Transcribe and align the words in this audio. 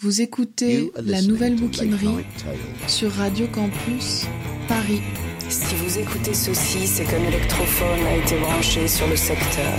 Vous 0.00 0.20
écoutez 0.20 0.92
la 1.04 1.20
nouvelle 1.22 1.56
bouquinerie 1.56 2.24
sur 2.86 3.10
Radio 3.10 3.48
Campus 3.48 4.26
Paris. 4.68 5.02
Si 5.48 5.74
vous 5.74 5.98
écoutez 5.98 6.34
ceci, 6.34 6.86
c'est 6.86 7.04
qu'un 7.04 7.24
électrophone 7.24 8.06
a 8.06 8.14
été 8.14 8.38
branché 8.38 8.86
sur 8.86 9.08
le 9.08 9.16
secteur. 9.16 9.76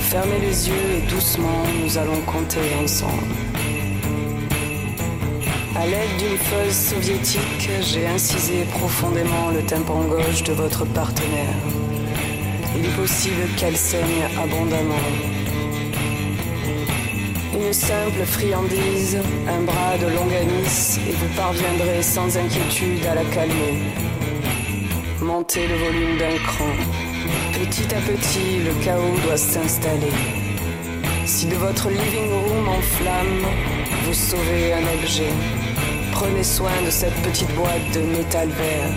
Fermez 0.00 0.40
les 0.40 0.68
yeux 0.68 0.98
et 0.98 1.10
doucement, 1.10 1.62
nous 1.82 1.96
allons 1.96 2.20
compter 2.26 2.60
ensemble. 2.84 3.32
À 5.74 5.86
l'aide 5.86 6.18
d'une 6.18 6.36
feuille 6.36 6.72
soviétique, 6.72 7.70
j'ai 7.80 8.06
incisé 8.08 8.64
profondément 8.72 9.52
le 9.52 9.62
tympan 9.62 10.02
gauche 10.04 10.42
de 10.42 10.52
votre 10.52 10.84
partenaire. 10.84 11.56
Il 12.76 12.84
est 12.84 12.96
possible 12.96 13.48
qu'elle 13.56 13.76
saigne 13.78 14.22
abondamment 14.38 15.39
une 17.70 17.74
simple 17.74 18.24
friandise, 18.24 19.18
un 19.46 19.60
bras 19.62 19.96
de 19.96 20.06
longanise, 20.06 20.98
et 21.08 21.12
vous 21.12 21.28
parviendrez 21.36 22.02
sans 22.02 22.36
inquiétude 22.36 23.06
à 23.06 23.14
la 23.14 23.22
calmer. 23.26 23.78
Montez 25.22 25.68
le 25.68 25.76
volume 25.76 26.18
d'un 26.18 26.36
cran. 26.48 26.72
Petit 27.52 27.94
à 27.94 28.00
petit, 28.00 28.58
le 28.66 28.72
chaos 28.84 29.16
doit 29.24 29.36
s'installer. 29.36 30.16
Si 31.26 31.46
de 31.46 31.54
votre 31.54 31.90
living 31.90 32.32
room 32.32 32.68
en 32.70 32.80
flamme, 32.80 33.46
vous 34.04 34.14
sauvez 34.14 34.72
un 34.72 34.86
objet, 34.98 35.30
prenez 36.10 36.42
soin 36.42 36.72
de 36.84 36.90
cette 36.90 37.22
petite 37.22 37.54
boîte 37.54 37.88
de 37.94 38.00
métal 38.00 38.48
vert. 38.48 38.90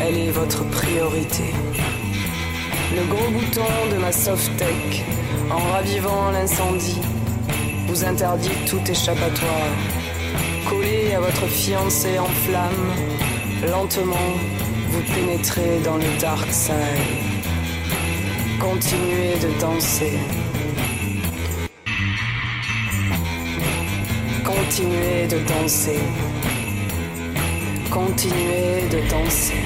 Elle 0.00 0.18
est 0.18 0.32
votre 0.32 0.64
priorité. 0.70 1.54
Le 2.96 3.04
gros 3.14 3.30
bouton 3.30 3.70
de 3.92 3.96
ma 3.98 4.10
soft 4.10 4.50
tech, 4.56 5.04
en 5.52 5.58
ravivant 5.72 6.32
l'incendie, 6.32 6.98
vous 7.92 8.04
interdit 8.06 8.56
tout 8.66 8.80
échappatoire. 8.90 9.72
Collé 10.68 11.12
à 11.14 11.20
votre 11.20 11.46
fiancé 11.46 12.18
en 12.18 12.26
flamme, 12.44 12.86
lentement, 13.70 14.30
vous 14.88 15.02
pénétrez 15.14 15.80
dans 15.84 15.96
le 15.96 16.18
dark 16.18 16.50
side. 16.50 16.72
Continuez 18.58 19.36
de 19.44 19.60
danser. 19.60 20.18
Continuez 24.42 25.26
de 25.28 25.38
danser. 25.52 26.00
Continuez 27.90 28.88
de 28.90 29.00
danser. 29.10 29.62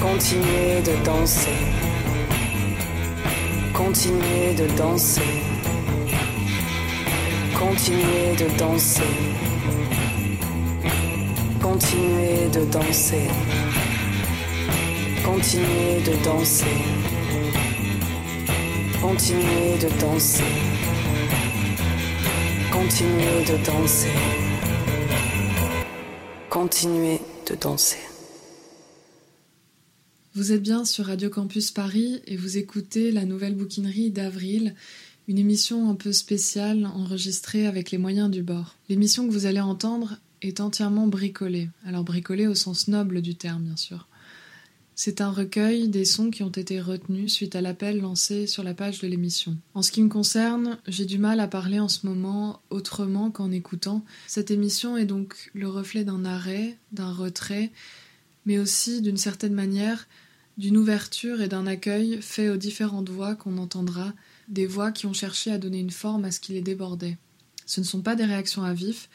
Continuez 0.00 0.80
de 0.88 1.04
danser. 1.04 1.60
Continuez 3.72 4.54
de 4.54 4.66
danser. 4.76 5.45
Continuez 7.76 8.36
de 8.36 8.58
danser. 8.58 9.02
Continuez 11.60 12.48
de 12.48 12.64
danser. 12.72 13.28
Continuez 15.22 16.00
de 16.00 16.24
danser. 16.24 16.78
Continuez 19.02 19.76
de 19.78 20.00
danser. 20.00 20.44
Continuez 22.72 23.44
de 23.44 23.56
danser. 23.66 24.08
Continuez 26.48 27.20
de 27.46 27.54
danser. 27.56 27.98
Vous 30.34 30.52
êtes 30.52 30.62
bien 30.62 30.86
sur 30.86 31.04
Radio 31.04 31.28
Campus 31.28 31.72
Paris 31.72 32.22
et 32.26 32.38
vous 32.38 32.56
écoutez 32.56 33.12
la 33.12 33.26
nouvelle 33.26 33.54
bouquinerie 33.54 34.10
d'Avril 34.10 34.74
une 35.28 35.38
émission 35.38 35.90
un 35.90 35.94
peu 35.94 36.12
spéciale 36.12 36.86
enregistrée 36.86 37.66
avec 37.66 37.90
les 37.90 37.98
moyens 37.98 38.30
du 38.30 38.42
bord. 38.42 38.76
L'émission 38.88 39.26
que 39.26 39.32
vous 39.32 39.46
allez 39.46 39.60
entendre 39.60 40.18
est 40.42 40.60
entièrement 40.60 41.06
bricolée, 41.06 41.68
alors 41.84 42.04
bricolée 42.04 42.46
au 42.46 42.54
sens 42.54 42.88
noble 42.88 43.22
du 43.22 43.34
terme 43.34 43.64
bien 43.64 43.76
sûr. 43.76 44.06
C'est 44.98 45.20
un 45.20 45.30
recueil 45.30 45.88
des 45.88 46.06
sons 46.06 46.30
qui 46.30 46.42
ont 46.42 46.48
été 46.48 46.80
retenus 46.80 47.30
suite 47.30 47.54
à 47.54 47.60
l'appel 47.60 48.00
lancé 48.00 48.46
sur 48.46 48.62
la 48.62 48.72
page 48.72 49.00
de 49.00 49.06
l'émission. 49.06 49.54
En 49.74 49.82
ce 49.82 49.92
qui 49.92 50.02
me 50.02 50.08
concerne, 50.08 50.78
j'ai 50.86 51.04
du 51.04 51.18
mal 51.18 51.40
à 51.40 51.48
parler 51.48 51.78
en 51.80 51.88
ce 51.88 52.06
moment 52.06 52.62
autrement 52.70 53.30
qu'en 53.30 53.50
écoutant. 53.50 54.04
Cette 54.26 54.50
émission 54.50 54.96
est 54.96 55.04
donc 55.04 55.50
le 55.52 55.68
reflet 55.68 56.02
d'un 56.02 56.24
arrêt, 56.24 56.78
d'un 56.92 57.12
retrait, 57.12 57.72
mais 58.46 58.58
aussi 58.58 59.02
d'une 59.02 59.18
certaine 59.18 59.52
manière 59.52 60.06
d'une 60.56 60.78
ouverture 60.78 61.42
et 61.42 61.48
d'un 61.48 61.66
accueil 61.66 62.22
fait 62.22 62.48
aux 62.48 62.56
différentes 62.56 63.10
voix 63.10 63.34
qu'on 63.34 63.58
entendra 63.58 64.14
des 64.48 64.66
voix 64.66 64.92
qui 64.92 65.06
ont 65.06 65.12
cherché 65.12 65.50
à 65.50 65.58
donner 65.58 65.80
une 65.80 65.90
forme 65.90 66.24
à 66.24 66.30
ce 66.30 66.40
qui 66.40 66.52
les 66.52 66.62
débordait. 66.62 67.18
Ce 67.66 67.80
ne 67.80 67.84
sont 67.84 68.02
pas 68.02 68.14
des 68.14 68.24
réactions 68.24 68.62
à 68.62 68.72
vif, 68.74 69.08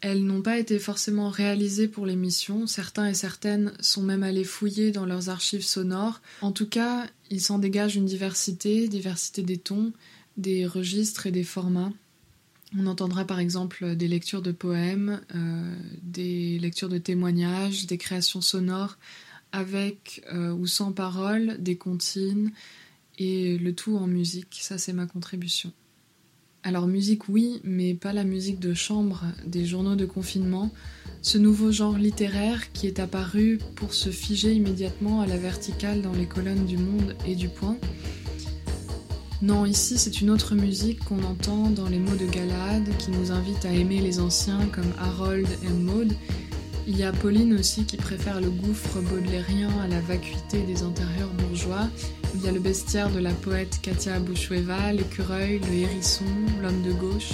elles 0.00 0.24
n'ont 0.24 0.42
pas 0.42 0.58
été 0.58 0.78
forcément 0.78 1.28
réalisées 1.28 1.88
pour 1.88 2.06
l'émission, 2.06 2.66
certains 2.66 3.08
et 3.08 3.14
certaines 3.14 3.72
sont 3.80 4.02
même 4.02 4.22
allés 4.22 4.44
fouiller 4.44 4.92
dans 4.92 5.06
leurs 5.06 5.28
archives 5.28 5.64
sonores. 5.64 6.20
En 6.40 6.52
tout 6.52 6.68
cas, 6.68 7.06
il 7.30 7.40
s'en 7.40 7.58
dégage 7.58 7.96
une 7.96 8.06
diversité, 8.06 8.86
diversité 8.88 9.42
des 9.42 9.58
tons, 9.58 9.92
des 10.36 10.66
registres 10.66 11.26
et 11.26 11.32
des 11.32 11.42
formats. 11.42 11.92
On 12.78 12.86
entendra 12.86 13.24
par 13.24 13.40
exemple 13.40 13.96
des 13.96 14.08
lectures 14.08 14.42
de 14.42 14.52
poèmes, 14.52 15.20
euh, 15.34 15.74
des 16.02 16.58
lectures 16.60 16.90
de 16.90 16.98
témoignages, 16.98 17.86
des 17.86 17.98
créations 17.98 18.40
sonores 18.40 18.98
avec 19.50 20.22
euh, 20.32 20.52
ou 20.52 20.66
sans 20.66 20.92
paroles, 20.92 21.56
des 21.58 21.76
comptines, 21.76 22.52
et 23.18 23.58
le 23.58 23.74
tout 23.74 23.96
en 23.96 24.06
musique, 24.06 24.58
ça 24.60 24.78
c'est 24.78 24.92
ma 24.92 25.06
contribution. 25.06 25.72
Alors 26.62 26.86
musique 26.86 27.28
oui, 27.28 27.60
mais 27.64 27.94
pas 27.94 28.12
la 28.12 28.24
musique 28.24 28.58
de 28.60 28.74
chambre 28.74 29.24
des 29.46 29.64
journaux 29.64 29.96
de 29.96 30.06
confinement, 30.06 30.70
ce 31.22 31.38
nouveau 31.38 31.72
genre 31.72 31.96
littéraire 31.96 32.72
qui 32.72 32.86
est 32.86 33.00
apparu 33.00 33.58
pour 33.76 33.94
se 33.94 34.10
figer 34.10 34.52
immédiatement 34.52 35.20
à 35.20 35.26
la 35.26 35.36
verticale 35.36 36.02
dans 36.02 36.12
les 36.12 36.26
colonnes 36.26 36.66
du 36.66 36.76
Monde 36.76 37.16
et 37.26 37.34
du 37.34 37.48
Point. 37.48 37.76
Non, 39.40 39.66
ici 39.66 39.98
c'est 39.98 40.20
une 40.20 40.30
autre 40.30 40.56
musique 40.56 41.04
qu'on 41.04 41.22
entend 41.22 41.70
dans 41.70 41.88
les 41.88 42.00
mots 42.00 42.16
de 42.16 42.26
Galade 42.26 42.88
qui 42.98 43.12
nous 43.12 43.30
invite 43.30 43.64
à 43.64 43.72
aimer 43.72 44.00
les 44.00 44.18
anciens 44.18 44.66
comme 44.66 44.92
Harold 44.98 45.46
et 45.62 45.68
Maud. 45.68 46.12
Il 46.88 46.98
y 46.98 47.04
a 47.04 47.12
Pauline 47.12 47.54
aussi 47.54 47.84
qui 47.84 47.96
préfère 47.96 48.40
le 48.40 48.50
gouffre 48.50 49.00
baudelairien 49.00 49.70
à 49.84 49.86
la 49.86 50.00
vacuité 50.00 50.62
des 50.62 50.82
intérieurs 50.82 51.30
bourgeois 51.34 51.88
il 52.34 52.42
y 52.44 52.48
a 52.48 52.52
le 52.52 52.60
bestiaire 52.60 53.10
de 53.10 53.18
la 53.18 53.32
poète 53.32 53.80
Katia 53.82 54.20
Bouchoueva, 54.20 54.92
l'écureuil, 54.92 55.60
le 55.60 55.72
hérisson, 55.72 56.24
l'homme 56.62 56.82
de 56.82 56.92
gauche. 56.92 57.32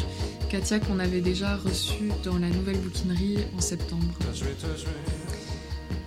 Katia 0.49 0.79
qu'on 0.79 0.99
avait 0.99 1.21
déjà 1.21 1.57
reçu 1.57 2.11
dans 2.23 2.39
la 2.39 2.49
nouvelle 2.49 2.79
bouquinerie 2.79 3.39
en 3.57 3.61
septembre. 3.61 4.15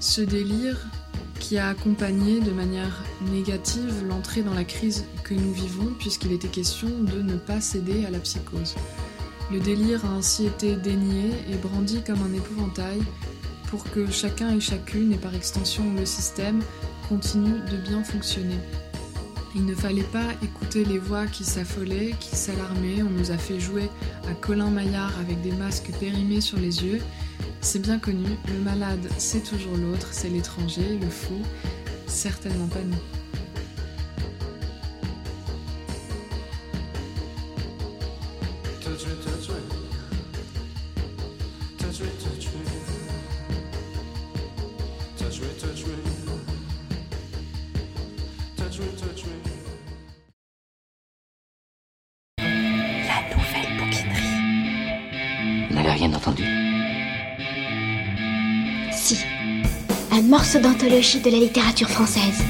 Ce 0.00 0.22
délire 0.22 0.78
qui 1.38 1.58
a 1.58 1.68
accompagné 1.68 2.40
de 2.40 2.50
manière 2.50 3.04
négative 3.30 4.06
l'entrée 4.08 4.42
dans 4.42 4.54
la 4.54 4.64
crise 4.64 5.04
que 5.22 5.34
nous 5.34 5.52
vivons 5.52 5.92
puisqu'il 5.98 6.32
était 6.32 6.48
question 6.48 6.88
de 6.88 7.20
ne 7.20 7.36
pas 7.36 7.60
céder 7.60 8.06
à 8.06 8.10
la 8.10 8.20
psychose. 8.20 8.74
Le 9.50 9.60
délire 9.60 10.04
a 10.04 10.10
ainsi 10.10 10.46
été 10.46 10.76
dénié 10.76 11.30
et 11.50 11.56
brandi 11.56 12.02
comme 12.02 12.22
un 12.22 12.34
épouvantail 12.34 13.00
pour 13.68 13.84
que 13.84 14.10
chacun 14.10 14.54
et 14.54 14.60
chacune, 14.60 15.12
et 15.12 15.16
par 15.16 15.34
extension 15.34 15.82
le 15.94 16.04
système, 16.04 16.60
continue 17.08 17.60
de 17.70 17.76
bien 17.76 18.04
fonctionner. 18.04 18.58
Il 19.54 19.66
ne 19.66 19.74
fallait 19.74 20.02
pas 20.02 20.26
écouter 20.42 20.84
les 20.84 20.98
voix 20.98 21.26
qui 21.26 21.44
s'affolaient, 21.44 22.14
qui 22.20 22.34
s'alarmaient. 22.34 23.02
On 23.02 23.10
nous 23.10 23.30
a 23.30 23.36
fait 23.36 23.60
jouer 23.60 23.90
à 24.28 24.34
Colin 24.34 24.70
Maillard 24.70 25.12
avec 25.20 25.42
des 25.42 25.52
masques 25.52 25.90
périmés 26.00 26.40
sur 26.40 26.58
les 26.58 26.84
yeux. 26.84 27.00
C'est 27.60 27.80
bien 27.80 27.98
connu, 27.98 28.26
le 28.48 28.64
malade 28.64 29.06
c'est 29.18 29.44
toujours 29.44 29.76
l'autre, 29.76 30.08
c'est 30.10 30.28
l'étranger, 30.28 30.98
le 31.00 31.08
fou, 31.08 31.40
certainement 32.06 32.68
pas 32.68 32.82
nous. 32.84 33.21
De 60.92 61.30
la 61.30 61.38
littérature 61.38 61.88
française. 61.88 62.44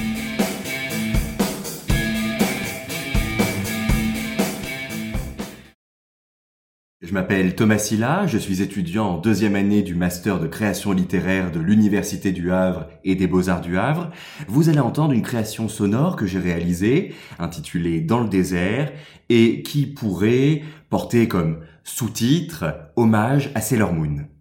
Je 7.00 7.15
m'appelle 7.15 7.55
Thomas 7.55 7.79
Silla, 7.79 8.27
je 8.27 8.39
suis 8.39 8.61
étudiant 8.61 9.11
en 9.11 9.19
deuxième 9.19 9.55
année 9.55 9.83
du 9.83 9.94
master 9.94 10.41
de 10.41 10.49
création 10.49 10.91
littéraire 10.91 11.53
de 11.53 11.61
l'Université 11.61 12.33
du 12.33 12.50
Havre 12.50 12.89
et 13.05 13.15
des 13.15 13.29
Beaux-Arts 13.29 13.61
du 13.61 13.79
Havre. 13.79 14.11
Vous 14.49 14.69
allez 14.69 14.81
entendre 14.81 15.12
une 15.12 15.23
création 15.23 15.69
sonore 15.69 16.17
que 16.17 16.27
j'ai 16.27 16.41
réalisée, 16.41 17.15
intitulée 17.39 18.00
Dans 18.00 18.19
le 18.19 18.29
désert, 18.29 18.91
et 19.29 19.62
qui 19.62 19.87
pourrait 19.87 20.62
porter 20.91 21.29
comme 21.29 21.61
sous-titre 21.85 22.65
Hommage 22.97 23.53
à 23.55 23.61
Sailor 23.61 23.93
Moon. 23.93 24.31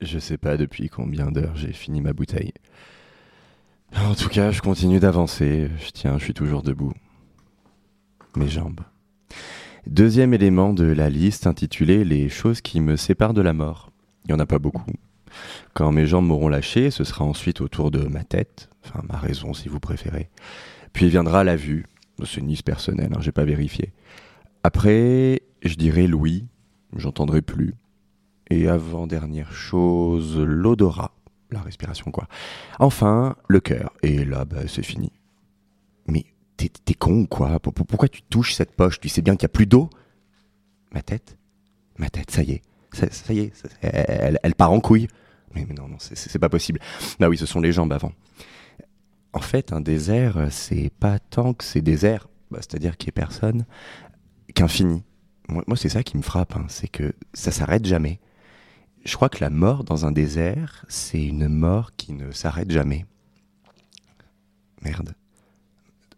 Je 0.00 0.20
sais 0.20 0.38
pas 0.38 0.56
depuis 0.56 0.88
combien 0.88 1.32
d'heures 1.32 1.56
j'ai 1.56 1.72
fini 1.72 2.00
ma 2.00 2.12
bouteille. 2.12 2.52
En 3.96 4.14
tout 4.14 4.28
cas, 4.28 4.52
je 4.52 4.60
continue 4.60 5.00
d'avancer. 5.00 5.68
Je 5.84 5.90
tiens, 5.90 6.18
je 6.18 6.24
suis 6.24 6.34
toujours 6.34 6.62
debout. 6.62 6.92
Mes 8.36 8.48
jambes. 8.48 8.80
Deuxième 9.88 10.34
élément 10.34 10.72
de 10.72 10.84
la 10.84 11.10
liste 11.10 11.48
intitulé 11.48 12.04
Les 12.04 12.28
choses 12.28 12.60
qui 12.60 12.80
me 12.80 12.94
séparent 12.94 13.34
de 13.34 13.40
la 13.40 13.52
mort. 13.52 13.90
Il 14.24 14.28
n'y 14.28 14.34
en 14.34 14.42
a 14.42 14.46
pas 14.46 14.60
beaucoup. 14.60 14.92
Quand 15.74 15.90
mes 15.90 16.06
jambes 16.06 16.26
m'auront 16.26 16.48
lâché, 16.48 16.92
ce 16.92 17.02
sera 17.02 17.24
ensuite 17.24 17.60
autour 17.60 17.90
de 17.90 18.06
ma 18.06 18.22
tête, 18.22 18.70
enfin 18.84 19.02
ma 19.08 19.18
raison 19.18 19.52
si 19.52 19.68
vous 19.68 19.80
préférez. 19.80 20.30
Puis 20.92 21.08
viendra 21.08 21.42
la 21.42 21.56
vue. 21.56 21.86
C'est 22.24 22.40
une 22.40 22.48
liste 22.48 22.64
personnelle, 22.64 23.12
hein, 23.14 23.20
j'ai 23.20 23.32
pas 23.32 23.44
vérifié. 23.44 23.92
Après, 24.62 25.42
je 25.62 25.74
dirai 25.74 26.06
Louis, 26.06 26.46
j'entendrai 26.96 27.42
plus. 27.42 27.74
Et 28.50 28.68
avant-dernière 28.68 29.52
chose, 29.52 30.38
l'odorat, 30.38 31.12
la 31.50 31.60
respiration 31.60 32.10
quoi. 32.10 32.28
Enfin, 32.78 33.36
le 33.48 33.60
cœur. 33.60 33.92
Et 34.02 34.24
là, 34.24 34.44
bah, 34.44 34.66
c'est 34.66 34.82
fini. 34.82 35.12
Mais 36.06 36.24
t'es 36.56 36.94
con 36.94 37.26
quoi? 37.26 37.58
Pourquoi 37.60 38.08
tu 38.08 38.22
touches 38.22 38.54
cette 38.54 38.72
poche? 38.72 39.00
Tu 39.00 39.08
sais 39.08 39.22
bien 39.22 39.36
qu'il 39.36 39.46
n'y 39.46 39.50
a 39.50 39.54
plus 39.54 39.66
d'eau? 39.66 39.90
Ma 40.92 41.02
tête? 41.02 41.36
Ma 41.98 42.08
tête, 42.08 42.30
ça 42.30 42.42
y 42.42 42.52
est. 42.52 42.62
Ça, 42.92 43.32
y 43.34 43.40
est, 43.40 43.52
elle, 43.82 44.54
part 44.54 44.72
en 44.72 44.80
couille. 44.80 45.08
Mais, 45.54 45.66
non, 45.76 45.88
non, 45.88 45.96
c'est 45.98 46.38
pas 46.38 46.48
possible. 46.48 46.80
Bah 47.20 47.28
oui, 47.28 47.36
ce 47.36 47.44
sont 47.44 47.60
les 47.60 47.72
jambes 47.72 47.92
avant. 47.92 48.12
En 49.34 49.40
fait, 49.40 49.72
un 49.72 49.82
désert, 49.82 50.48
c'est 50.50 50.90
pas 50.98 51.18
tant 51.18 51.52
que 51.52 51.64
c'est 51.64 51.82
désert, 51.82 52.28
bah, 52.50 52.58
c'est-à-dire 52.60 52.96
qu'il 52.96 53.08
n'y 53.08 53.10
a 53.10 53.20
personne, 53.20 53.66
qu'infini. 54.54 55.04
Moi, 55.48 55.64
moi 55.66 55.76
c'est 55.76 55.90
ça 55.90 56.02
qui 56.02 56.16
me 56.16 56.22
frappe, 56.22 56.56
hein, 56.56 56.64
c'est 56.68 56.88
que 56.88 57.14
ça 57.34 57.50
s'arrête 57.50 57.84
jamais 57.84 58.20
je 59.04 59.14
crois 59.14 59.28
que 59.28 59.38
la 59.40 59.50
mort 59.50 59.84
dans 59.84 60.06
un 60.06 60.12
désert, 60.12 60.84
c'est 60.88 61.22
une 61.22 61.48
mort 61.48 61.92
qui 61.96 62.12
ne 62.12 62.30
s'arrête 62.30 62.70
jamais. 62.70 63.06
Merde. 64.82 65.14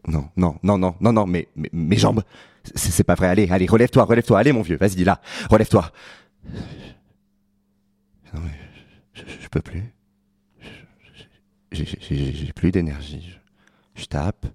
Non, 0.06 0.28
non, 0.36 0.58
non, 0.62 0.78
non, 0.78 0.94
non, 1.00 1.12
non, 1.12 1.26
mais, 1.26 1.48
mes 1.72 1.96
jambes. 1.96 2.22
C'est 2.74 3.04
pas 3.04 3.14
vrai. 3.14 3.28
Allez, 3.28 3.48
allez, 3.50 3.66
relève-toi, 3.66 4.04
relève-toi. 4.04 4.38
Allez, 4.38 4.52
mon 4.52 4.62
vieux, 4.62 4.76
vas-y, 4.76 5.04
là, 5.04 5.20
relève-toi. 5.48 5.90
Non, 8.32 8.40
mais 8.40 8.58
je, 9.14 9.48
peux 9.48 9.60
plus. 9.60 9.94
J'ai 11.72 12.52
plus 12.54 12.70
d'énergie. 12.70 13.38
Je, 13.94 14.04
tape, 14.06 14.46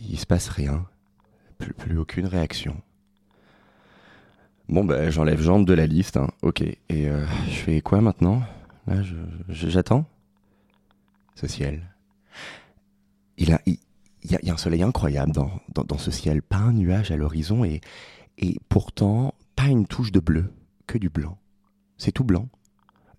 il 0.00 0.18
se 0.18 0.26
passe 0.26 0.48
rien. 0.48 0.86
Plus, 1.58 1.72
plus 1.72 1.98
aucune 1.98 2.26
réaction. 2.26 2.80
Bon, 4.68 4.84
ben, 4.84 5.10
j'enlève 5.10 5.40
jambes 5.40 5.66
de 5.66 5.74
la 5.74 5.86
liste. 5.86 6.16
Hein. 6.16 6.28
Ok. 6.42 6.62
Et 6.62 6.78
euh, 6.90 7.26
je 7.48 7.54
fais 7.54 7.80
quoi 7.80 8.00
maintenant? 8.00 8.42
Là, 8.86 8.96
j'attends? 9.48 10.06
Ce 11.34 11.46
ciel. 11.46 11.82
Il 13.36 13.52
a, 13.52 13.60
il, 13.66 13.78
y, 14.22 14.50
a, 14.50 14.52
un 14.52 14.56
soleil 14.56 14.82
incroyable 14.82 15.32
dans, 15.32 15.50
dans, 15.74 15.84
dans 15.84 15.98
ce 15.98 16.10
ciel. 16.10 16.42
Pas 16.42 16.58
un 16.58 16.72
nuage 16.72 17.10
à 17.10 17.16
l'horizon 17.16 17.64
et, 17.64 17.80
et 18.38 18.56
pourtant 18.68 19.34
pas 19.56 19.66
une 19.66 19.86
touche 19.86 20.12
de 20.12 20.20
bleu, 20.20 20.52
que 20.86 20.98
du 20.98 21.08
blanc. 21.08 21.36
C'est 21.98 22.12
tout 22.12 22.24
blanc. 22.24 22.48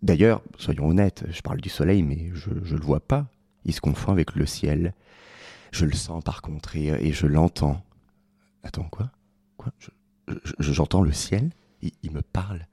D'ailleurs, 0.01 0.42
soyons 0.57 0.88
honnêtes, 0.88 1.25
je 1.30 1.42
parle 1.42 1.62
du 1.62 1.69
soleil, 1.69 2.03
mais 2.03 2.30
je 2.33 2.50
ne 2.50 2.77
le 2.77 2.83
vois 2.83 3.00
pas. 3.00 3.27
Il 3.65 3.74
se 3.74 3.81
confond 3.81 4.12
avec 4.12 4.36
le 4.36 4.45
ciel. 4.45 4.94
Je 5.71 5.86
le 5.86 5.94
sens 5.94 6.24
par 6.24 6.42
contre 6.42 6.75
et, 6.75 6.88
et 6.88 7.12
je 7.12 7.27
l'entends. 7.27 7.81
Attends, 8.63 8.88
quoi? 8.89 9.12
Quoi? 9.57 9.71
J'entends 10.60 11.01
le 11.01 11.12
ciel, 11.12 11.51
il, 11.81 12.12
me 12.12 12.22
parle. 12.22 12.66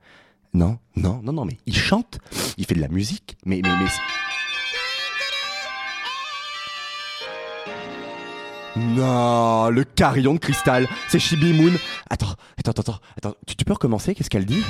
Non, 0.54 0.78
non, 0.96 1.20
non, 1.22 1.32
non, 1.32 1.44
mais 1.44 1.58
il 1.66 1.76
chante, 1.76 2.18
il 2.56 2.64
fait 2.64 2.74
de 2.74 2.80
la 2.80 2.88
musique, 2.88 3.36
mais, 3.44 3.60
mais, 3.62 3.70
mais... 3.70 3.90
Non, 8.74 9.68
le 9.68 9.84
carillon 9.84 10.34
de 10.34 10.38
cristal, 10.38 10.88
c'est 11.08 11.18
Chibi 11.18 11.52
Moon. 11.52 11.72
Attends, 12.08 12.34
attends, 12.56 12.72
attends, 12.72 13.00
attends, 13.16 13.34
tu, 13.46 13.54
tu 13.54 13.64
peux 13.66 13.74
recommencer 13.74 14.14
Qu'est-ce 14.14 14.30
qu'elle 14.30 14.46
dit? 14.46 14.62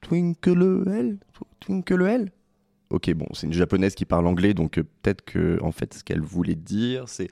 Twinkle 0.00 0.88
L? 0.88 1.18
Twinkle 1.60 2.02
L? 2.02 2.32
Ok, 2.90 3.12
bon, 3.14 3.26
c'est 3.32 3.46
une 3.46 3.52
japonaise 3.52 3.94
qui 3.94 4.04
parle 4.04 4.26
anglais, 4.26 4.54
donc 4.54 4.78
euh, 4.78 4.82
peut-être 4.82 5.22
que, 5.22 5.58
en 5.62 5.70
fait, 5.70 5.94
ce 5.94 6.02
qu'elle 6.04 6.20
voulait 6.20 6.56
dire, 6.56 7.08
c'est 7.08 7.28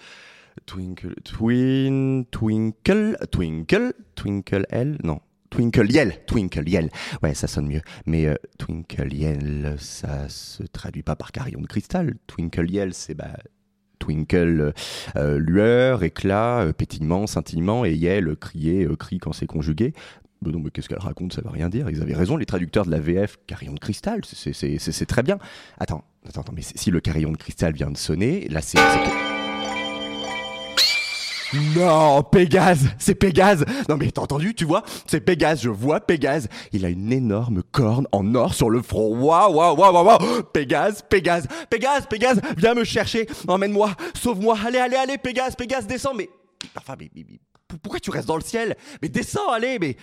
Twinkle, 0.66 1.14
twin, 1.24 2.24
twinkle, 2.30 3.16
twinkle, 3.30 3.92
twinkle 4.14 4.66
L, 4.70 4.98
non. 5.02 5.20
Twinkle 5.50 5.90
Yell, 5.90 6.24
Twinkle 6.26 6.68
Yell. 6.68 6.90
Ouais, 7.22 7.34
ça 7.34 7.46
sonne 7.46 7.68
mieux. 7.68 7.80
Mais 8.06 8.26
euh, 8.26 8.34
Twinkle 8.58 9.12
Yell, 9.12 9.76
ça 9.78 10.28
se 10.28 10.62
traduit 10.62 11.02
pas 11.02 11.16
par 11.16 11.32
carillon 11.32 11.60
de 11.60 11.66
cristal. 11.66 12.14
Twinkle 12.26 12.70
Yell, 12.70 12.92
c'est 12.92 13.14
bah, 13.14 13.36
Twinkle, 13.98 14.72
euh, 15.16 15.38
lueur, 15.38 16.02
éclat, 16.02 16.60
euh, 16.60 16.72
pétillement, 16.72 17.26
scintillement, 17.26 17.84
et 17.84 17.94
Yell, 17.94 18.36
crier, 18.36 18.86
cri 18.98 19.18
quand 19.18 19.32
c'est 19.32 19.46
conjugué. 19.46 19.94
Mais 20.42 20.52
non, 20.52 20.60
mais 20.60 20.70
qu'est-ce 20.70 20.88
qu'elle 20.88 20.98
raconte? 20.98 21.32
Ça 21.32 21.42
veut 21.42 21.50
rien 21.50 21.68
dire. 21.68 21.90
Ils 21.90 22.00
avaient 22.00 22.14
raison, 22.14 22.36
les 22.36 22.46
traducteurs 22.46 22.86
de 22.86 22.90
la 22.90 23.00
VF, 23.00 23.38
carillon 23.46 23.74
de 23.74 23.80
cristal, 23.80 24.20
c'est 24.24 25.06
très 25.06 25.22
bien. 25.22 25.38
Attends, 25.78 26.04
attends, 26.28 26.42
attends, 26.42 26.52
mais 26.54 26.62
si 26.62 26.90
le 26.90 27.00
carillon 27.00 27.32
de 27.32 27.36
cristal 27.36 27.72
vient 27.72 27.90
de 27.90 27.96
sonner, 27.96 28.46
là 28.48 28.60
c'est. 28.60 28.78
Non, 31.54 32.22
Pégase, 32.22 32.90
c'est 32.98 33.14
Pégase. 33.14 33.64
Non 33.88 33.96
mais 33.96 34.10
t'as 34.10 34.22
entendu, 34.22 34.54
tu 34.54 34.64
vois 34.64 34.82
C'est 35.06 35.20
Pégase, 35.20 35.62
je 35.62 35.70
vois 35.70 36.00
Pégase. 36.00 36.48
Il 36.72 36.84
a 36.84 36.88
une 36.88 37.12
énorme 37.12 37.62
corne 37.72 38.06
en 38.12 38.34
or 38.34 38.54
sur 38.54 38.70
le 38.70 38.82
front. 38.82 39.16
Waouh, 39.16 39.54
waouh, 39.54 39.76
waouh, 39.76 39.92
waouh, 39.92 40.06
waouh. 40.06 40.42
Pégase, 40.52 41.02
Pégase, 41.08 41.46
Pégase, 41.70 42.06
Pégase, 42.06 42.40
viens 42.56 42.74
me 42.74 42.84
chercher, 42.84 43.26
emmène-moi, 43.46 43.92
sauve-moi. 44.14 44.58
Allez, 44.66 44.78
allez, 44.78 44.96
allez, 44.96 45.18
Pégase, 45.18 45.54
Pégase, 45.56 45.86
descends. 45.86 46.14
Mais, 46.14 46.28
enfin, 46.76 46.94
mais, 46.98 47.10
pourquoi 47.82 48.00
tu 48.00 48.10
restes 48.10 48.28
dans 48.28 48.36
le 48.36 48.42
ciel? 48.42 48.76
Mais 49.00 49.08
descends, 49.08 49.50
allez, 49.50 49.78
mais, 49.78 49.96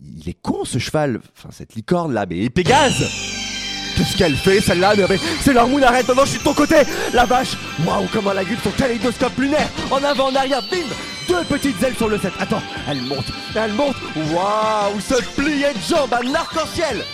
il 0.00 0.28
est 0.28 0.40
con 0.40 0.64
ce 0.64 0.78
cheval, 0.78 1.20
enfin 1.36 1.50
cette 1.52 1.74
licorne 1.74 2.12
là, 2.12 2.26
mais 2.28 2.48
Pégase 2.50 3.51
Qu'est-ce 4.02 4.16
qu'elle 4.16 4.36
fait 4.36 4.60
celle-là 4.60 4.94
C'est 5.42 5.52
leur 5.52 5.68
moon 5.68 5.80
arrête, 5.80 6.08
non, 6.08 6.24
je 6.24 6.30
suis 6.30 6.38
de 6.38 6.42
ton 6.42 6.54
côté 6.54 6.74
La 7.12 7.24
vache 7.24 7.52
Waouh, 7.86 8.08
comment 8.12 8.32
la 8.32 8.42
gueule 8.42 8.58
son 8.64 8.70
kaléidoscope 8.70 9.38
lunaire 9.38 9.68
En 9.92 10.02
avant, 10.02 10.30
en 10.30 10.34
arrière, 10.34 10.60
bim 10.62 10.78
deux 11.28 11.44
petites 11.44 11.80
ailes 11.84 11.94
sur 11.96 12.08
le 12.08 12.18
set. 12.18 12.32
Attends, 12.40 12.60
elle 12.90 13.00
monte, 13.02 13.26
elle 13.54 13.72
monte. 13.74 13.94
Waouh, 14.16 15.00
ce 15.00 15.22
plié 15.40 15.68
de 15.72 15.94
jambes, 15.94 16.12
un 16.12 16.34
arc-en-ciel. 16.34 17.04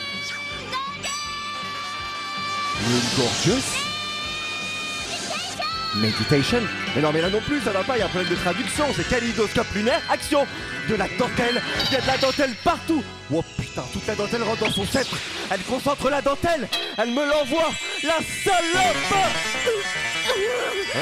Une 2.87 3.18
gorgeous 3.18 3.88
Meditation 6.00 6.62
Mais 6.95 7.02
non, 7.02 7.11
mais 7.12 7.21
là 7.21 7.31
non 7.31 7.40
plus, 7.40 7.61
ça 7.61 7.71
va 7.71 7.83
pas, 7.83 7.97
il 7.97 8.00
y 8.00 8.02
a 8.02 8.07
un 8.07 8.09
problème 8.09 8.31
de 8.31 8.37
traduction. 8.37 8.85
C'est 8.95 9.09
kaléidoscope 9.09 9.67
lunaire, 9.75 10.00
action 10.11 10.47
De 10.88 10.95
la 10.95 11.07
dentelle, 11.19 11.61
il 11.87 11.93
y 11.93 11.97
a 11.97 12.00
de 12.00 12.07
la 12.07 12.19
dentelle 12.19 12.55
partout 12.64 13.02
Oh 13.33 13.43
putain, 13.59 13.83
toute 13.93 14.07
la 14.07 14.14
dentelle 14.14 14.43
rentre 14.43 14.64
dans 14.64 14.71
son 14.71 14.85
sceptre. 14.85 15.17
Elle 15.50 15.61
concentre 15.62 16.09
la 16.11 16.23
dentelle, 16.23 16.69
elle 16.97 17.11
me 17.11 17.28
l'envoie, 17.28 17.71
la 18.05 18.19
salope 18.45 18.97
Hein 20.95 21.00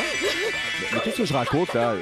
Mais 0.92 1.00
qu'est-ce 1.00 1.18
que 1.18 1.24
je 1.24 1.34
raconte 1.34 1.74
là? 1.74 1.94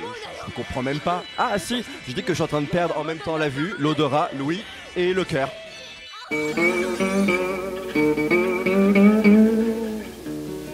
Je 0.47 0.53
comprends 0.53 0.83
même 0.83 1.01
pas. 1.01 1.25
Ah 1.39 1.59
si, 1.59 1.85
je 2.07 2.13
dis 2.13 2.23
que 2.23 2.29
je 2.29 2.35
suis 2.35 2.43
en 2.43 2.49
train 2.49 2.63
de 2.63 2.67
perdre 2.67 2.97
en 2.99 3.05
même 3.05 3.19
temps 3.19 3.37
la 3.37 3.49
vue, 3.49 3.75
l'odorat, 3.79 4.31
l'ouïe 4.39 4.63
et 4.97 5.13
le 5.13 5.25
cœur. 5.25 5.49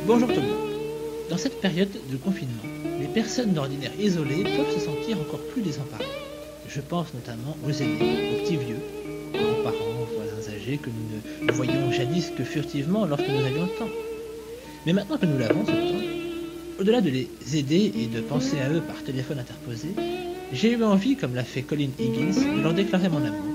Bonjour 0.06 0.28
tout 0.28 0.40
le 0.40 0.46
monde. 0.46 0.59
Dans 1.30 1.38
cette 1.38 1.60
période 1.60 1.92
de 2.10 2.16
confinement, 2.16 2.64
les 2.98 3.06
personnes 3.06 3.52
d'ordinaire 3.52 3.92
isolées 4.00 4.42
peuvent 4.42 4.74
se 4.74 4.84
sentir 4.84 5.16
encore 5.20 5.38
plus 5.52 5.62
désemparées. 5.62 6.04
Je 6.66 6.80
pense 6.80 7.14
notamment 7.14 7.56
aux 7.64 7.70
aînés, 7.70 8.32
aux 8.32 8.42
petits 8.42 8.56
vieux, 8.56 8.80
aux 9.34 9.62
parents, 9.62 10.08
voisins 10.16 10.52
âgés 10.52 10.78
que 10.78 10.90
nous 10.90 11.46
ne 11.46 11.52
voyions 11.52 11.92
jadis 11.92 12.32
que 12.36 12.42
furtivement 12.42 13.06
lorsque 13.06 13.28
nous 13.28 13.44
avions 13.44 13.62
le 13.62 13.78
temps. 13.78 13.92
Mais 14.84 14.92
maintenant 14.92 15.18
que 15.18 15.26
nous 15.26 15.38
l'avons 15.38 15.64
ce 15.64 15.70
temps, 15.70 16.04
au-delà 16.80 17.00
de 17.00 17.10
les 17.10 17.28
aider 17.54 17.92
et 17.96 18.06
de 18.06 18.20
penser 18.22 18.58
à 18.60 18.68
eux 18.68 18.80
par 18.80 19.00
téléphone 19.04 19.38
interposé, 19.38 19.90
j'ai 20.52 20.72
eu 20.72 20.82
envie, 20.82 21.14
comme 21.14 21.36
l'a 21.36 21.44
fait 21.44 21.62
Colin 21.62 21.90
Higgins, 22.00 22.56
de 22.56 22.60
leur 22.60 22.74
déclarer 22.74 23.08
mon 23.08 23.24
amour, 23.24 23.54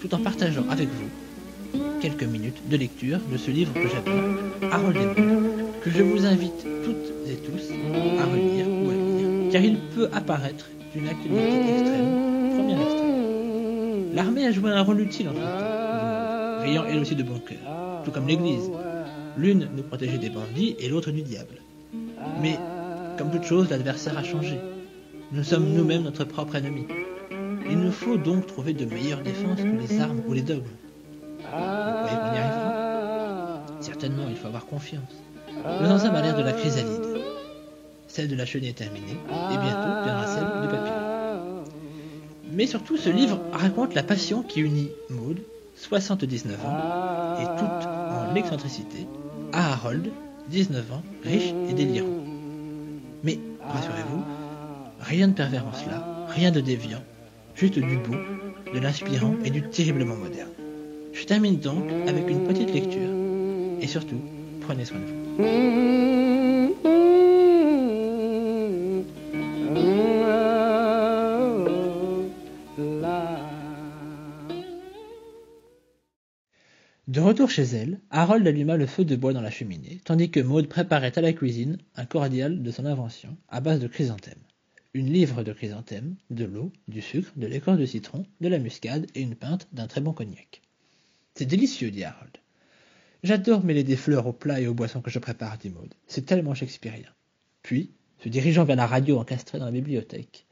tout 0.00 0.12
en 0.16 0.18
partageant 0.18 0.64
avec 0.68 0.88
vous 0.88 1.80
quelques 2.00 2.24
minutes 2.24 2.68
de 2.68 2.76
lecture 2.76 3.20
de 3.32 3.36
ce 3.36 3.50
livre 3.52 3.72
que 3.72 3.88
j'adore, 3.88 4.72
Harold 4.72 4.96
Maude, 5.16 5.63
que 5.84 5.90
je 5.90 6.02
vous 6.02 6.24
invite 6.24 6.66
toutes 6.82 7.12
et 7.28 7.36
tous 7.36 7.70
à 8.18 8.24
relire 8.24 8.66
ou 8.66 8.88
à 8.88 8.94
lire, 8.94 9.52
car 9.52 9.62
il 9.62 9.78
peut 9.94 10.08
apparaître 10.14 10.66
d'une 10.94 11.06
actualité 11.06 11.70
extrême. 11.72 12.54
Premier 12.56 12.80
extrait. 12.80 14.14
L'armée 14.14 14.46
a 14.46 14.50
joué 14.50 14.70
un 14.70 14.80
rôle 14.80 15.00
utile 15.02 15.28
en 15.28 15.34
ce 15.34 15.40
temps, 15.40 16.64
ayant 16.64 16.84
elle 16.86 17.00
aussi 17.00 17.14
de 17.14 17.22
bon 17.22 17.38
cœur, 17.38 18.02
tout 18.02 18.10
comme 18.12 18.26
l'Église. 18.26 18.70
L'une 19.36 19.68
nous 19.76 19.82
protégeait 19.82 20.16
des 20.16 20.30
bandits 20.30 20.74
et 20.78 20.88
l'autre 20.88 21.10
du 21.10 21.20
diable. 21.20 21.56
Mais, 22.40 22.58
comme 23.18 23.30
toute 23.30 23.44
chose, 23.44 23.68
l'adversaire 23.68 24.16
a 24.16 24.22
changé. 24.22 24.58
Nous 25.32 25.44
sommes 25.44 25.68
nous-mêmes 25.68 26.04
notre 26.04 26.24
propre 26.24 26.56
ennemi. 26.56 26.86
Il 27.68 27.78
nous 27.78 27.92
faut 27.92 28.16
donc 28.16 28.46
trouver 28.46 28.72
de 28.72 28.86
meilleures 28.86 29.20
défenses 29.22 29.60
que 29.60 29.92
les 29.92 30.00
armes 30.00 30.22
ou 30.26 30.32
les 30.32 30.42
dogmes. 30.42 30.64
Y 31.40 31.46
arrivera? 32.38 33.60
Certainement, 33.80 34.24
il 34.30 34.36
faut 34.36 34.46
avoir 34.46 34.64
confiance. 34.64 35.02
Nous 35.64 35.90
en 35.90 35.98
sommes 35.98 36.14
à 36.14 36.20
l'ère 36.20 36.36
de 36.36 36.42
la 36.42 36.52
chrysalide. 36.52 37.22
Celle 38.06 38.28
de 38.28 38.36
la 38.36 38.44
chenille 38.44 38.68
est 38.68 38.74
terminée, 38.74 39.12
et 39.12 39.56
bientôt 39.56 40.04
viendra 40.04 40.26
celle 40.26 40.62
du 40.62 40.68
papier. 40.68 40.92
Mais 42.52 42.66
surtout, 42.66 42.96
ce 42.96 43.08
livre 43.08 43.40
raconte 43.52 43.94
la 43.94 44.02
passion 44.02 44.42
qui 44.42 44.60
unit 44.60 44.90
Maud, 45.08 45.38
79 45.76 46.64
ans, 46.66 47.40
et 47.40 47.46
toute 47.58 47.88
en 47.88 48.34
excentricité, 48.34 49.06
à 49.52 49.72
Harold, 49.72 50.10
19 50.50 50.92
ans, 50.92 51.02
riche 51.24 51.54
et 51.68 51.72
délirant. 51.72 52.06
Mais, 53.22 53.40
rassurez-vous, 53.66 54.22
rien 55.00 55.28
de 55.28 55.32
pervers 55.32 55.66
en 55.66 55.72
cela, 55.72 56.04
rien 56.28 56.50
de 56.50 56.60
déviant, 56.60 57.02
juste 57.56 57.78
du 57.78 57.96
beau, 57.96 58.16
de 58.72 58.78
l'inspirant 58.78 59.34
et 59.44 59.50
du 59.50 59.62
terriblement 59.62 60.16
moderne. 60.16 60.50
Je 61.14 61.24
termine 61.24 61.58
donc 61.58 61.90
avec 62.06 62.28
une 62.28 62.46
petite 62.46 62.72
lecture. 62.72 63.08
Et 63.80 63.86
surtout, 63.86 64.20
prenez 64.60 64.84
soin 64.84 64.98
de 64.98 65.04
vous. 65.04 65.23
De 65.36 65.40
retour 77.20 77.50
chez 77.50 77.64
elle, 77.64 78.00
Harold 78.10 78.46
alluma 78.46 78.76
le 78.76 78.86
feu 78.86 79.04
de 79.04 79.16
bois 79.16 79.32
dans 79.32 79.40
la 79.40 79.50
cheminée, 79.50 80.00
tandis 80.04 80.30
que 80.30 80.38
Maud 80.38 80.68
préparait 80.68 81.18
à 81.18 81.20
la 81.20 81.32
cuisine 81.32 81.78
un 81.96 82.06
cordial 82.06 82.62
de 82.62 82.70
son 82.70 82.86
invention, 82.86 83.36
à 83.48 83.60
base 83.60 83.80
de 83.80 83.88
chrysanthème. 83.88 84.38
Une 84.92 85.12
livre 85.12 85.42
de 85.42 85.52
chrysanthème, 85.52 86.14
de 86.30 86.44
l'eau, 86.44 86.70
du 86.86 87.00
sucre, 87.02 87.32
de 87.34 87.48
l'écorce 87.48 87.78
de 87.78 87.86
citron, 87.86 88.24
de 88.40 88.46
la 88.46 88.60
muscade 88.60 89.08
et 89.16 89.22
une 89.22 89.34
pinte 89.34 89.66
d'un 89.72 89.88
très 89.88 90.00
bon 90.00 90.12
cognac. 90.12 90.62
C'est 91.34 91.46
délicieux, 91.46 91.90
dit 91.90 92.04
Harold. 92.04 92.38
J'adore 93.24 93.64
mêler 93.64 93.84
des 93.84 93.96
fleurs 93.96 94.26
aux 94.26 94.34
plats 94.34 94.60
et 94.60 94.66
aux 94.66 94.74
boissons 94.74 95.00
que 95.00 95.10
je 95.10 95.18
prépare, 95.18 95.56
dit 95.56 95.70
Maud. 95.70 95.94
C'est 96.06 96.26
tellement 96.26 96.52
shakespearien. 96.52 97.08
Puis, 97.62 97.90
se 98.18 98.28
dirigeant 98.28 98.66
vers 98.66 98.76
la 98.76 98.86
radio 98.86 99.18
encastrée 99.18 99.58
dans 99.58 99.64
la 99.64 99.70
bibliothèque. 99.70 100.44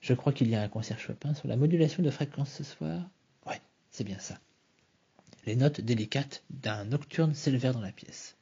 Je 0.00 0.14
crois 0.14 0.32
qu'il 0.32 0.48
y 0.48 0.54
a 0.54 0.62
un 0.62 0.68
concert 0.68 1.00
Chopin 1.00 1.34
sur 1.34 1.48
la 1.48 1.56
modulation 1.56 2.04
de 2.04 2.10
fréquence 2.10 2.52
ce 2.52 2.62
soir. 2.62 3.02
Ouais, 3.48 3.60
c'est 3.90 4.04
bien 4.04 4.20
ça. 4.20 4.38
Les 5.44 5.56
notes 5.56 5.80
délicates 5.80 6.44
d'un 6.50 6.84
nocturne 6.84 7.34
s'élevèrent 7.34 7.74
dans 7.74 7.80
la 7.80 7.90
pièce. 7.90 8.36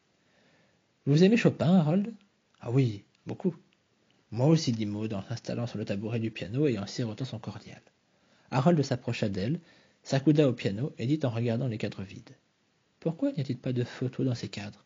Vous 1.06 1.24
aimez 1.24 1.38
Chopin, 1.38 1.78
Harold? 1.78 2.12
Ah 2.60 2.70
oui, 2.70 3.04
beaucoup. 3.26 3.56
Moi 4.32 4.48
aussi, 4.48 4.72
dit 4.72 4.84
Maud 4.84 5.14
en 5.14 5.22
s'installant 5.22 5.66
sur 5.66 5.78
le 5.78 5.86
tabouret 5.86 6.20
du 6.20 6.30
piano 6.30 6.66
et 6.66 6.78
en 6.78 6.86
sirotant 6.86 7.24
son 7.24 7.38
cordial. 7.38 7.80
Harold 8.50 8.82
s'approcha 8.82 9.30
d'elle, 9.30 9.60
s'accouda 10.02 10.46
au 10.46 10.52
piano 10.52 10.92
et 10.98 11.06
dit 11.06 11.20
en 11.22 11.30
regardant 11.30 11.68
les 11.68 11.78
cadres 11.78 12.02
vides. 12.02 12.36
Pourquoi 13.00 13.32
n'y 13.32 13.40
a-t-il 13.40 13.58
pas 13.58 13.72
de 13.72 13.84
photos 13.84 14.26
dans 14.26 14.34
ces 14.34 14.48
cadres? 14.48 14.84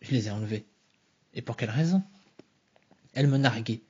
Je 0.00 0.10
les 0.12 0.28
ai 0.28 0.30
enlevés. 0.30 0.66
Et 1.34 1.42
pour 1.42 1.56
quelle 1.56 1.70
raison? 1.70 2.02
Elle 3.14 3.28
me 3.28 3.38
narguait. 3.38 3.82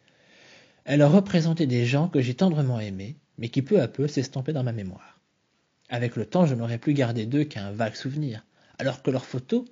Elle 0.84 1.02
représentait 1.04 1.66
des 1.66 1.86
gens 1.86 2.08
que 2.08 2.20
j'ai 2.20 2.34
tendrement 2.34 2.80
aimés, 2.80 3.16
mais 3.38 3.48
qui 3.48 3.62
peu 3.62 3.80
à 3.80 3.88
peu 3.88 4.08
s'estompaient 4.08 4.52
dans 4.52 4.64
ma 4.64 4.72
mémoire. 4.72 5.20
Avec 5.88 6.16
le 6.16 6.26
temps, 6.26 6.46
je 6.46 6.54
n'aurais 6.54 6.78
plus 6.78 6.94
gardé 6.94 7.26
d'eux 7.26 7.44
qu'un 7.44 7.70
vague 7.70 7.94
souvenir, 7.94 8.44
alors 8.78 9.02
que 9.02 9.10
leurs 9.10 9.26
photos 9.26 9.64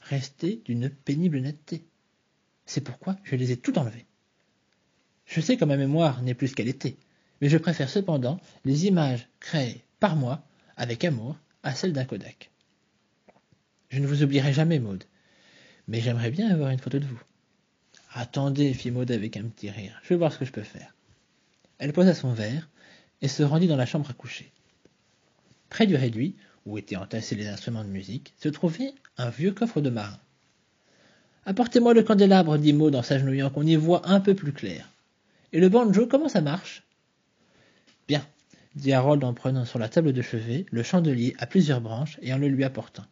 restaient 0.00 0.60
d'une 0.64 0.90
pénible 0.90 1.40
netteté. 1.40 1.84
C'est 2.64 2.80
pourquoi 2.80 3.16
je 3.22 3.36
les 3.36 3.52
ai 3.52 3.56
toutes 3.56 3.78
enlevées. 3.78 4.06
Je 5.24 5.40
sais 5.40 5.56
que 5.56 5.64
ma 5.64 5.76
mémoire 5.76 6.22
n'est 6.22 6.34
plus 6.34 6.48
ce 6.48 6.54
qu'elle 6.54 6.68
était, 6.68 6.96
mais 7.40 7.48
je 7.48 7.58
préfère 7.58 7.90
cependant 7.90 8.40
les 8.64 8.86
images 8.86 9.28
créées 9.40 9.84
par 10.00 10.16
moi 10.16 10.44
avec 10.76 11.04
amour 11.04 11.36
à 11.62 11.74
celles 11.74 11.92
d'un 11.92 12.04
Kodak. 12.04 12.50
Je 13.96 14.02
ne 14.02 14.06
vous 14.06 14.22
oublierai 14.22 14.52
jamais, 14.52 14.78
Maud, 14.78 15.04
mais 15.88 16.02
j'aimerais 16.02 16.30
bien 16.30 16.50
avoir 16.50 16.68
une 16.68 16.78
photo 16.78 16.98
de 16.98 17.06
vous. 17.06 17.18
Attendez, 18.12 18.74
fit 18.74 18.90
Maud 18.90 19.10
avec 19.10 19.38
un 19.38 19.44
petit 19.44 19.70
rire, 19.70 19.98
je 20.02 20.10
vais 20.10 20.16
voir 20.16 20.30
ce 20.34 20.36
que 20.36 20.44
je 20.44 20.52
peux 20.52 20.60
faire. 20.60 20.94
Elle 21.78 21.94
posa 21.94 22.12
son 22.12 22.34
verre 22.34 22.68
et 23.22 23.28
se 23.28 23.42
rendit 23.42 23.68
dans 23.68 23.76
la 23.78 23.86
chambre 23.86 24.10
à 24.10 24.12
coucher. 24.12 24.52
Près 25.70 25.86
du 25.86 25.96
réduit, 25.96 26.36
où 26.66 26.76
étaient 26.76 26.96
entassés 26.96 27.36
les 27.36 27.48
instruments 27.48 27.84
de 27.84 27.88
musique, 27.88 28.34
se 28.36 28.50
trouvait 28.50 28.92
un 29.16 29.30
vieux 29.30 29.52
coffre 29.52 29.80
de 29.80 29.88
marin. 29.88 30.20
Apportez-moi 31.46 31.94
le 31.94 32.02
candélabre, 32.02 32.58
dit 32.58 32.74
Maud 32.74 32.94
en 32.94 33.02
s'agenouillant, 33.02 33.48
qu'on 33.48 33.66
y 33.66 33.76
voit 33.76 34.06
un 34.10 34.20
peu 34.20 34.34
plus 34.34 34.52
clair. 34.52 34.90
Et 35.54 35.58
le 35.58 35.70
banjo, 35.70 36.06
comment 36.06 36.28
ça 36.28 36.42
marche? 36.42 36.82
Bien, 38.08 38.26
dit 38.74 38.92
Harold 38.92 39.24
en 39.24 39.32
prenant 39.32 39.64
sur 39.64 39.78
la 39.78 39.88
table 39.88 40.12
de 40.12 40.20
chevet 40.20 40.66
le 40.70 40.82
chandelier 40.82 41.34
à 41.38 41.46
plusieurs 41.46 41.80
branches 41.80 42.18
et 42.20 42.34
en 42.34 42.36
le 42.36 42.48
lui 42.48 42.62
apportant. 42.62 43.06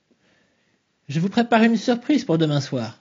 Je 1.06 1.20
vous 1.20 1.28
prépare 1.28 1.62
une 1.62 1.76
surprise 1.76 2.24
pour 2.24 2.38
demain 2.38 2.62
soir. 2.62 2.98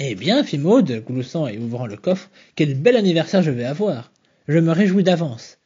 Eh 0.00 0.16
bien, 0.16 0.42
fit 0.42 0.58
Maud, 0.58 1.04
gloussant 1.06 1.46
et 1.46 1.58
ouvrant 1.58 1.86
le 1.86 1.96
coffre, 1.96 2.28
quel 2.56 2.74
bel 2.74 2.96
anniversaire 2.96 3.42
je 3.42 3.52
vais 3.52 3.64
avoir. 3.64 4.10
Je 4.48 4.58
me 4.58 4.72
réjouis 4.72 5.04
d'avance. 5.04 5.58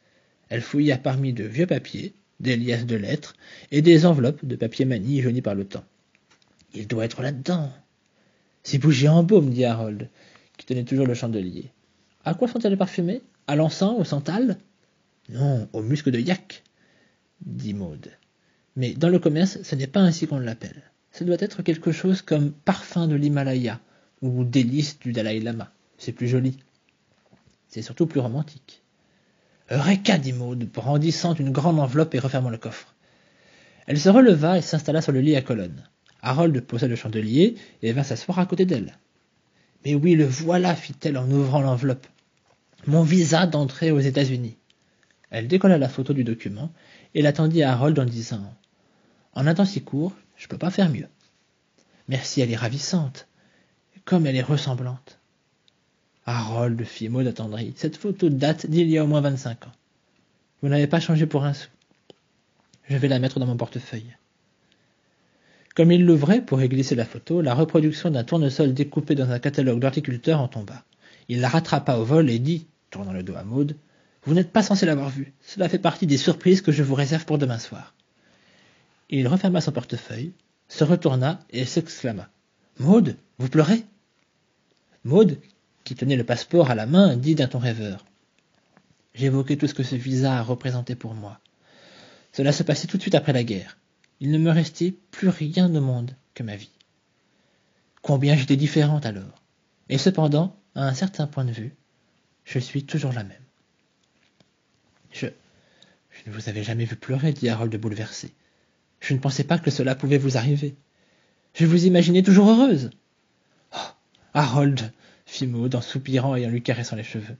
Elle 0.49 0.61
fouilla 0.61 0.97
parmi 0.97 1.33
de 1.33 1.43
vieux 1.43 1.65
papiers, 1.65 2.13
des 2.39 2.55
liasses 2.55 2.85
de 2.85 2.95
lettres 2.95 3.35
et 3.71 3.81
des 3.81 4.05
enveloppes 4.05 4.45
de 4.45 4.55
papier 4.55 4.85
manie 4.85 5.21
jaunies 5.21 5.41
par 5.41 5.55
le 5.55 5.65
temps. 5.65 5.85
Il 6.75 6.87
doit 6.87 7.05
être 7.05 7.23
là-dedans. 7.23 7.71
Ces 8.61 8.77
bougies 8.77 9.07
en 9.07 9.23
baume, 9.23 9.49
dit 9.49 9.65
Harold, 9.65 10.09
qui 10.57 10.67
tenait 10.67 10.83
toujours 10.83 11.07
le 11.07 11.15
chandelier. 11.15 11.71
À 12.25 12.35
quoi 12.35 12.47
sont-elles 12.47 12.77
parfumées? 12.77 13.21
À 13.47 13.55
l'encens, 13.55 13.99
au 13.99 14.03
santal? 14.03 14.59
Non, 15.29 15.67
au 15.73 15.81
musc 15.81 16.09
de 16.09 16.19
yak, 16.19 16.63
dit 17.43 17.73
Maud. 17.73 18.11
Mais 18.75 18.93
dans 18.93 19.09
le 19.09 19.19
commerce, 19.19 19.61
ce 19.63 19.75
n'est 19.75 19.87
pas 19.87 20.01
ainsi 20.01 20.27
qu'on 20.27 20.39
l'appelle. 20.39 20.92
Ce 21.13 21.23
doit 21.23 21.37
être 21.39 21.61
quelque 21.61 21.91
chose 21.91 22.23
comme 22.23 22.51
parfum 22.51 23.07
de 23.07 23.15
l'Himalaya 23.15 23.79
ou 24.23 24.43
délice 24.43 24.97
du 24.97 25.11
Dalai 25.11 25.39
Lama. 25.39 25.71
C'est 25.99 26.11
plus 26.11 26.27
joli. 26.27 26.57
C'est 27.67 27.83
surtout 27.83 28.07
plus 28.07 28.19
romantique. 28.19 28.81
Eureka 29.69 30.17
dit 30.17 30.33
Maud, 30.33 30.63
brandissant 30.65 31.35
une 31.35 31.51
grande 31.51 31.79
enveloppe 31.79 32.15
et 32.15 32.19
refermant 32.19 32.49
le 32.49 32.57
coffre. 32.57 32.95
Elle 33.85 33.99
se 33.99 34.09
releva 34.09 34.57
et 34.57 34.61
s'installa 34.61 35.01
sur 35.01 35.11
le 35.11 35.21
lit 35.21 35.35
à 35.35 35.43
colonnes. 35.43 35.87
Harold 36.23 36.59
posa 36.61 36.87
le 36.87 36.95
chandelier 36.95 37.55
et 37.83 37.91
vint 37.91 38.03
s'asseoir 38.03 38.39
à 38.39 38.47
côté 38.47 38.65
d'elle. 38.65 38.97
Mais 39.85 39.93
oui, 39.93 40.15
le 40.15 40.25
voilà, 40.25 40.73
fit-elle 40.73 41.17
en 41.17 41.29
ouvrant 41.29 41.61
l'enveloppe. 41.61 42.07
Mon 42.87 43.03
visa 43.03 43.45
d'entrée 43.45 43.91
aux 43.91 43.99
États-Unis. 43.99 44.57
Elle 45.29 45.47
décolla 45.47 45.77
la 45.77 45.89
photo 45.89 46.13
du 46.13 46.23
document 46.23 46.71
et 47.13 47.21
l'attendit 47.21 47.61
à 47.61 47.73
Harold 47.73 47.99
en 47.99 48.05
disant 48.05 48.53
En 49.33 49.45
un 49.45 49.53
temps 49.53 49.65
si 49.65 49.81
court, 49.81 50.13
je 50.43 50.49
peux 50.49 50.57
pas 50.57 50.71
faire 50.71 50.89
mieux. 50.89 51.07
Merci, 52.09 52.41
elle 52.41 52.51
est 52.51 52.57
ravissante. 52.57 53.29
Comme 54.03 54.27
elle 54.27 54.35
est 54.35 54.41
ressemblante. 54.41 55.17
Harold 56.25 56.83
fit 56.83 57.07
mot 57.07 57.25
attendri. 57.25 57.73
Cette 57.77 57.95
photo 57.95 58.27
date 58.27 58.65
d'il 58.65 58.89
y 58.89 58.97
a 58.97 59.05
au 59.05 59.07
moins 59.07 59.21
vingt-cinq 59.21 59.65
ans. 59.67 59.71
Vous 60.61 60.67
n'avez 60.67 60.87
pas 60.87 60.99
changé 60.99 61.27
pour 61.27 61.45
un 61.45 61.53
sou. 61.53 61.69
Je 62.89 62.97
vais 62.97 63.07
la 63.07 63.19
mettre 63.19 63.39
dans 63.39 63.45
mon 63.45 63.55
portefeuille. 63.55 64.17
Comme 65.75 65.93
il 65.93 66.05
l'ouvrait 66.05 66.41
pour 66.41 66.61
y 66.61 66.67
glisser 66.67 66.95
la 66.95 67.05
photo, 67.05 67.41
la 67.41 67.55
reproduction 67.55 68.11
d'un 68.11 68.25
tournesol 68.25 68.73
découpé 68.73 69.15
dans 69.15 69.31
un 69.31 69.39
catalogue 69.39 69.79
d'horticulteur 69.79 70.41
en 70.41 70.49
tomba. 70.49 70.83
Il 71.29 71.39
la 71.39 71.47
rattrapa 71.47 71.95
au 71.95 72.03
vol 72.03 72.29
et 72.29 72.39
dit, 72.39 72.67
tournant 72.89 73.13
le 73.13 73.23
dos 73.23 73.35
à 73.35 73.45
Maud, 73.45 73.77
Vous 74.25 74.33
n'êtes 74.33 74.51
pas 74.51 74.61
censé 74.61 74.85
l'avoir 74.85 75.09
vue. 75.09 75.31
Cela 75.39 75.69
fait 75.69 75.79
partie 75.79 76.05
des 76.05 76.17
surprises 76.17 76.61
que 76.61 76.73
je 76.73 76.83
vous 76.83 76.95
réserve 76.95 77.23
pour 77.23 77.37
demain 77.37 77.59
soir. 77.59 77.93
Il 79.15 79.27
referma 79.27 79.61
son 79.61 79.71
portefeuille, 79.71 80.33
se 80.67 80.83
retourna 80.83 81.39
et 81.51 81.65
s'exclama. 81.65 82.31
Maud, 82.79 83.15
vous 83.37 83.47
pleurez? 83.47 83.85
Maud, 85.03 85.39
qui 85.83 85.93
tenait 85.93 86.15
le 86.15 86.23
passeport 86.23 86.71
à 86.71 86.75
la 86.75 86.87
main, 86.87 87.15
dit 87.15 87.35
d'un 87.35 87.47
ton 87.47 87.59
rêveur. 87.59 88.05
J'évoquais 89.13 89.55
tout 89.55 89.67
ce 89.67 89.75
que 89.75 89.83
ce 89.83 89.93
visa 89.93 90.39
a 90.39 90.41
représenté 90.41 90.95
pour 90.95 91.13
moi. 91.13 91.39
Cela 92.31 92.51
se 92.51 92.63
passait 92.63 92.87
tout 92.87 92.97
de 92.97 93.03
suite 93.03 93.13
après 93.13 93.33
la 93.33 93.43
guerre. 93.43 93.77
Il 94.19 94.31
ne 94.31 94.39
me 94.39 94.49
restait 94.49 94.95
plus 95.11 95.29
rien 95.29 95.67
au 95.75 95.79
monde 95.79 96.15
que 96.33 96.41
ma 96.41 96.55
vie. 96.55 96.71
Combien 98.01 98.35
j'étais 98.35 98.57
différente 98.57 99.05
alors. 99.05 99.43
Et 99.89 99.99
cependant, 99.99 100.59
à 100.73 100.87
un 100.87 100.95
certain 100.95 101.27
point 101.27 101.45
de 101.45 101.51
vue, 101.51 101.75
je 102.45 102.57
suis 102.57 102.83
toujours 102.83 103.13
la 103.13 103.23
même. 103.23 103.45
Je. 105.11 105.27
Je 106.09 106.31
ne 106.31 106.35
vous 106.35 106.49
avais 106.49 106.63
jamais 106.63 106.85
vu 106.85 106.95
pleurer, 106.95 107.31
dit 107.31 107.49
Harold 107.49 107.75
bouleversé. 107.79 108.33
Je 109.03 109.13
ne 109.13 109.19
pensais 109.19 109.43
pas 109.43 109.59
que 109.59 109.69
cela 109.69 109.95
pouvait 109.95 110.17
vous 110.17 110.37
arriver. 110.37 110.75
Je 111.55 111.65
vous 111.65 111.85
imaginais 111.85 112.23
toujours 112.23 112.49
heureuse. 112.49 112.89
Oh, 113.75 113.91
Harold, 114.33 114.93
fit 115.25 115.45
Maud 115.45 115.75
en 115.75 115.81
soupirant 115.81 116.37
et 116.37 116.45
en 116.45 116.49
lui 116.49 116.63
caressant 116.63 116.95
les 116.95 117.03
cheveux. 117.03 117.35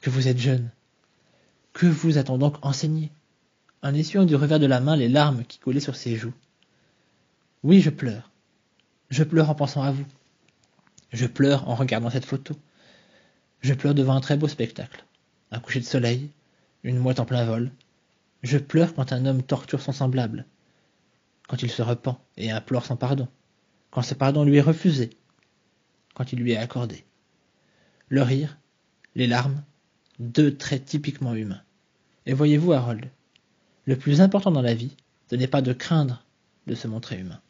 Que 0.00 0.10
vous 0.10 0.26
êtes 0.26 0.40
jeune. 0.40 0.70
Que 1.72 1.86
vous 1.86 2.18
a-t-on 2.18 2.36
donc 2.36 2.56
enseigné 2.62 3.12
En 3.82 3.94
essuyant 3.94 4.24
du 4.24 4.34
revers 4.34 4.58
de 4.58 4.66
la 4.66 4.80
main 4.80 4.96
les 4.96 5.08
larmes 5.08 5.44
qui 5.44 5.60
coulaient 5.60 5.78
sur 5.78 5.94
ses 5.94 6.16
joues. 6.16 6.34
Oui, 7.62 7.80
je 7.80 7.90
pleure. 7.90 8.32
Je 9.08 9.22
pleure 9.22 9.50
en 9.50 9.54
pensant 9.54 9.84
à 9.84 9.92
vous. 9.92 10.04
Je 11.12 11.26
pleure 11.26 11.68
en 11.68 11.76
regardant 11.76 12.10
cette 12.10 12.26
photo. 12.26 12.56
Je 13.60 13.74
pleure 13.74 13.94
devant 13.94 14.16
un 14.16 14.20
très 14.20 14.36
beau 14.36 14.48
spectacle. 14.48 15.04
Un 15.52 15.60
coucher 15.60 15.78
de 15.78 15.84
soleil, 15.84 16.28
une 16.82 16.98
mouette 16.98 17.20
en 17.20 17.24
plein 17.24 17.44
vol. 17.44 17.70
Je 18.42 18.58
pleure 18.58 18.96
quand 18.96 19.12
un 19.12 19.26
homme 19.26 19.44
torture 19.44 19.80
son 19.80 19.92
semblable, 19.92 20.44
quand 21.48 21.62
il 21.62 21.70
se 21.70 21.82
repent 21.82 22.16
et 22.36 22.52
implore 22.52 22.86
son 22.86 22.96
pardon, 22.96 23.26
quand 23.90 24.02
ce 24.02 24.14
pardon 24.14 24.44
lui 24.44 24.58
est 24.58 24.62
refusé, 24.62 25.10
quand 26.14 26.32
il 26.32 26.38
lui 26.38 26.52
est 26.52 26.56
accordé. 26.56 27.04
Le 28.08 28.22
rire, 28.22 28.58
les 29.16 29.26
larmes, 29.26 29.64
deux 30.20 30.56
traits 30.56 30.84
typiquement 30.84 31.34
humains. 31.34 31.62
Et 32.26 32.34
voyez-vous, 32.34 32.72
Harold, 32.72 33.10
le 33.86 33.96
plus 33.96 34.20
important 34.20 34.52
dans 34.52 34.62
la 34.62 34.74
vie, 34.74 34.96
ce 35.30 35.36
n'est 35.36 35.46
pas 35.48 35.62
de 35.62 35.72
craindre 35.72 36.24
de 36.66 36.74
se 36.74 36.86
montrer 36.86 37.18
humain. 37.18 37.40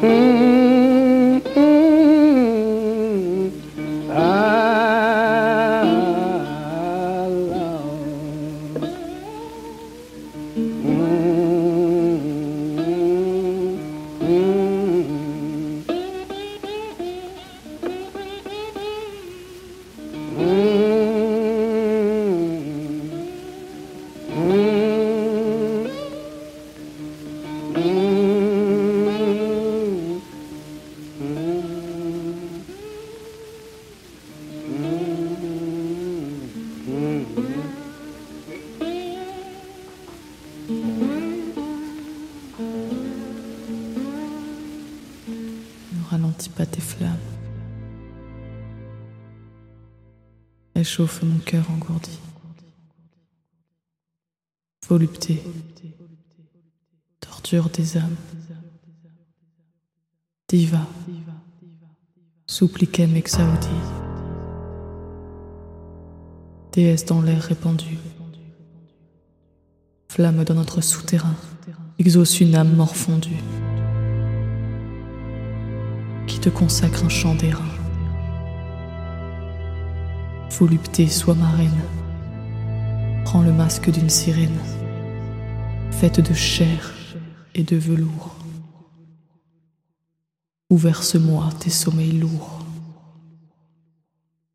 chauffe 0.00 0.57
Déesse 66.72 67.04
dans 67.04 67.22
l'air 67.22 67.42
répandu. 67.42 67.98
Flamme 70.10 70.44
dans 70.44 70.54
notre 70.54 70.80
souterrain, 70.80 71.34
exauce 71.98 72.40
une 72.40 72.54
âme 72.54 72.74
morfondue. 72.74 73.42
Qui 76.26 76.40
te 76.40 76.48
consacre 76.48 77.04
un 77.04 77.08
chant 77.08 77.34
d'airain 77.34 77.64
volupté 80.58 81.06
soit 81.06 81.34
ma 81.34 81.50
reine. 81.50 81.82
Prends 83.24 83.42
le 83.42 83.52
masque 83.52 83.90
d'une 83.90 84.10
sirène, 84.10 84.58
faite 85.92 86.20
de 86.20 86.34
chair 86.34 86.94
et 87.54 87.62
de 87.62 87.76
velours. 87.76 88.34
Ouverse-moi 90.70 91.48
tes 91.60 91.70
sommeils 91.70 92.18
lourds, 92.18 92.64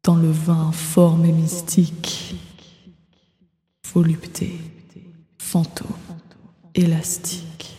dans 0.04 0.16
le 0.16 0.32
vin 0.32 0.72
forme 0.72 1.26
et 1.26 1.32
mystique, 1.32 2.36
volupté, 3.94 4.60
fantôme, 5.38 5.88
élastique. 6.76 7.78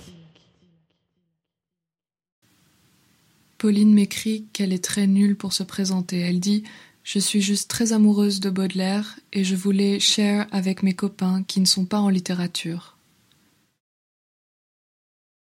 Pauline 3.59 3.95
m'écrit 3.95 4.47
qu'elle 4.53 4.73
est 4.73 4.85
très 4.85 5.07
nulle 5.07 5.37
pour 5.37 5.53
se 5.53 5.63
présenter. 5.63 6.19
Elle 6.21 6.41
dit 6.41 6.65
je 7.03 7.19
suis 7.19 7.43
juste 7.43 7.69
très 7.69 7.93
amoureuse 7.93 8.41
de 8.41 8.49
Baudelaire 8.49 9.21
et 9.35 9.45
je 9.45 9.55
voulais 9.55 10.01
share 10.01 10.47
avec 10.53 10.83
mes 10.83 10.95
copains 10.95 11.43
qui 11.43 11.61
ne 11.61 11.67
sont 11.67 11.85
pas 11.85 12.01
en 12.01 12.09
littérature. 12.09 12.97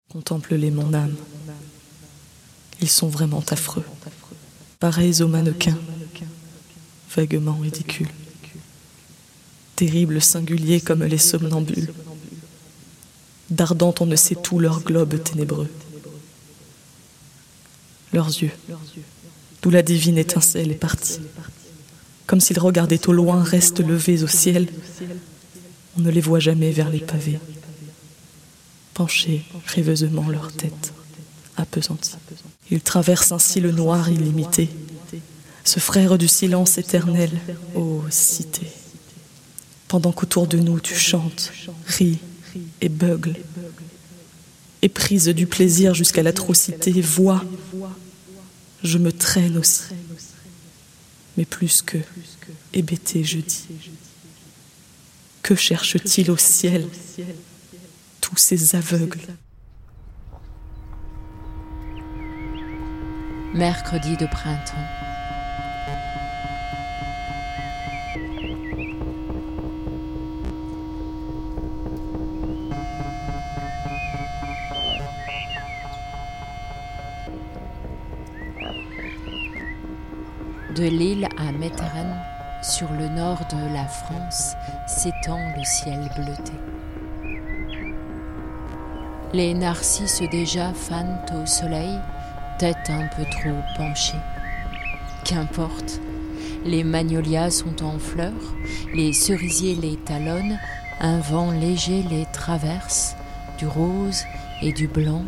Contemple-les, 0.09 0.71
mon 0.71 0.93
âme. 0.93 1.15
Ils 2.81 2.89
sont 2.89 3.07
vraiment 3.07 3.43
affreux, 3.49 3.85
pareils 4.79 5.21
aux 5.21 5.27
mannequins, 5.27 5.77
vaguement 7.15 7.57
ridicules, 7.61 8.09
terribles, 9.75 10.21
singuliers 10.21 10.81
comme 10.81 11.03
les 11.03 11.17
somnambules, 11.17 11.93
dardant 13.49 13.93
on 13.99 14.05
ne 14.05 14.15
sait 14.15 14.35
tout 14.35 14.59
leur 14.59 14.81
globe 14.81 15.21
ténébreux. 15.23 15.69
Leurs 18.13 18.27
yeux, 18.27 18.51
d'où 19.61 19.69
la 19.69 19.81
divine 19.81 20.17
étincelle 20.17 20.71
est 20.71 20.75
partie. 20.75 21.19
Comme 22.27 22.39
s'ils 22.39 22.59
regardaient 22.59 23.07
au 23.07 23.13
loin, 23.13 23.43
restent 23.43 23.81
levés 23.81 24.23
au 24.23 24.27
ciel. 24.27 24.67
On 25.97 26.01
ne 26.01 26.09
les 26.09 26.21
voit 26.21 26.39
jamais 26.39 26.71
vers 26.71 26.89
les 26.89 26.99
pavés, 26.99 27.39
penchés 28.93 29.43
rêveusement 29.67 30.27
leur 30.29 30.51
tête, 30.51 30.93
appesantie. 31.55 32.15
Ils 32.71 32.81
traversent 32.81 33.31
ainsi 33.31 33.59
le 33.59 33.71
noir 33.71 34.09
illimité, 34.09 34.69
ce 35.65 35.79
frère 35.79 36.17
du 36.17 36.27
silence 36.27 36.77
éternel, 36.77 37.31
ô 37.75 38.03
cité. 38.09 38.67
Pendant 39.87 40.11
qu'autour 40.13 40.47
de 40.47 40.57
nous 40.57 40.79
tu 40.79 40.95
chantes, 40.95 41.51
ris 41.87 42.19
et 42.81 42.89
beugles, 42.89 43.35
éprise 44.81 45.27
du 45.27 45.47
plaisir 45.47 45.93
jusqu'à 45.93 46.23
l'atrocité, 46.23 47.01
vois 47.01 47.43
je 48.83 48.97
me 48.99 49.11
traîne 49.11 49.57
aussi. 49.57 49.95
Mais 51.37 51.45
plus 51.45 51.81
que 51.81 51.97
hébété, 52.73 53.23
je 53.23 53.39
dis. 53.39 53.65
Que 55.41 55.55
cherche-t-il 55.55 56.31
au 56.31 56.37
ciel 56.37 56.87
tous 58.21 58.37
ces 58.37 58.75
aveugles? 58.75 59.19
Mercredi 63.53 64.17
de 64.17 64.25
printemps. 64.25 65.04
De 80.75 80.83
l'île 80.83 81.29
à 81.37 81.53
Metteren, 81.53 82.17
sur 82.61 82.91
le 82.91 83.07
nord 83.07 83.39
de 83.49 83.73
la 83.73 83.85
France, 83.85 84.57
s'étend 84.85 85.39
le 85.55 85.63
ciel 85.63 86.09
bleuté. 86.17 86.51
Les 89.31 89.53
narcisses 89.53 90.21
déjà 90.29 90.73
fanent 90.73 91.21
au 91.33 91.45
soleil, 91.45 91.97
tête 92.59 92.89
un 92.89 93.07
peu 93.15 93.23
trop 93.23 93.55
penchée. 93.77 94.19
Qu'importe, 95.23 96.01
les 96.65 96.83
magnolias 96.83 97.51
sont 97.51 97.81
en 97.81 97.97
fleurs, 97.97 98.33
les 98.93 99.13
cerisiers 99.13 99.75
les 99.75 99.95
talonnent, 99.95 100.59
un 100.99 101.19
vent 101.21 101.51
léger 101.51 102.03
les 102.09 102.25
traverse, 102.33 103.15
du 103.57 103.65
rose 103.65 104.25
et 104.61 104.73
du 104.73 104.89
blanc 104.89 105.23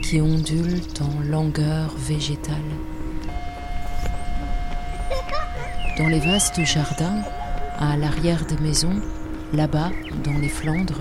qui 0.00 0.20
ondulent 0.20 0.80
en 1.00 1.24
langueur 1.24 1.92
végétale. 1.98 2.54
Dans 5.96 6.08
les 6.08 6.20
vastes 6.20 6.62
jardins, 6.62 7.22
à 7.78 7.96
l'arrière 7.96 8.44
des 8.44 8.58
maisons, 8.58 9.00
là-bas, 9.54 9.90
dans 10.24 10.38
les 10.38 10.50
Flandres, 10.50 11.00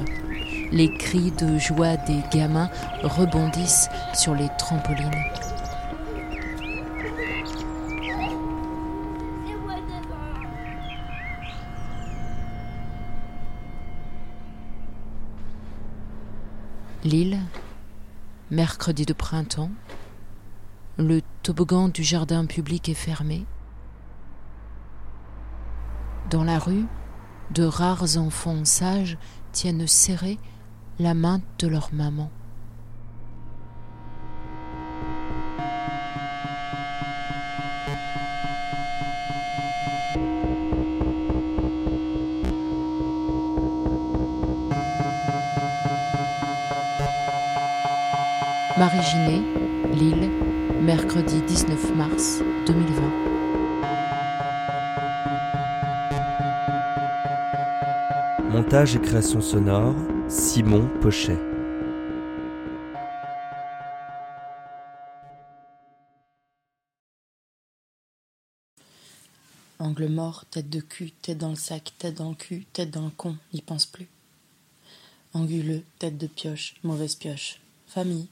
les 0.71 0.89
cris 0.97 1.31
de 1.31 1.57
joie 1.57 1.97
des 1.97 2.21
gamins 2.31 2.69
rebondissent 3.03 3.89
sur 4.13 4.33
les 4.35 4.47
trampolines. 4.57 5.11
Lille, 17.03 17.39
mercredi 18.49 19.05
de 19.05 19.11
printemps, 19.13 19.71
le 20.97 21.21
toboggan 21.43 21.89
du 21.89 22.03
jardin 22.03 22.45
public 22.45 22.87
est 22.87 22.93
fermé. 22.93 23.45
Dans 26.29 26.43
la 26.43 26.57
rue, 26.57 26.85
de 27.51 27.63
rares 27.63 28.17
enfants 28.17 28.65
sages 28.65 29.17
tiennent 29.51 29.85
serrés 29.85 30.39
la 30.97 31.13
main 31.13 31.39
de 31.59 31.67
leur 31.67 31.93
maman. 31.93 32.31
Marie 48.77 49.01
Ginet, 49.03 49.41
Lille, 49.93 50.29
mercredi 50.81 51.41
19 51.47 51.95
mars 51.95 52.39
2020. 52.65 53.34
Montage 58.55 58.95
et 58.95 59.01
création 59.01 59.41
sonore, 59.41 59.93
Simon 60.29 60.87
Pochet. 61.01 61.37
Angle 69.77 70.07
mort, 70.07 70.45
tête 70.45 70.69
de 70.69 70.79
cul, 70.79 71.11
tête 71.11 71.37
dans 71.37 71.49
le 71.49 71.57
sac, 71.57 71.91
tête 71.97 72.15
dans 72.15 72.29
le 72.29 72.35
cul, 72.35 72.65
tête 72.71 72.91
dans 72.91 73.03
le 73.03 73.11
con, 73.11 73.35
n'y 73.53 73.61
pense 73.61 73.85
plus. 73.85 74.07
Anguleux, 75.33 75.83
tête 75.99 76.17
de 76.17 76.27
pioche, 76.27 76.75
mauvaise 76.81 77.15
pioche. 77.15 77.59
Famille. 77.87 78.29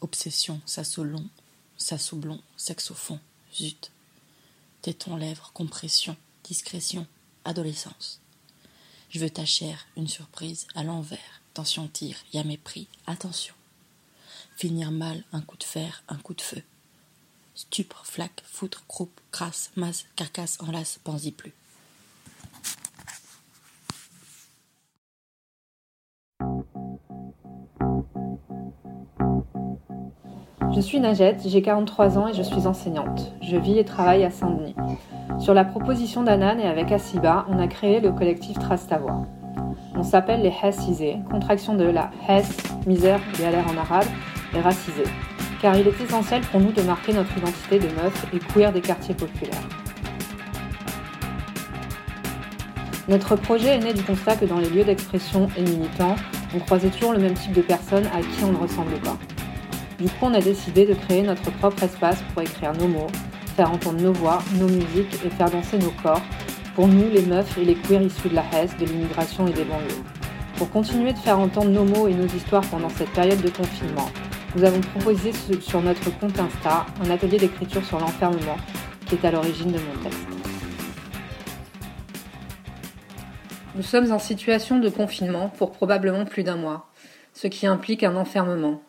Obsession, 0.00 0.60
sasso 0.64 1.02
long, 1.02 1.28
sasso 1.76 2.16
blond, 2.16 2.40
sexe 2.56 2.92
au 2.92 2.94
fond, 2.94 3.18
zut. 3.52 3.90
Téton 4.80 5.16
lèvres, 5.16 5.50
compression, 5.52 6.16
discrétion, 6.44 7.04
adolescence. 7.44 8.21
Je 9.12 9.18
veux 9.18 9.28
ta 9.28 9.44
chair, 9.44 9.86
une 9.98 10.08
surprise, 10.08 10.66
à 10.74 10.82
l'envers. 10.82 11.42
Tension 11.52 11.86
tire, 11.86 12.16
y 12.32 12.38
a 12.38 12.44
mépris, 12.44 12.88
attention. 13.06 13.54
Finir 14.56 14.90
mal, 14.90 15.22
un 15.32 15.42
coup 15.42 15.58
de 15.58 15.64
fer, 15.64 16.02
un 16.08 16.16
coup 16.16 16.32
de 16.32 16.40
feu. 16.40 16.62
Stupre, 17.54 18.06
flaque, 18.06 18.42
foutre, 18.42 18.86
croupe, 18.86 19.20
crasse, 19.30 19.70
masse, 19.76 20.06
carcasse, 20.16 20.56
enlace, 20.60 20.98
pense-y 21.04 21.30
plus. 21.30 21.52
Je 30.74 30.80
suis 30.80 31.00
Najette, 31.00 31.42
j'ai 31.46 31.60
43 31.60 32.16
ans 32.16 32.28
et 32.28 32.32
je 32.32 32.42
suis 32.42 32.66
enseignante. 32.66 33.34
Je 33.42 33.56
vis 33.58 33.78
et 33.78 33.84
travaille 33.84 34.24
à 34.24 34.30
Saint-Denis. 34.30 34.74
Sur 35.38 35.52
la 35.52 35.66
proposition 35.66 36.22
d'Anan 36.22 36.58
et 36.58 36.66
avec 36.66 36.90
Asiba, 36.90 37.44
on 37.50 37.58
a 37.58 37.66
créé 37.66 38.00
le 38.00 38.10
collectif 38.10 38.58
Trastavois. 38.58 39.26
On 39.94 40.02
s'appelle 40.02 40.40
les 40.40 40.52
Hessisés, 40.62 41.18
contraction 41.30 41.74
de 41.74 41.84
la 41.84 42.10
Hess, 42.26 42.56
misère, 42.86 43.20
galère 43.38 43.66
en 43.68 43.76
arabe, 43.76 44.06
et 44.56 44.60
racisés. 44.60 45.04
Car 45.60 45.76
il 45.76 45.86
est 45.86 46.00
essentiel 46.00 46.40
pour 46.40 46.58
nous 46.58 46.72
de 46.72 46.80
marquer 46.80 47.12
notre 47.12 47.36
identité 47.36 47.78
de 47.78 47.88
meuf 48.02 48.26
et 48.32 48.38
queer 48.38 48.72
des 48.72 48.80
quartiers 48.80 49.14
populaires. 49.14 49.68
Notre 53.08 53.36
projet 53.36 53.76
est 53.76 53.80
né 53.80 53.92
du 53.92 54.02
constat 54.02 54.36
que 54.36 54.46
dans 54.46 54.58
les 54.58 54.70
lieux 54.70 54.84
d'expression 54.84 55.48
et 55.58 55.62
militants, 55.62 56.16
on 56.54 56.60
croisait 56.60 56.88
toujours 56.88 57.12
le 57.12 57.18
même 57.18 57.34
type 57.34 57.52
de 57.52 57.62
personnes 57.62 58.06
à 58.06 58.20
qui 58.20 58.42
on 58.42 58.52
ne 58.52 58.58
ressemble 58.58 58.94
pas. 59.04 59.18
Du 59.98 60.08
coup, 60.08 60.26
on 60.26 60.34
a 60.34 60.40
décidé 60.40 60.86
de 60.86 60.94
créer 60.94 61.22
notre 61.22 61.50
propre 61.52 61.82
espace 61.82 62.22
pour 62.32 62.42
écrire 62.42 62.72
nos 62.72 62.88
mots, 62.88 63.10
faire 63.56 63.70
entendre 63.70 64.00
nos 64.00 64.12
voix, 64.12 64.38
nos 64.58 64.68
musiques 64.68 65.14
et 65.24 65.30
faire 65.30 65.50
danser 65.50 65.78
nos 65.78 65.92
corps, 66.02 66.22
pour 66.74 66.88
nous, 66.88 67.10
les 67.10 67.22
meufs 67.22 67.58
et 67.58 67.64
les 67.64 67.74
queers 67.74 68.02
issus 68.02 68.30
de 68.30 68.34
la 68.34 68.44
Hesse, 68.52 68.76
de 68.78 68.86
l'immigration 68.86 69.46
et 69.46 69.52
des 69.52 69.64
banlieues. 69.64 70.02
Pour 70.56 70.70
continuer 70.70 71.12
de 71.12 71.18
faire 71.18 71.38
entendre 71.38 71.70
nos 71.70 71.84
mots 71.84 72.08
et 72.08 72.14
nos 72.14 72.26
histoires 72.26 72.64
pendant 72.70 72.88
cette 72.88 73.10
période 73.10 73.42
de 73.42 73.50
confinement, 73.50 74.08
nous 74.56 74.64
avons 74.64 74.80
proposé 74.80 75.32
sur 75.60 75.82
notre 75.82 76.10
compte 76.18 76.38
Insta 76.38 76.86
un 77.04 77.10
atelier 77.10 77.38
d'écriture 77.38 77.84
sur 77.84 77.98
l'enfermement 77.98 78.56
qui 79.06 79.14
est 79.16 79.24
à 79.26 79.30
l'origine 79.30 79.72
de 79.72 79.78
mon 79.78 80.02
texte. 80.02 80.26
Nous 83.74 83.82
sommes 83.82 84.12
en 84.12 84.18
situation 84.18 84.78
de 84.78 84.88
confinement 84.88 85.48
pour 85.48 85.72
probablement 85.72 86.24
plus 86.26 86.42
d'un 86.42 86.56
mois, 86.56 86.90
ce 87.32 87.46
qui 87.46 87.66
implique 87.66 88.04
un 88.04 88.16
enfermement. 88.16 88.82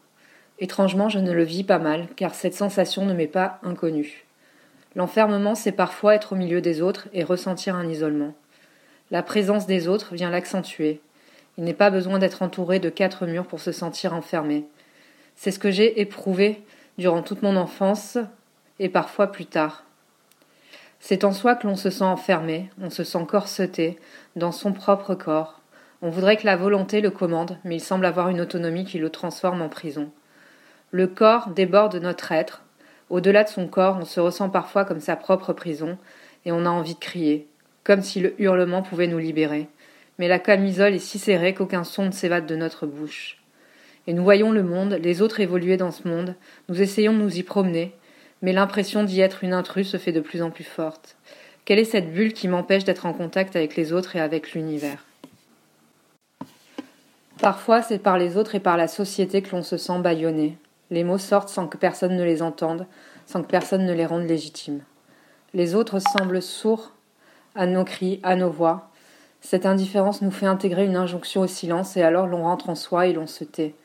Étrangement, 0.63 1.09
je 1.09 1.19
ne 1.19 1.33
le 1.33 1.43
vis 1.43 1.65
pas 1.65 1.77
mal, 1.77 2.07
car 2.15 2.33
cette 2.33 2.53
sensation 2.53 3.05
ne 3.05 3.13
m'est 3.13 3.27
pas 3.27 3.59
inconnue. 3.63 4.23
L'enfermement, 4.95 5.55
c'est 5.55 5.73
parfois 5.73 6.15
être 6.15 6.31
au 6.31 6.35
milieu 6.37 6.61
des 6.61 6.81
autres 6.81 7.09
et 7.11 7.25
ressentir 7.25 7.75
un 7.75 7.85
isolement. 7.89 8.33
La 9.11 9.23
présence 9.23 9.67
des 9.67 9.89
autres 9.89 10.15
vient 10.15 10.29
l'accentuer. 10.29 11.01
Il 11.57 11.65
n'est 11.65 11.73
pas 11.73 11.89
besoin 11.89 12.17
d'être 12.17 12.43
entouré 12.43 12.79
de 12.79 12.87
quatre 12.87 13.25
murs 13.25 13.45
pour 13.45 13.59
se 13.59 13.73
sentir 13.73 14.13
enfermé. 14.13 14.63
C'est 15.35 15.51
ce 15.51 15.59
que 15.59 15.69
j'ai 15.69 15.99
éprouvé 15.99 16.63
durant 16.97 17.23
toute 17.23 17.41
mon 17.41 17.57
enfance 17.57 18.17
et 18.79 18.87
parfois 18.87 19.33
plus 19.33 19.47
tard. 19.47 19.83
C'est 21.01 21.25
en 21.25 21.33
soi 21.33 21.55
que 21.55 21.67
l'on 21.67 21.75
se 21.75 21.89
sent 21.89 22.05
enfermé, 22.05 22.69
on 22.81 22.89
se 22.89 23.03
sent 23.03 23.25
corseté 23.27 23.99
dans 24.37 24.53
son 24.53 24.71
propre 24.71 25.13
corps. 25.13 25.59
On 26.01 26.09
voudrait 26.09 26.37
que 26.37 26.45
la 26.45 26.55
volonté 26.55 27.01
le 27.01 27.11
commande, 27.11 27.57
mais 27.65 27.75
il 27.75 27.81
semble 27.81 28.05
avoir 28.05 28.29
une 28.29 28.39
autonomie 28.39 28.85
qui 28.85 28.97
le 28.97 29.09
transforme 29.09 29.61
en 29.61 29.67
prison. 29.67 30.09
Le 30.93 31.07
corps 31.07 31.49
déborde 31.49 31.95
notre 31.95 32.31
être. 32.31 32.61
Au-delà 33.09 33.43
de 33.43 33.49
son 33.49 33.67
corps, 33.67 33.97
on 33.99 34.05
se 34.05 34.19
ressent 34.19 34.51
parfois 34.51 34.85
comme 34.85 34.99
sa 34.99 35.15
propre 35.15 35.51
prison, 35.51 35.97
et 36.45 36.51
on 36.51 36.67
a 36.67 36.69
envie 36.69 36.93
de 36.93 36.99
crier, 36.99 37.47
comme 37.83 38.03
si 38.03 38.19
le 38.19 38.39
hurlement 38.39 38.83
pouvait 38.83 39.07
nous 39.07 39.17
libérer. 39.17 39.67
Mais 40.19 40.27
la 40.27 40.37
camisole 40.37 40.93
est 40.93 40.99
si 40.99 41.17
serrée 41.17 41.55
qu'aucun 41.55 41.83
son 41.83 42.05
ne 42.05 42.11
s'évade 42.11 42.45
de 42.45 42.55
notre 42.55 42.85
bouche. 42.85 43.39
Et 44.05 44.13
nous 44.13 44.23
voyons 44.23 44.51
le 44.51 44.61
monde, 44.61 44.99
les 45.01 45.23
autres 45.23 45.39
évoluer 45.39 45.77
dans 45.77 45.89
ce 45.89 46.07
monde, 46.07 46.35
nous 46.69 46.79
essayons 46.79 47.13
de 47.13 47.17
nous 47.17 47.39
y 47.39 47.41
promener, 47.41 47.95
mais 48.43 48.53
l'impression 48.53 49.03
d'y 49.03 49.19
être 49.19 49.43
une 49.43 49.53
intruse 49.53 49.89
se 49.89 49.97
fait 49.97 50.11
de 50.11 50.21
plus 50.21 50.43
en 50.43 50.51
plus 50.51 50.63
forte. 50.63 51.15
Quelle 51.65 51.79
est 51.79 51.85
cette 51.85 52.13
bulle 52.13 52.33
qui 52.33 52.47
m'empêche 52.47 52.83
d'être 52.83 53.07
en 53.07 53.13
contact 53.13 53.55
avec 53.55 53.75
les 53.75 53.93
autres 53.93 54.15
et 54.15 54.21
avec 54.21 54.53
l'univers? 54.53 55.03
Parfois, 57.39 57.81
c'est 57.81 57.97
par 57.97 58.19
les 58.19 58.37
autres 58.37 58.53
et 58.53 58.59
par 58.59 58.77
la 58.77 58.87
société 58.87 59.41
que 59.41 59.55
l'on 59.55 59.63
se 59.63 59.77
sent 59.77 59.97
bâillonné. 59.97 60.55
Les 60.91 61.03
mots 61.03 61.17
sortent 61.17 61.49
sans 61.49 61.67
que 61.67 61.77
personne 61.77 62.15
ne 62.15 62.23
les 62.23 62.41
entende, 62.41 62.85
sans 63.25 63.41
que 63.41 63.47
personne 63.47 63.85
ne 63.85 63.93
les 63.93 64.05
rende 64.05 64.27
légitimes. 64.27 64.81
Les 65.53 65.75
autres 65.75 65.99
semblent 65.99 66.41
sourds 66.41 66.91
à 67.55 67.65
nos 67.65 67.83
cris, 67.83 68.19
à 68.23 68.35
nos 68.35 68.49
voix. 68.49 68.89
Cette 69.41 69.65
indifférence 69.65 70.21
nous 70.21 70.31
fait 70.31 70.45
intégrer 70.45 70.85
une 70.85 70.95
injonction 70.95 71.41
au 71.41 71.47
silence 71.47 71.97
et 71.97 72.01
alors 72.01 72.27
l'on 72.27 72.43
rentre 72.43 72.69
en 72.69 72.75
soi 72.75 73.07
et 73.07 73.13
l'on 73.13 73.27
se 73.27 73.43
tait. 73.43 73.75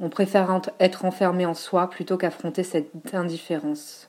On 0.00 0.08
préfère 0.08 0.60
être 0.80 1.04
enfermé 1.04 1.46
en 1.46 1.54
soi 1.54 1.88
plutôt 1.88 2.16
qu'affronter 2.16 2.62
cette 2.62 3.14
indifférence. 3.14 4.08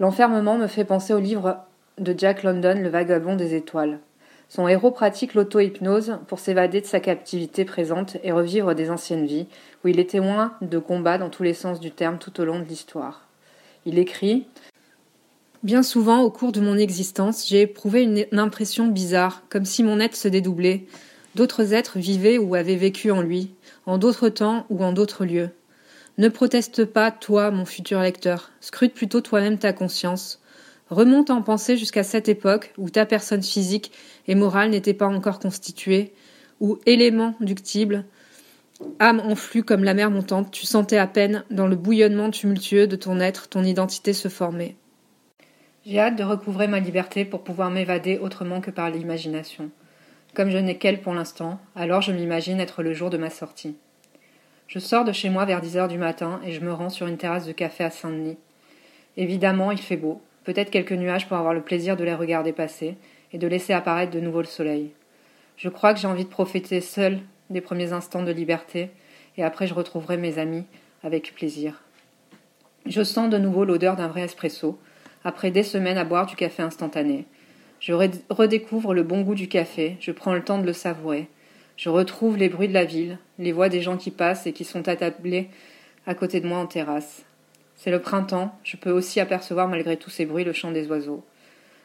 L'enfermement 0.00 0.58
me 0.58 0.66
fait 0.66 0.84
penser 0.84 1.14
au 1.14 1.18
livre 1.18 1.58
de 1.98 2.14
Jack 2.16 2.42
London, 2.42 2.80
Le 2.82 2.88
vagabond 2.88 3.36
des 3.36 3.54
étoiles. 3.54 4.00
Son 4.48 4.68
héros 4.68 4.90
pratique 4.90 5.34
l'auto-hypnose 5.34 6.18
pour 6.28 6.38
s'évader 6.38 6.80
de 6.80 6.86
sa 6.86 7.00
captivité 7.00 7.64
présente 7.64 8.16
et 8.22 8.32
revivre 8.32 8.74
des 8.74 8.90
anciennes 8.90 9.26
vies, 9.26 9.46
où 9.84 9.88
il 9.88 9.98
est 9.98 10.10
témoin 10.10 10.54
de 10.60 10.78
combats 10.78 11.18
dans 11.18 11.30
tous 11.30 11.42
les 11.42 11.54
sens 11.54 11.80
du 11.80 11.90
terme 11.90 12.18
tout 12.18 12.38
au 12.40 12.44
long 12.44 12.58
de 12.58 12.64
l'histoire. 12.64 13.26
Il 13.86 13.98
écrit 13.98 14.46
Bien 15.62 15.82
souvent, 15.82 16.22
au 16.22 16.30
cours 16.30 16.52
de 16.52 16.60
mon 16.60 16.76
existence, 16.76 17.46
j'ai 17.48 17.62
éprouvé 17.62 18.02
une 18.02 18.38
impression 18.38 18.88
bizarre, 18.88 19.42
comme 19.48 19.64
si 19.64 19.82
mon 19.82 20.00
être 20.00 20.16
se 20.16 20.28
dédoublait. 20.28 20.86
D'autres 21.34 21.72
êtres 21.72 21.98
vivaient 21.98 22.36
ou 22.36 22.54
avaient 22.54 22.76
vécu 22.76 23.10
en 23.10 23.22
lui, 23.22 23.54
en 23.86 23.96
d'autres 23.96 24.28
temps 24.28 24.66
ou 24.70 24.82
en 24.84 24.92
d'autres 24.92 25.24
lieux. 25.24 25.50
Ne 26.18 26.28
proteste 26.28 26.84
pas, 26.84 27.10
toi, 27.10 27.50
mon 27.50 27.64
futur 27.64 28.00
lecteur. 28.00 28.50
Scrute 28.60 28.92
plutôt 28.92 29.22
toi-même 29.22 29.58
ta 29.58 29.72
conscience. 29.72 30.41
Remonte 30.90 31.30
en 31.30 31.42
pensée 31.42 31.76
jusqu'à 31.76 32.02
cette 32.02 32.28
époque 32.28 32.72
où 32.76 32.90
ta 32.90 33.06
personne 33.06 33.42
physique 33.42 33.92
et 34.28 34.34
morale 34.34 34.70
n'était 34.70 34.94
pas 34.94 35.06
encore 35.06 35.38
constituée, 35.38 36.12
où 36.60 36.78
élément 36.86 37.34
ductible, 37.40 38.04
âme 38.98 39.20
en 39.20 39.34
flux 39.34 39.62
comme 39.62 39.84
la 39.84 39.94
mer 39.94 40.10
montante, 40.10 40.50
tu 40.50 40.66
sentais 40.66 40.98
à 40.98 41.06
peine, 41.06 41.44
dans 41.50 41.66
le 41.66 41.76
bouillonnement 41.76 42.30
tumultueux 42.30 42.86
de 42.86 42.96
ton 42.96 43.20
être, 43.20 43.48
ton 43.48 43.64
identité 43.64 44.12
se 44.12 44.28
former. 44.28 44.76
J'ai 45.84 45.98
hâte 45.98 46.16
de 46.16 46.22
recouvrer 46.22 46.68
ma 46.68 46.78
liberté 46.78 47.24
pour 47.24 47.42
pouvoir 47.42 47.70
m'évader 47.70 48.18
autrement 48.18 48.60
que 48.60 48.70
par 48.70 48.90
l'imagination. 48.90 49.70
Comme 50.34 50.50
je 50.50 50.58
n'ai 50.58 50.78
qu'elle 50.78 51.00
pour 51.00 51.14
l'instant, 51.14 51.58
alors 51.74 52.02
je 52.02 52.12
m'imagine 52.12 52.60
être 52.60 52.82
le 52.82 52.94
jour 52.94 53.10
de 53.10 53.18
ma 53.18 53.30
sortie. 53.30 53.76
Je 54.68 54.78
sors 54.78 55.04
de 55.04 55.12
chez 55.12 55.28
moi 55.28 55.44
vers 55.44 55.60
dix 55.60 55.76
heures 55.76 55.88
du 55.88 55.98
matin 55.98 56.40
et 56.44 56.52
je 56.52 56.60
me 56.60 56.72
rends 56.72 56.88
sur 56.88 57.06
une 57.06 57.18
terrasse 57.18 57.46
de 57.46 57.52
café 57.52 57.84
à 57.84 57.90
Saint-Denis. 57.90 58.38
Évidemment, 59.16 59.70
il 59.72 59.78
fait 59.78 59.96
beau, 59.96 60.22
peut-être 60.44 60.70
quelques 60.70 60.92
nuages 60.92 61.28
pour 61.28 61.36
avoir 61.36 61.54
le 61.54 61.62
plaisir 61.62 61.96
de 61.96 62.04
les 62.04 62.14
regarder 62.14 62.52
passer 62.52 62.96
et 63.32 63.38
de 63.38 63.46
laisser 63.46 63.72
apparaître 63.72 64.12
de 64.12 64.20
nouveau 64.20 64.40
le 64.40 64.46
soleil. 64.46 64.90
Je 65.56 65.68
crois 65.68 65.94
que 65.94 66.00
j'ai 66.00 66.08
envie 66.08 66.24
de 66.24 66.30
profiter 66.30 66.80
seul 66.80 67.20
des 67.50 67.60
premiers 67.60 67.92
instants 67.92 68.22
de 68.22 68.32
liberté 68.32 68.90
et 69.36 69.44
après 69.44 69.66
je 69.66 69.74
retrouverai 69.74 70.16
mes 70.16 70.38
amis 70.38 70.64
avec 71.02 71.34
plaisir. 71.34 71.82
Je 72.86 73.02
sens 73.02 73.30
de 73.30 73.38
nouveau 73.38 73.64
l'odeur 73.64 73.96
d'un 73.96 74.08
vrai 74.08 74.22
espresso, 74.22 74.78
après 75.24 75.50
des 75.50 75.62
semaines 75.62 75.98
à 75.98 76.04
boire 76.04 76.26
du 76.26 76.34
café 76.34 76.62
instantané. 76.62 77.26
Je 77.78 77.92
redécouvre 78.30 78.94
le 78.94 79.02
bon 79.02 79.22
goût 79.22 79.34
du 79.34 79.48
café, 79.48 79.96
je 80.00 80.10
prends 80.10 80.34
le 80.34 80.42
temps 80.42 80.58
de 80.58 80.66
le 80.66 80.72
savourer. 80.72 81.28
Je 81.76 81.88
retrouve 81.88 82.36
les 82.36 82.48
bruits 82.48 82.68
de 82.68 82.74
la 82.74 82.84
ville, 82.84 83.18
les 83.38 83.52
voix 83.52 83.68
des 83.68 83.80
gens 83.80 83.96
qui 83.96 84.10
passent 84.10 84.46
et 84.46 84.52
qui 84.52 84.64
sont 84.64 84.88
attablés 84.88 85.48
à 86.06 86.14
côté 86.14 86.40
de 86.40 86.46
moi 86.46 86.58
en 86.58 86.66
terrasse. 86.66 87.24
C'est 87.76 87.90
le 87.90 88.00
printemps, 88.00 88.58
je 88.64 88.76
peux 88.76 88.90
aussi 88.90 89.20
apercevoir 89.20 89.68
malgré 89.68 89.96
tous 89.96 90.10
ces 90.10 90.26
bruits 90.26 90.44
le 90.44 90.52
chant 90.52 90.70
des 90.70 90.86
oiseaux. 90.86 91.24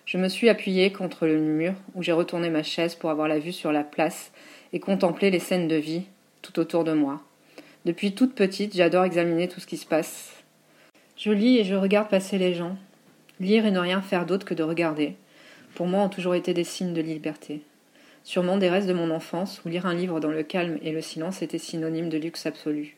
Je 0.06 0.18
me 0.18 0.30
suis 0.30 0.50
appuyée 0.50 0.92
contre 0.92 1.28
le 1.28 1.40
mur 1.40 1.74
où 1.96 2.04
j'ai 2.04 2.12
retourné 2.12 2.50
ma 2.50 2.64
chaise 2.64 2.96
pour 2.96 3.10
avoir 3.10 3.28
la 3.28 3.40
vue 3.40 3.52
sur 3.52 3.72
la 3.72 3.84
place 3.84 4.32
et 4.74 4.80
contempler 4.80 5.32
les 5.32 5.40
scènes 5.40 5.68
de 5.68 5.76
vie 5.76 6.04
tout 6.42 6.60
autour 6.60 6.84
de 6.84 6.94
moi. 6.94 7.22
Depuis 7.86 8.14
toute 8.14 8.36
petite, 8.36 8.76
j'adore 8.76 9.06
examiner 9.06 9.48
tout 9.48 9.60
ce 9.60 9.68
qui 9.68 9.78
se 9.78 9.86
passe. 9.86 10.34
Je 11.18 11.32
lis 11.32 11.58
et 11.58 11.64
je 11.64 11.76
regarde 11.76 12.10
passer 12.10 12.38
les 12.38 12.54
gens, 12.54 12.78
Lire 13.40 13.68
et 13.68 13.72
ne 13.72 13.80
rien 13.80 14.02
faire 14.02 14.26
d'autre 14.26 14.48
que 14.48 14.56
de 14.56 14.64
regarder, 14.64 15.16
pour 15.76 15.86
moi, 15.86 16.02
ont 16.02 16.10
toujours 16.10 16.34
été 16.34 16.56
des 16.56 16.64
signes 16.64 16.94
de 16.94 17.02
liberté. 17.02 17.62
Sûrement 18.24 18.58
des 18.58 18.68
restes 18.68 18.88
de 18.88 18.94
mon 18.94 19.12
enfance, 19.12 19.62
où 19.64 19.70
lire 19.70 19.86
un 19.86 19.94
livre 19.94 20.20
dans 20.20 20.32
le 20.32 20.42
calme 20.42 20.80
et 20.82 20.92
le 20.92 21.02
silence 21.02 21.44
était 21.44 21.60
synonyme 21.60 22.10
de 22.10 22.18
luxe 22.18 22.48
absolu. 22.48 22.97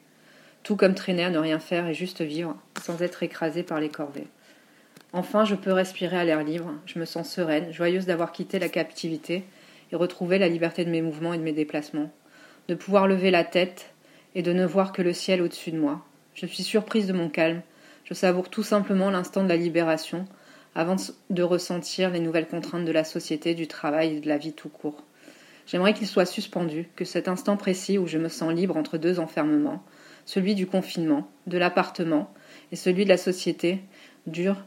Tout 0.64 0.76
comme 0.76 0.96
traîner 0.96 1.24
à 1.24 1.30
ne 1.30 1.38
rien 1.38 1.60
faire 1.60 1.88
et 1.88 1.94
juste 1.94 2.22
vivre, 2.22 2.58
sans 2.82 3.02
être 3.02 3.24
écrasé 3.24 3.64
par 3.64 3.80
les 3.80 3.90
corvées. 3.90 4.28
Enfin, 5.12 5.44
je 5.46 5.56
peux 5.56 5.72
respirer 5.72 6.18
à 6.18 6.24
l'air 6.24 6.44
libre, 6.44 6.72
je 6.86 7.00
me 7.00 7.06
sens 7.06 7.32
sereine, 7.32 7.72
joyeuse 7.74 8.06
d'avoir 8.06 8.32
quitté 8.32 8.60
la 8.60 8.70
captivité 8.70 9.44
et 9.92 9.96
retrouvé 9.96 10.38
la 10.38 10.48
liberté 10.48 10.86
de 10.86 10.92
mes 10.92 11.02
mouvements 11.02 11.34
et 11.34 11.40
de 11.40 11.44
mes 11.44 11.52
déplacements, 11.52 12.12
de 12.68 12.76
pouvoir 12.76 13.08
lever 13.08 13.32
la 13.32 13.44
tête 13.44 13.92
et 14.36 14.44
de 14.44 14.54
ne 14.54 14.66
voir 14.66 14.92
que 14.92 15.02
le 15.02 15.14
ciel 15.14 15.42
au-dessus 15.42 15.72
de 15.72 15.80
moi. 15.80 16.06
Je 16.36 16.46
suis 16.46 16.64
surprise 16.64 17.08
de 17.08 17.14
mon 17.14 17.30
calme, 17.30 17.62
je 18.04 18.14
savoure 18.14 18.50
tout 18.50 18.64
simplement 18.64 19.10
l'instant 19.10 19.44
de 19.44 19.50
la 19.50 19.58
libération, 19.58 20.26
avant 20.76 20.98
de 21.30 21.44
ressentir 21.44 22.12
les 22.12 22.20
nouvelles 22.20 22.48
contraintes 22.48 22.86
de 22.86 22.92
la 22.92 23.04
société, 23.04 23.56
du 23.56 23.68
travail 23.68 24.18
et 24.18 24.20
de 24.20 24.28
la 24.28 24.38
vie 24.38 24.54
tout 24.54 24.70
court. 24.70 25.04
J'aimerais 25.66 25.94
qu'il 25.94 26.08
soit 26.08 26.26
suspendu, 26.26 26.90
que 26.96 27.06
cet 27.06 27.28
instant 27.28 27.58
précis 27.58 27.98
où 27.98 28.08
je 28.08 28.18
me 28.18 28.30
sens 28.30 28.54
libre 28.54 28.78
entre 28.78 28.98
deux 28.98 29.20
enfermements, 29.20 29.84
celui 30.30 30.54
du 30.54 30.68
confinement, 30.68 31.28
de 31.48 31.58
l'appartement 31.58 32.32
et 32.72 32.76
celui 32.76 33.04
de 33.04 33.10
la 33.10 33.18
société, 33.18 33.80
dure 34.28 34.64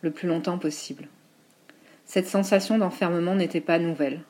le 0.00 0.10
plus 0.10 0.26
longtemps 0.26 0.58
possible. 0.58 1.06
Cette 2.06 2.26
sensation 2.26 2.76
d'enfermement 2.76 3.36
n'était 3.36 3.60
pas 3.60 3.78
nouvelle. 3.78 4.22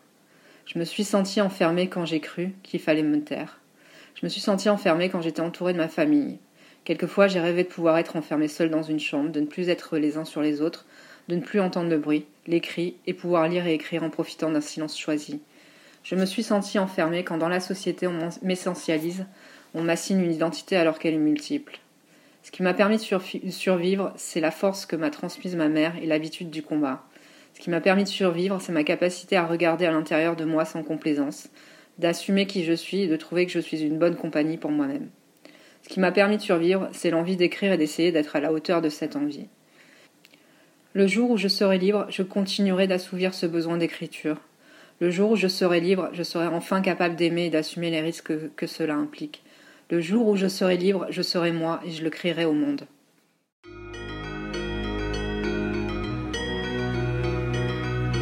Je 0.66 0.78
me 0.78 0.84
suis 0.84 1.04
sentie 1.04 1.40
enfermée 1.40 1.88
quand 1.88 2.04
j'ai 2.04 2.20
cru 2.20 2.52
qu'il 2.62 2.78
fallait 2.78 3.02
me 3.02 3.22
taire. 3.24 3.58
Je 4.14 4.26
me 4.26 4.28
suis 4.28 4.42
sentie 4.42 4.68
enfermée 4.68 5.08
quand 5.08 5.22
j'étais 5.22 5.40
entourée 5.40 5.72
de 5.72 5.78
ma 5.78 5.88
famille, 5.88 6.38
Quelquefois, 6.84 7.28
j'ai 7.28 7.40
rêvé 7.40 7.62
de 7.64 7.68
pouvoir 7.68 7.98
être 7.98 8.16
enfermé 8.16 8.48
seul 8.48 8.70
dans 8.70 8.82
une 8.82 9.00
chambre, 9.00 9.30
de 9.30 9.40
ne 9.40 9.46
plus 9.46 9.68
être 9.68 9.98
les 9.98 10.16
uns 10.16 10.24
sur 10.24 10.40
les 10.40 10.62
autres, 10.62 10.86
de 11.28 11.36
ne 11.36 11.40
plus 11.40 11.60
entendre 11.60 11.90
le 11.90 11.98
bruit, 11.98 12.26
les 12.46 12.60
cris, 12.60 12.96
et 13.06 13.12
pouvoir 13.12 13.48
lire 13.48 13.66
et 13.66 13.74
écrire 13.74 14.02
en 14.02 14.08
profitant 14.08 14.50
d'un 14.50 14.62
silence 14.62 14.98
choisi. 14.98 15.40
Je 16.02 16.14
me 16.14 16.24
suis 16.24 16.42
sentie 16.42 16.78
enfermée 16.78 17.24
quand 17.24 17.36
dans 17.36 17.50
la 17.50 17.60
société 17.60 18.06
on 18.06 18.30
m'essentialise, 18.42 19.26
on 19.74 19.82
m'assigne 19.82 20.22
une 20.22 20.32
identité 20.32 20.76
alors 20.76 20.98
qu'elle 20.98 21.14
est 21.14 21.18
multiple. 21.18 21.78
Ce 22.42 22.50
qui 22.50 22.62
m'a 22.62 22.74
permis 22.74 22.96
de 22.96 23.50
survivre, 23.50 24.12
c'est 24.16 24.40
la 24.40 24.50
force 24.50 24.86
que 24.86 24.96
m'a 24.96 25.10
transmise 25.10 25.56
ma 25.56 25.68
mère 25.68 25.94
et 26.02 26.06
l'habitude 26.06 26.50
du 26.50 26.62
combat. 26.62 27.04
Ce 27.54 27.60
qui 27.60 27.70
m'a 27.70 27.80
permis 27.80 28.04
de 28.04 28.08
survivre, 28.08 28.60
c'est 28.60 28.72
ma 28.72 28.84
capacité 28.84 29.36
à 29.36 29.46
regarder 29.46 29.86
à 29.86 29.90
l'intérieur 29.90 30.36
de 30.36 30.44
moi 30.44 30.64
sans 30.64 30.82
complaisance, 30.82 31.48
d'assumer 31.98 32.46
qui 32.46 32.64
je 32.64 32.72
suis 32.72 33.02
et 33.02 33.08
de 33.08 33.16
trouver 33.16 33.46
que 33.46 33.52
je 33.52 33.60
suis 33.60 33.82
une 33.82 33.98
bonne 33.98 34.16
compagnie 34.16 34.56
pour 34.56 34.70
moi-même. 34.70 35.08
Ce 35.82 35.88
qui 35.88 36.00
m'a 36.00 36.12
permis 36.12 36.36
de 36.36 36.42
survivre, 36.42 36.88
c'est 36.92 37.10
l'envie 37.10 37.36
d'écrire 37.36 37.72
et 37.72 37.78
d'essayer 37.78 38.12
d'être 38.12 38.36
à 38.36 38.40
la 38.40 38.52
hauteur 38.52 38.80
de 38.80 38.88
cette 38.88 39.16
envie. 39.16 39.46
Le 40.92 41.06
jour 41.06 41.30
où 41.30 41.36
je 41.36 41.48
serai 41.48 41.78
libre, 41.78 42.06
je 42.08 42.22
continuerai 42.22 42.86
d'assouvir 42.86 43.32
ce 43.34 43.46
besoin 43.46 43.76
d'écriture. 43.76 44.38
Le 45.00 45.10
jour 45.10 45.30
où 45.30 45.36
je 45.36 45.48
serai 45.48 45.80
libre, 45.80 46.10
je 46.12 46.22
serai 46.22 46.46
enfin 46.46 46.80
capable 46.80 47.16
d'aimer 47.16 47.46
et 47.46 47.50
d'assumer 47.50 47.90
les 47.90 48.00
risques 48.00 48.32
que, 48.54 48.66
cela 48.66 48.94
implique. 48.94 49.42
Le 49.90 50.00
jour 50.00 50.28
où 50.28 50.36
je 50.36 50.46
serai 50.46 50.76
libre, 50.76 51.06
je 51.10 51.20
serai 51.20 51.50
moi 51.50 51.80
et 51.84 51.90
je 51.90 52.04
le 52.04 52.10
crierai 52.10 52.44
au 52.44 52.52
monde. 52.52 52.82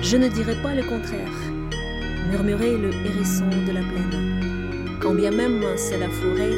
Je 0.01 0.17
ne 0.17 0.29
dirai 0.29 0.55
pas 0.63 0.75
le 0.75 0.83
contraire, 0.83 1.35
murmurait 2.31 2.79
le 2.79 2.89
hérisson 3.05 3.51
de 3.67 3.73
la 3.73 3.83
plaine. 3.83 4.99
Quand 5.03 5.13
bien 5.13 5.31
même 5.31 5.63
c'est 5.77 5.99
la 5.99 6.09
forêt 6.09 6.55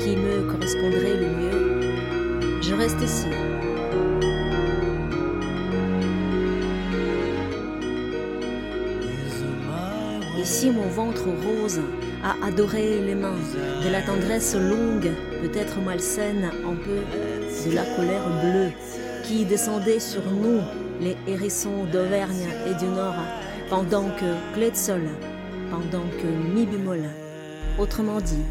qui 0.00 0.16
me 0.16 0.50
correspondrait 0.50 1.14
le 1.14 1.28
mieux, 1.38 2.60
je 2.60 2.74
reste 2.74 3.00
ici. 3.00 3.28
Ici, 10.36 10.70
mon 10.70 10.88
ventre 10.88 11.26
rose 11.46 11.80
a 12.22 12.46
adoré 12.46 13.00
les 13.00 13.14
mains, 13.14 13.38
de 13.84 13.88
la 13.88 14.02
tendresse 14.02 14.54
longue, 14.54 15.10
peut-être 15.40 15.78
malsaine, 15.80 16.50
un 16.66 16.74
peu 16.74 17.68
de 17.68 17.74
la 17.74 17.84
colère 17.84 18.28
bleue 18.40 18.70
qui 19.24 19.44
descendait 19.44 20.00
sur 20.00 20.22
nous, 20.30 20.60
les 21.00 21.16
hérissons 21.26 21.84
d'Auvergne 21.92 22.48
et 22.66 22.74
du 22.74 22.86
Nord, 22.86 23.14
pendant 23.68 24.04
que 24.04 24.54
clé 24.54 24.70
de 24.70 24.76
sol, 24.76 25.02
pendant 25.70 26.04
que 26.20 26.26
mi 26.54 26.66
bémol, 26.66 27.02
autrement 27.78 28.20
dit, 28.20 28.42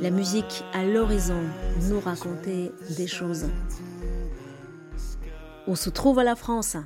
la 0.00 0.10
musique 0.10 0.64
à 0.72 0.84
l'horizon 0.84 1.42
nous 1.88 2.00
racontait 2.00 2.72
des 2.96 3.06
choses. 3.06 3.46
Où 5.66 5.76
se 5.76 5.90
trouve 5.90 6.22
la 6.22 6.36
France 6.36 6.76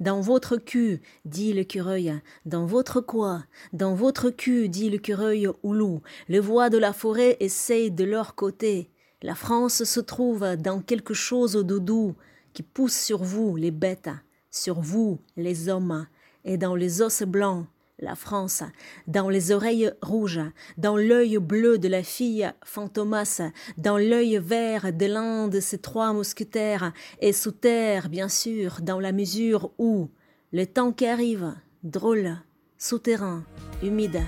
Dans 0.00 0.20
votre 0.20 0.56
cul, 0.56 1.00
dit 1.24 1.52
le 1.52 1.64
cureuil. 1.64 2.14
Dans 2.46 2.66
votre 2.66 3.00
quoi? 3.00 3.44
Dans 3.72 3.94
votre 3.94 4.30
cul, 4.30 4.68
dit 4.68 4.90
le 4.90 4.98
cureuil 4.98 5.48
loup. 5.64 6.02
Les 6.28 6.38
voix 6.38 6.70
de 6.70 6.78
la 6.78 6.92
forêt 6.92 7.36
essayent 7.40 7.90
de 7.90 8.04
leur 8.04 8.36
côté. 8.36 8.90
La 9.22 9.34
France 9.34 9.82
se 9.82 9.98
trouve 9.98 10.56
dans 10.56 10.80
quelque 10.80 11.14
chose 11.14 11.54
de 11.54 11.78
doux 11.78 12.14
qui 12.52 12.62
pousse 12.62 12.96
sur 12.96 13.24
vous, 13.24 13.56
les 13.56 13.72
bêtes, 13.72 14.10
sur 14.52 14.80
vous, 14.80 15.18
les 15.36 15.68
hommes, 15.68 16.06
et 16.44 16.56
dans 16.56 16.76
les 16.76 17.02
os 17.02 17.24
blancs, 17.24 17.66
la 18.00 18.14
France, 18.14 18.62
dans 19.06 19.28
les 19.28 19.52
oreilles 19.52 19.90
rouges, 20.02 20.40
dans 20.76 20.96
l'œil 20.96 21.38
bleu 21.38 21.78
de 21.78 21.88
la 21.88 22.02
fille 22.02 22.50
Fantomas, 22.64 23.42
dans 23.76 23.98
l'œil 23.98 24.38
vert 24.38 24.92
de 24.92 25.06
l'un 25.06 25.48
de 25.48 25.60
ces 25.60 25.78
trois 25.78 26.12
mousquetaires, 26.12 26.92
et 27.20 27.32
sous 27.32 27.52
terre, 27.52 28.08
bien 28.08 28.28
sûr, 28.28 28.78
dans 28.82 29.00
la 29.00 29.12
mesure 29.12 29.72
où 29.78 30.08
le 30.52 30.66
temps 30.66 30.92
qui 30.92 31.06
arrive, 31.06 31.54
drôle, 31.82 32.36
souterrain, 32.78 33.42
humide, 33.82 34.22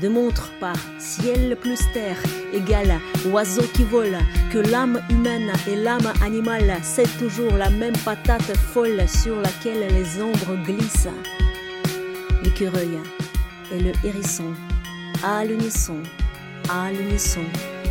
de 0.00 0.08
montre 0.08 0.50
par 0.60 0.76
ciel 0.98 1.56
plus 1.56 1.80
terre 1.92 2.20
égale 2.52 3.00
oiseau 3.32 3.62
qui 3.74 3.84
vole, 3.84 4.18
que 4.52 4.58
l'âme 4.58 5.00
humaine 5.10 5.52
et 5.68 5.76
l'âme 5.76 6.12
animale, 6.22 6.78
c'est 6.82 7.18
toujours 7.18 7.52
la 7.52 7.70
même 7.70 7.96
patate 8.04 8.56
folle 8.56 9.06
sur 9.08 9.36
laquelle 9.40 9.92
les 9.92 10.22
ombres 10.22 10.56
glissent. 10.64 11.08
Et 12.62 13.80
le 13.80 13.92
hérisson, 14.04 14.52
à 15.24 15.46
l'unisson, 15.46 15.96
à 16.68 16.92
l'unisson, 16.92 17.40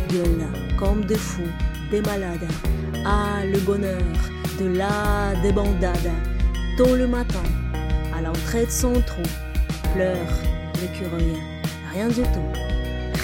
gueule 0.08 0.46
comme 0.78 1.04
des 1.06 1.16
fous, 1.16 1.42
des 1.90 2.00
malades, 2.02 2.46
à 3.04 3.44
le 3.44 3.58
bonheur 3.58 4.00
de 4.60 4.66
la 4.66 5.34
débandade, 5.42 6.12
tôt 6.76 6.94
le 6.94 7.08
matin, 7.08 7.42
à 8.16 8.22
l'entrée 8.22 8.66
de 8.66 8.70
son 8.70 8.92
trou, 8.92 9.24
pleure 9.92 10.38
l'écureuil. 10.80 11.34
Rien 11.92 12.06
du 12.06 12.22
tout, 12.22 12.52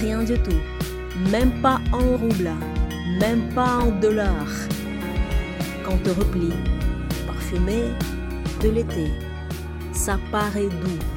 rien 0.00 0.24
du 0.24 0.34
tout, 0.34 0.62
même 1.30 1.62
pas 1.62 1.80
en 1.92 2.16
rouble, 2.16 2.50
même 3.20 3.54
pas 3.54 3.84
en 3.84 3.92
dollars. 4.00 4.56
Quand 5.84 6.02
te 6.02 6.10
replie, 6.10 6.54
parfumé 7.24 7.84
de 8.64 8.70
l'été, 8.70 9.12
ça 9.92 10.18
paraît 10.32 10.68
doux 10.82 11.15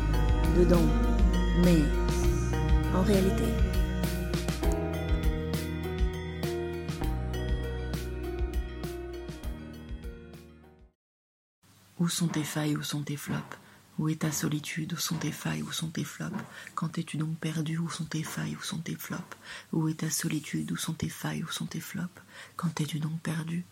dedans, 0.57 0.85
mais 1.63 1.83
en 2.95 3.03
réalité. 3.03 3.43
Où 11.99 12.07
sont 12.07 12.27
tes 12.27 12.43
failles, 12.43 12.77
où 12.77 12.83
sont 12.83 13.03
tes 13.03 13.17
flops? 13.17 13.57
Où 13.97 14.07
est 14.07 14.21
ta 14.21 14.31
solitude, 14.31 14.93
où 14.93 14.97
sont 14.97 15.17
tes 15.17 15.33
failles, 15.33 15.61
où 15.61 15.73
sont 15.73 15.89
tes 15.89 16.05
flops? 16.05 16.41
Quand 16.73 16.97
es-tu 16.97 17.17
donc 17.17 17.37
perdu, 17.37 17.77
où 17.77 17.89
sont 17.89 18.05
tes 18.05 18.23
failles, 18.23 18.55
où 18.55 18.63
sont 18.63 18.77
tes 18.77 18.95
flops? 18.95 19.37
Où 19.73 19.89
est 19.89 19.99
ta 19.99 20.09
solitude, 20.09 20.71
où 20.71 20.77
sont 20.77 20.93
tes 20.93 21.09
failles, 21.09 21.43
où 21.43 21.51
sont 21.51 21.65
tes 21.65 21.81
flops? 21.81 22.21
Quand 22.55 22.79
es-tu 22.79 22.99
donc 22.99 23.19
perdu? 23.19 23.65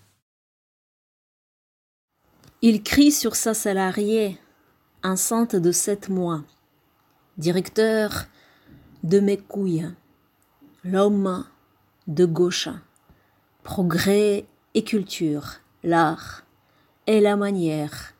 Il 2.61 2.83
crie 2.83 3.13
sur 3.13 3.37
sa 3.37 3.53
salariée, 3.53 4.37
enceinte 5.03 5.55
de 5.55 5.71
sept 5.71 6.09
mois. 6.09 6.43
Directeur 7.37 8.25
de 9.03 9.19
mes 9.19 9.37
couilles, 9.37 9.85
l'homme 10.83 11.45
de 12.07 12.25
gauche, 12.25 12.67
progrès 13.61 14.47
et 14.73 14.83
culture, 14.83 15.59
l'art 15.83 16.45
et 17.05 17.21
la 17.21 17.35
manière. 17.35 18.15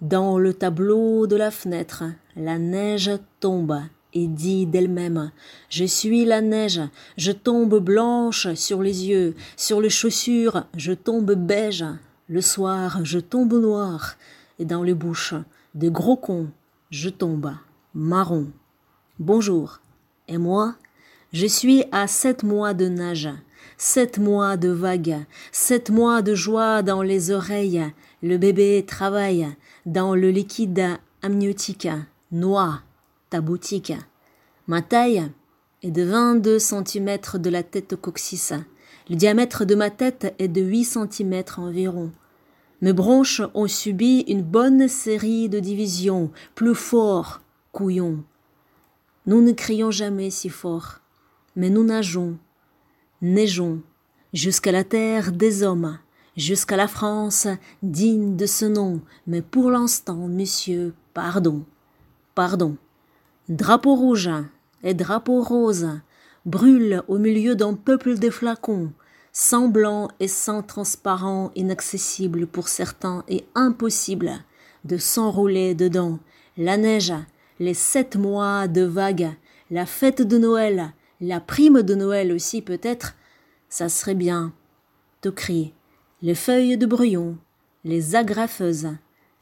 Dans 0.00 0.38
le 0.38 0.54
tableau 0.54 1.26
de 1.26 1.34
la 1.34 1.50
fenêtre, 1.50 2.04
la 2.36 2.58
neige 2.58 3.10
tombe 3.40 3.76
et 4.12 4.28
dit 4.28 4.66
d'elle-même 4.66 5.32
Je 5.68 5.84
suis 5.84 6.24
la 6.24 6.40
neige, 6.40 6.80
je 7.16 7.32
tombe 7.32 7.80
blanche 7.80 8.54
sur 8.54 8.84
les 8.84 9.08
yeux, 9.08 9.34
sur 9.56 9.80
les 9.80 9.90
chaussures, 9.90 10.62
je 10.76 10.92
tombe 10.92 11.32
beige, 11.32 11.84
le 12.28 12.40
soir, 12.40 13.00
je 13.02 13.18
tombe 13.18 13.54
noir, 13.54 14.14
et 14.60 14.64
dans 14.64 14.84
les 14.84 14.94
bouches 14.94 15.34
de 15.74 15.88
gros 15.88 16.16
cons, 16.16 16.50
je 16.90 17.08
tombe 17.08 17.52
marron. 17.94 18.52
Bonjour. 19.20 19.80
Et 20.28 20.38
moi, 20.38 20.76
je 21.34 21.46
suis 21.46 21.84
à 21.92 22.06
sept 22.06 22.42
mois 22.42 22.72
de 22.72 22.88
nage, 22.88 23.28
sept 23.76 24.16
mois 24.16 24.56
de 24.56 24.70
vagues, 24.70 25.18
sept 25.52 25.90
mois 25.90 26.22
de 26.22 26.34
joie 26.34 26.80
dans 26.80 27.02
les 27.02 27.30
oreilles. 27.30 27.84
Le 28.22 28.38
bébé 28.38 28.82
travaille 28.88 29.46
dans 29.84 30.14
le 30.14 30.30
liquide 30.30 30.82
amniotique, 31.20 31.86
noie 32.32 32.80
ta 33.28 33.42
boutique. 33.42 33.92
Ma 34.66 34.80
taille 34.80 35.30
est 35.82 35.90
de 35.90 36.04
22 36.04 36.58
cm 36.58 37.18
de 37.34 37.50
la 37.50 37.62
tête 37.62 37.92
au 37.92 37.96
coccyx. 37.98 38.54
Le 39.10 39.16
diamètre 39.16 39.66
de 39.66 39.74
ma 39.74 39.90
tête 39.90 40.34
est 40.38 40.48
de 40.48 40.62
8 40.62 40.84
cm 40.84 41.42
environ. 41.58 42.10
Mes 42.80 42.94
bronches 42.94 43.42
ont 43.52 43.68
subi 43.68 44.20
une 44.28 44.42
bonne 44.42 44.88
série 44.88 45.50
de 45.50 45.60
divisions, 45.60 46.30
plus 46.54 46.74
fort, 46.74 47.42
couillon. 47.72 48.24
Nous 49.26 49.42
ne 49.42 49.52
crions 49.52 49.90
jamais 49.90 50.30
si 50.30 50.48
fort, 50.48 51.00
mais 51.54 51.68
nous 51.68 51.84
nageons, 51.84 52.38
neigeons, 53.20 53.82
jusqu'à 54.32 54.72
la 54.72 54.84
terre 54.84 55.32
des 55.32 55.62
hommes, 55.62 55.98
jusqu'à 56.36 56.76
la 56.76 56.88
France 56.88 57.46
digne 57.82 58.36
de 58.36 58.46
ce 58.46 58.64
nom, 58.64 59.02
mais 59.26 59.42
pour 59.42 59.70
l'instant, 59.70 60.26
monsieur, 60.26 60.94
pardon, 61.12 61.64
pardon. 62.34 62.76
Drapeau 63.48 63.94
rouge 63.94 64.30
et 64.82 64.94
drapeau 64.94 65.42
rose 65.42 65.88
brûlent 66.46 67.02
au 67.08 67.18
milieu 67.18 67.54
d'un 67.54 67.74
peuple 67.74 68.18
de 68.18 68.30
flacons, 68.30 68.92
sans 69.32 69.68
blanc 69.68 70.08
et 70.18 70.28
sans 70.28 70.62
transparent, 70.62 71.50
inaccessible 71.54 72.46
pour 72.46 72.68
certains 72.68 73.24
et 73.28 73.44
impossible 73.54 74.32
de 74.84 74.96
s'enrouler 74.96 75.74
dedans. 75.74 76.18
La 76.56 76.76
neige, 76.76 77.12
les 77.60 77.74
sept 77.74 78.16
mois 78.16 78.66
de 78.66 78.82
vagues, 78.82 79.30
la 79.70 79.86
fête 79.86 80.22
de 80.22 80.38
Noël, 80.38 80.92
la 81.20 81.40
prime 81.40 81.82
de 81.82 81.94
Noël 81.94 82.32
aussi 82.32 82.62
peut-être, 82.62 83.14
ça 83.68 83.88
serait 83.88 84.14
bien. 84.14 84.52
Te 85.20 85.28
crier 85.28 85.74
les 86.22 86.34
feuilles 86.34 86.78
de 86.78 86.86
brouillon, 86.86 87.36
les 87.84 88.16
agrafeuses, 88.16 88.88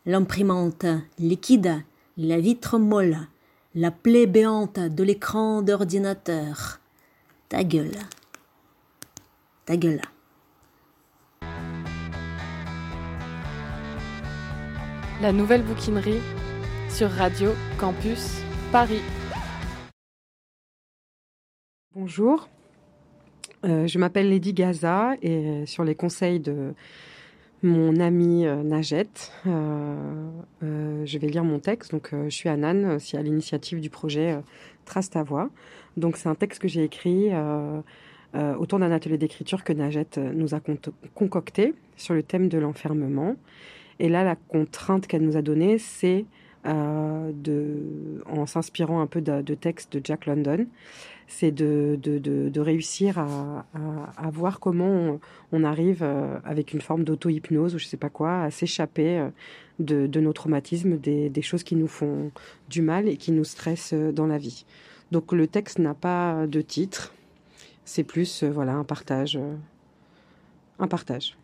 l'imprimante 0.05 0.87
liquide, 1.19 1.83
la 2.17 2.39
vitre 2.39 2.79
molle, 2.79 3.19
la 3.75 3.93
plaie 3.93 4.27
béante 4.27 4.81
de 4.81 5.05
l'écran 5.05 5.63
d'ordinateur. 5.63 6.81
Ta 7.49 7.63
gueule. 7.63 7.99
Ta 9.65 9.77
gueule. 9.77 10.03
La 15.21 15.33
nouvelle 15.33 15.63
bouquinerie 15.63 16.21
sur 16.89 17.11
Radio 17.11 17.51
Campus 17.79 18.41
Paris. 18.73 19.03
Bonjour, 21.95 22.49
euh, 23.65 23.87
je 23.87 23.99
m'appelle 23.99 24.31
Lady 24.31 24.53
Gaza 24.53 25.15
et 25.23 25.67
sur 25.67 25.85
les 25.85 25.95
conseils 25.95 26.41
de 26.41 26.75
mon 27.63 27.99
amie 28.01 28.47
euh, 28.47 28.63
Najette, 28.63 29.33
euh, 29.47 31.05
je 31.05 31.19
vais 31.19 31.29
lire 31.29 31.45
mon 31.45 31.59
texte. 31.59 31.91
Donc, 31.91 32.11
je 32.13 32.31
suis 32.31 32.49
Anan, 32.49 32.97
aussi 32.97 33.17
à 33.17 33.23
l'initiative 33.23 33.81
du 33.81 33.91
projet 33.91 34.39
Trace 34.85 35.11
ta 35.11 35.23
voix. 35.23 35.51
Donc, 35.97 36.17
c'est 36.17 36.29
un 36.29 36.35
texte 36.35 36.61
que 36.61 36.69
j'ai 36.69 36.85
écrit 36.85 37.31
autour 38.59 38.79
d'un 38.79 38.93
atelier 38.93 39.19
d'écriture 39.19 39.65
que 39.65 39.73
Najette 39.73 40.19
nous 40.19 40.55
a 40.55 40.61
concocté 41.15 41.75
sur 41.97 42.15
le 42.15 42.23
thème 42.23 42.49
de 42.49 42.59
l'enfermement. 42.59 43.37
Et 43.99 44.09
là, 44.09 44.23
la 44.23 44.37
contrainte 44.37 45.07
qu'elle 45.07 45.23
nous 45.23 45.37
a 45.37 45.43
donnée, 45.43 45.79
c'est 45.79 46.25
de, 46.65 48.23
en 48.27 48.47
s'inspirant 48.47 49.01
un 49.01 49.07
peu 49.07 49.21
de, 49.21 49.55
textes 49.55 49.97
de 49.97 50.01
Jack 50.05 50.27
London, 50.27 50.67
c'est 51.27 51.51
de, 51.53 51.99
de, 52.03 52.61
réussir 52.61 53.19
à, 53.19 54.31
voir 54.31 54.61
comment 54.61 55.21
on, 55.53 55.65
arrive 55.65 56.03
euh, 56.03 56.39
avec 56.45 56.73
une 56.73 56.81
forme 56.81 57.05
d'auto-hypnose 57.05 57.75
ou 57.75 57.79
je 57.79 57.87
sais 57.87 57.97
pas 57.97 58.09
quoi 58.09 58.43
à 58.43 58.51
s'échapper 58.51 59.19
euh, 59.19 59.29
de, 59.79 60.21
nos 60.21 60.33
traumatismes, 60.33 60.97
des, 60.97 61.43
choses 61.43 61.63
qui 61.63 61.77
nous 61.77 61.87
font 61.87 62.31
du 62.69 62.83
mal 62.83 63.09
et 63.09 63.17
qui 63.17 63.33
nous 63.33 63.45
stressent 63.45 63.93
euh, 63.95 64.11
dans 64.11 64.27
la 64.27 64.39
vie. 64.39 64.65
Donc 65.13 65.33
le 65.33 65.47
texte 65.47 65.79
n'a 65.79 65.95
pas 65.95 66.47
de 66.47 66.61
titre, 66.61 67.15
c'est 67.85 68.05
plus 68.05 68.45
voilà 68.45 68.75
un 68.75 68.85
partage, 68.85 69.39
un 70.79 70.87
partage. 70.87 71.38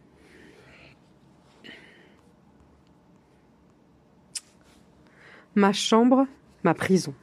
Ma 5.57 5.73
chambre, 5.73 6.27
ma 6.65 6.75
prison. 6.75 7.15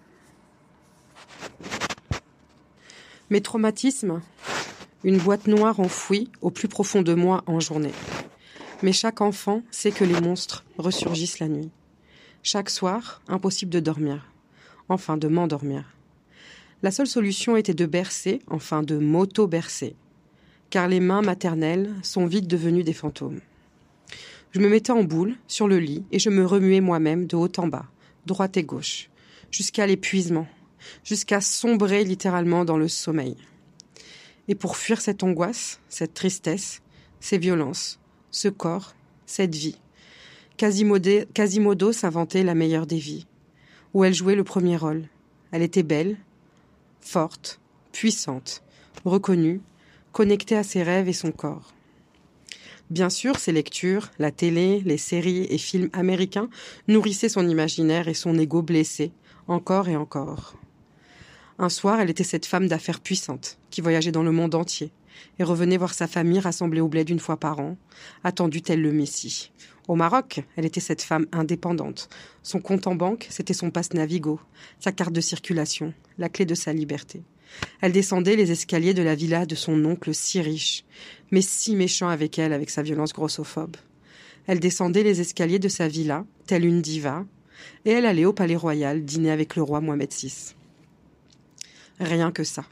Mes 3.30 3.42
traumatismes 3.42 4.22
Une 5.04 5.18
boîte 5.18 5.48
noire 5.48 5.82
enfouie 5.82 6.30
au 6.42 6.50
plus 6.50 6.70
profond 6.70 7.02
de 7.02 7.14
moi 7.14 7.44
en 7.46 7.60
journée. 7.60 7.92
Mais 8.84 8.94
chaque 8.94 9.20
enfant 9.20 9.64
sait 9.70 9.92
que 9.92 10.06
les 10.06 10.22
monstres 10.22 10.64
ressurgissent 10.78 11.40
la 11.40 11.50
nuit. 11.50 11.72
Chaque 12.42 12.70
soir, 12.70 13.22
impossible 13.28 13.70
de 13.70 13.82
dormir. 13.82 14.26
Enfin, 14.88 15.18
de 15.18 15.28
m'endormir. 15.28 15.84
La 16.84 16.92
seule 16.92 17.08
solution 17.08 17.58
était 17.58 17.74
de 17.74 17.86
bercer, 17.86 18.42
enfin 18.48 18.82
de 18.82 18.98
m'auto-bercer. 18.98 19.94
Car 20.70 20.88
les 20.88 21.02
mains 21.02 21.22
maternelles 21.22 21.94
sont 22.02 22.28
vite 22.28 22.48
devenues 22.48 22.86
des 22.86 22.94
fantômes. 22.94 23.42
Je 24.52 24.62
me 24.62 24.70
mettais 24.70 24.94
en 24.94 25.04
boule, 25.04 25.36
sur 25.50 25.68
le 25.68 25.80
lit, 25.80 26.06
et 26.14 26.20
je 26.20 26.30
me 26.30 26.46
remuais 26.46 26.80
moi-même 26.80 27.28
de 27.28 27.36
haut 27.36 27.52
en 27.58 27.68
bas, 27.68 27.88
droite 28.26 28.58
et 28.58 28.64
gauche, 28.64 29.10
jusqu'à 29.52 29.88
l'épuisement, 29.88 30.48
jusqu'à 31.04 31.42
sombrer 31.42 32.04
littéralement 32.04 32.66
dans 32.66 32.78
le 32.78 32.88
sommeil. 32.88 33.36
Et 34.48 34.56
pour 34.56 34.78
fuir 34.78 35.02
cette 35.02 35.24
angoisse, 35.24 35.80
cette 35.90 36.14
tristesse, 36.14 36.82
ces 37.20 37.38
violences, 37.38 38.00
ce 38.32 38.48
corps, 38.48 38.96
cette 39.26 39.56
vie, 39.56 39.78
Quasimodo, 40.58 41.92
s'inventait 41.92 42.44
la 42.44 42.54
meilleure 42.54 42.86
des 42.86 42.98
vies, 42.98 43.26
où 43.94 44.04
elle 44.04 44.14
jouait 44.14 44.36
le 44.36 44.44
premier 44.44 44.78
rôle. 44.78 45.08
Elle 45.52 45.64
était 45.64 45.84
belle, 45.84 46.18
forte, 47.00 47.60
puissante, 47.92 48.64
reconnue, 49.04 49.62
connectée 50.12 50.56
à 50.56 50.64
ses 50.64 50.84
rêves 50.84 51.10
et 51.10 51.14
son 51.14 51.32
corps. 51.32 51.74
Bien 52.92 53.10
sûr, 53.10 53.40
ses 53.40 53.54
lectures, 53.54 54.12
la 54.20 54.32
télé, 54.32 54.82
les 54.84 54.98
séries 54.98 55.48
et 55.50 55.58
films 55.58 55.90
américains 55.94 56.50
nourrissaient 56.90 57.30
son 57.30 57.48
imaginaire 57.48 58.10
et 58.10 58.14
son 58.14 58.38
ego 58.38 58.62
blessé, 58.62 59.14
encore 59.48 59.88
et 59.88 59.96
encore. 59.96 60.58
Un 61.58 61.70
soir, 61.70 62.02
elle 62.02 62.10
était 62.10 62.26
cette 62.26 62.46
femme 62.46 62.68
d'affaires 62.68 63.00
puissante, 63.00 63.58
qui 63.70 63.80
voyageait 63.80 64.12
dans 64.12 64.24
le 64.24 64.34
monde 64.34 64.56
entier, 64.56 64.92
et 65.40 65.46
revenait 65.46 65.78
voir 65.78 65.94
sa 65.94 66.06
famille 66.06 66.42
rassemblée 66.42 66.82
au 66.82 66.90
bled 66.90 67.10
une 67.10 67.22
fois 67.22 67.38
par 67.38 67.62
an, 67.62 67.78
attendue 68.26 68.62
telle 68.62 68.82
le 68.82 68.92
Messie? 68.92 69.54
Au 69.88 69.96
Maroc, 69.96 70.44
elle 70.58 70.66
était 70.66 70.82
cette 70.82 71.02
femme 71.02 71.28
indépendante. 71.32 72.10
Son 72.44 72.60
compte 72.60 72.88
en 72.88 72.96
banque, 72.96 73.26
c'était 73.30 73.54
son 73.54 73.72
passe 73.72 73.94
Navigo, 73.94 74.42
sa 74.82 74.92
carte 74.92 75.14
de 75.14 75.22
circulation, 75.22 75.94
la 76.18 76.28
clé 76.28 76.44
de 76.44 76.56
sa 76.56 76.74
liberté. 76.74 77.24
Elle 77.82 77.92
descendait 77.92 78.36
les 78.36 78.52
escaliers 78.52 78.94
de 78.94 79.02
la 79.02 79.16
villa 79.16 79.46
de 79.46 79.56
son 79.56 79.84
oncle 79.86 80.14
si 80.14 80.42
riche, 80.42 80.84
mais 81.32 81.42
si 81.42 81.76
méchant 81.76 82.10
avec 82.10 82.38
elle 82.40 82.54
avec 82.54 82.70
sa 82.70 82.82
violence 82.82 83.14
grossophobe. 83.14 83.78
Elle 84.48 84.60
descendait 84.60 85.04
les 85.04 85.22
escaliers 85.22 85.60
de 85.60 85.70
sa 85.70 85.88
villa, 85.88 86.26
telle 86.48 86.66
une 86.66 86.82
diva, 86.82 87.26
et 87.86 87.92
elle 87.92 88.06
allait 88.06 88.26
au 88.26 88.34
palais 88.34 88.56
royal 88.56 89.04
dîner 89.04 89.32
avec 89.32 89.56
le 89.56 89.62
roi 89.62 89.82
Mohamed 89.82 90.12
VI. 90.12 90.56
Rien 92.00 92.32
que 92.32 92.44
ça. 92.44 92.66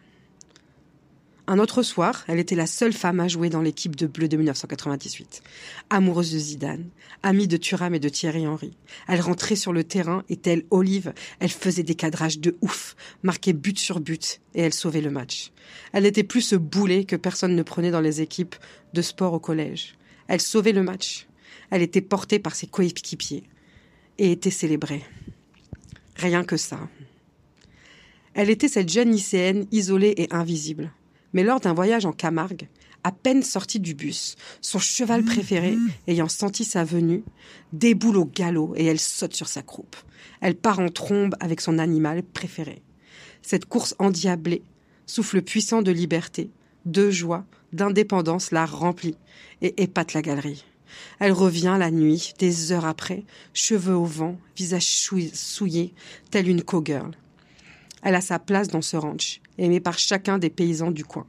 Un 1.51 1.57
autre 1.57 1.81
soir, 1.81 2.25
elle 2.27 2.37
était 2.37 2.53
la 2.53 2.67
seule 2.67 2.93
femme 2.93 3.19
à 3.19 3.27
jouer 3.27 3.49
dans 3.49 3.63
l'équipe 3.63 3.95
de 3.95 4.05
bleu 4.05 4.27
de 4.27 4.37
1998. 4.37 5.41
Amoureuse 5.89 6.31
de 6.31 6.37
Zidane, 6.37 6.91
amie 7.23 7.47
de 7.47 7.57
Thuram 7.57 7.95
et 7.95 7.99
de 7.99 8.07
Thierry 8.07 8.45
Henry. 8.45 8.77
Elle 9.07 9.19
rentrait 9.19 9.55
sur 9.55 9.73
le 9.73 9.83
terrain 9.83 10.23
et 10.29 10.35
telle 10.35 10.65
Olive, 10.69 11.11
elle 11.39 11.49
faisait 11.49 11.81
des 11.81 11.95
cadrages 11.95 12.37
de 12.37 12.55
ouf, 12.61 12.95
marquait 13.23 13.53
but 13.53 13.79
sur 13.79 13.99
but 13.99 14.41
et 14.53 14.61
elle 14.61 14.75
sauvait 14.75 15.01
le 15.01 15.09
match. 15.09 15.51
Elle 15.91 16.03
n'était 16.03 16.21
plus 16.21 16.43
ce 16.43 16.55
boulet 16.55 17.05
que 17.05 17.15
personne 17.15 17.55
ne 17.55 17.63
prenait 17.63 17.89
dans 17.89 17.99
les 17.99 18.21
équipes 18.21 18.55
de 18.93 19.01
sport 19.01 19.33
au 19.33 19.39
collège. 19.39 19.95
Elle 20.27 20.41
sauvait 20.41 20.71
le 20.71 20.83
match. 20.83 21.25
Elle 21.71 21.81
était 21.81 22.01
portée 22.01 22.37
par 22.37 22.53
ses 22.53 22.67
coéquipiers 22.67 23.43
et 24.19 24.31
était 24.31 24.51
célébrée. 24.51 25.03
Rien 26.15 26.43
que 26.43 26.57
ça. 26.57 26.77
Elle 28.35 28.51
était 28.51 28.67
cette 28.67 28.89
jeune 28.89 29.09
lycéenne 29.09 29.65
isolée 29.71 30.13
et 30.15 30.27
invisible. 30.31 30.91
Mais 31.33 31.43
lors 31.43 31.59
d'un 31.59 31.73
voyage 31.73 32.05
en 32.05 32.11
Camargue, 32.11 32.67
à 33.03 33.11
peine 33.11 33.43
sortie 33.43 33.79
du 33.79 33.93
bus, 33.93 34.35
son 34.61 34.79
cheval 34.79 35.23
préféré, 35.23 35.77
ayant 36.07 36.27
senti 36.27 36.63
sa 36.63 36.83
venue, 36.83 37.23
déboule 37.71 38.17
au 38.17 38.25
galop 38.25 38.73
et 38.75 38.85
elle 38.85 38.99
saute 38.99 39.35
sur 39.35 39.47
sa 39.47 39.61
croupe. 39.61 39.95
Elle 40.41 40.55
part 40.55 40.79
en 40.79 40.89
trombe 40.89 41.35
avec 41.39 41.61
son 41.61 41.79
animal 41.79 42.23
préféré. 42.23 42.81
Cette 43.41 43.65
course 43.65 43.95
endiablée, 43.99 44.63
souffle 45.05 45.41
puissant 45.41 45.81
de 45.81 45.91
liberté, 45.91 46.51
de 46.85 47.09
joie, 47.09 47.45
d'indépendance 47.73 48.51
la 48.51 48.65
remplit 48.65 49.15
et 49.61 49.81
épate 49.81 50.13
la 50.13 50.21
galerie. 50.21 50.65
Elle 51.19 51.31
revient 51.31 51.77
la 51.79 51.91
nuit, 51.91 52.33
des 52.39 52.71
heures 52.71 52.85
après, 52.85 53.23
cheveux 53.53 53.95
au 53.95 54.05
vent, 54.05 54.37
visage 54.55 54.87
souillé, 55.33 55.93
telle 56.31 56.49
une 56.49 56.63
cowgirl. 56.63 57.11
Elle 58.03 58.15
a 58.15 58.21
sa 58.21 58.39
place 58.39 58.67
dans 58.67 58.81
ce 58.81 58.97
ranch, 58.97 59.41
aimée 59.57 59.79
par 59.79 59.97
chacun 59.97 60.37
des 60.37 60.49
paysans 60.49 60.91
du 60.91 61.03
coin. 61.03 61.27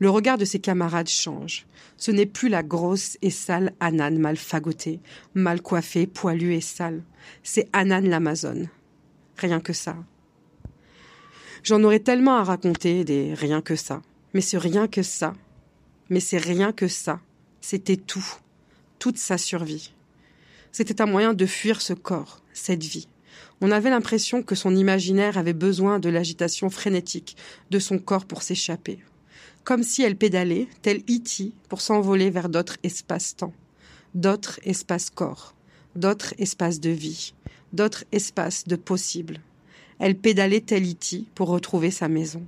Le 0.00 0.08
regard 0.08 0.38
de 0.38 0.46
ses 0.46 0.58
camarades 0.58 1.08
change. 1.08 1.66
Ce 1.98 2.10
n'est 2.10 2.26
plus 2.26 2.48
la 2.48 2.62
grosse 2.62 3.18
et 3.20 3.30
sale 3.30 3.74
Anan 3.80 4.18
mal 4.18 4.38
fagotée, 4.38 5.00
mal 5.34 5.60
coiffée, 5.60 6.06
poilue 6.06 6.54
et 6.54 6.62
sale. 6.62 7.02
C'est 7.42 7.68
Anan 7.74 8.00
l'Amazone. 8.00 8.68
Rien 9.36 9.60
que 9.60 9.74
ça. 9.74 9.96
J'en 11.62 11.84
aurais 11.84 12.00
tellement 12.00 12.36
à 12.36 12.44
raconter 12.44 13.04
des 13.04 13.34
rien 13.34 13.60
que 13.60 13.76
ça. 13.76 14.00
Mais 14.32 14.40
ce 14.40 14.56
rien 14.56 14.88
que 14.88 15.02
ça. 15.02 15.34
Mais 16.08 16.20
c'est 16.20 16.38
rien 16.38 16.72
que 16.72 16.88
ça. 16.88 17.20
C'était 17.60 17.98
tout. 17.98 18.26
Toute 18.98 19.18
sa 19.18 19.36
survie. 19.36 19.92
C'était 20.72 21.02
un 21.02 21.06
moyen 21.06 21.34
de 21.34 21.46
fuir 21.46 21.82
ce 21.82 21.92
corps, 21.92 22.42
cette 22.54 22.84
vie. 22.84 23.08
On 23.60 23.70
avait 23.70 23.90
l'impression 23.90 24.42
que 24.42 24.54
son 24.54 24.74
imaginaire 24.74 25.38
avait 25.38 25.52
besoin 25.52 25.98
de 25.98 26.08
l'agitation 26.08 26.70
frénétique 26.70 27.36
de 27.70 27.78
son 27.78 27.98
corps 27.98 28.24
pour 28.24 28.42
s'échapper. 28.42 28.98
Comme 29.64 29.82
si 29.82 30.02
elle 30.02 30.16
pédalait, 30.16 30.68
telle 30.82 31.02
Iti, 31.08 31.54
pour 31.68 31.80
s'envoler 31.80 32.30
vers 32.30 32.48
d'autres 32.48 32.78
espaces-temps, 32.82 33.52
d'autres 34.14 34.58
espaces-corps, 34.64 35.54
d'autres 35.96 36.34
espaces 36.38 36.80
de 36.80 36.90
vie, 36.90 37.34
d'autres 37.72 38.04
espaces 38.12 38.66
de 38.66 38.76
possibles. 38.76 39.40
Elle 39.98 40.16
pédalait 40.16 40.62
telle 40.62 40.86
Iti 40.86 41.28
pour 41.34 41.48
retrouver 41.48 41.90
sa 41.90 42.08
maison. 42.08 42.42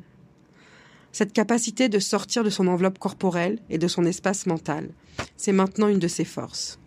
Cette 1.12 1.34
capacité 1.34 1.90
de 1.90 1.98
sortir 1.98 2.42
de 2.42 2.50
son 2.50 2.66
enveloppe 2.66 2.98
corporelle 2.98 3.58
et 3.68 3.76
de 3.76 3.88
son 3.88 4.06
espace 4.06 4.46
mental, 4.46 4.88
c'est 5.36 5.52
maintenant 5.52 5.88
une 5.88 5.98
de 5.98 6.08
ses 6.08 6.24
forces. 6.24 6.78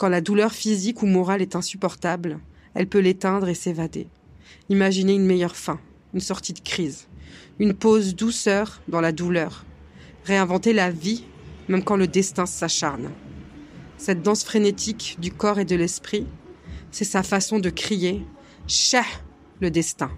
Quand 0.00 0.08
la 0.08 0.20
douleur 0.20 0.52
physique 0.52 1.02
ou 1.02 1.06
morale 1.06 1.42
est 1.42 1.54
insupportable, 1.54 2.40
elle 2.74 2.88
peut 2.88 3.00
l'éteindre 3.00 3.48
et 3.48 3.54
s'évader. 3.54 4.08
Imaginez 4.68 5.14
une 5.14 5.26
meilleure 5.26 5.56
fin, 5.56 5.80
une 6.14 6.20
sortie 6.20 6.52
de 6.52 6.60
crise, 6.60 7.08
une 7.58 7.74
pause 7.74 8.14
douceur 8.14 8.80
dans 8.88 9.00
la 9.00 9.12
douleur, 9.12 9.64
réinventer 10.24 10.72
la 10.72 10.90
vie 10.90 11.24
même 11.68 11.84
quand 11.84 11.96
le 11.96 12.06
destin 12.06 12.46
s'acharne. 12.46 13.10
Cette 13.96 14.22
danse 14.22 14.44
frénétique 14.44 15.16
du 15.20 15.32
corps 15.32 15.58
et 15.58 15.64
de 15.64 15.76
l'esprit, 15.76 16.26
c'est 16.90 17.04
sa 17.04 17.22
façon 17.22 17.58
de 17.58 17.70
crier 17.70 18.24
Chah 18.66 19.04
le 19.60 19.70
destin. 19.70 20.10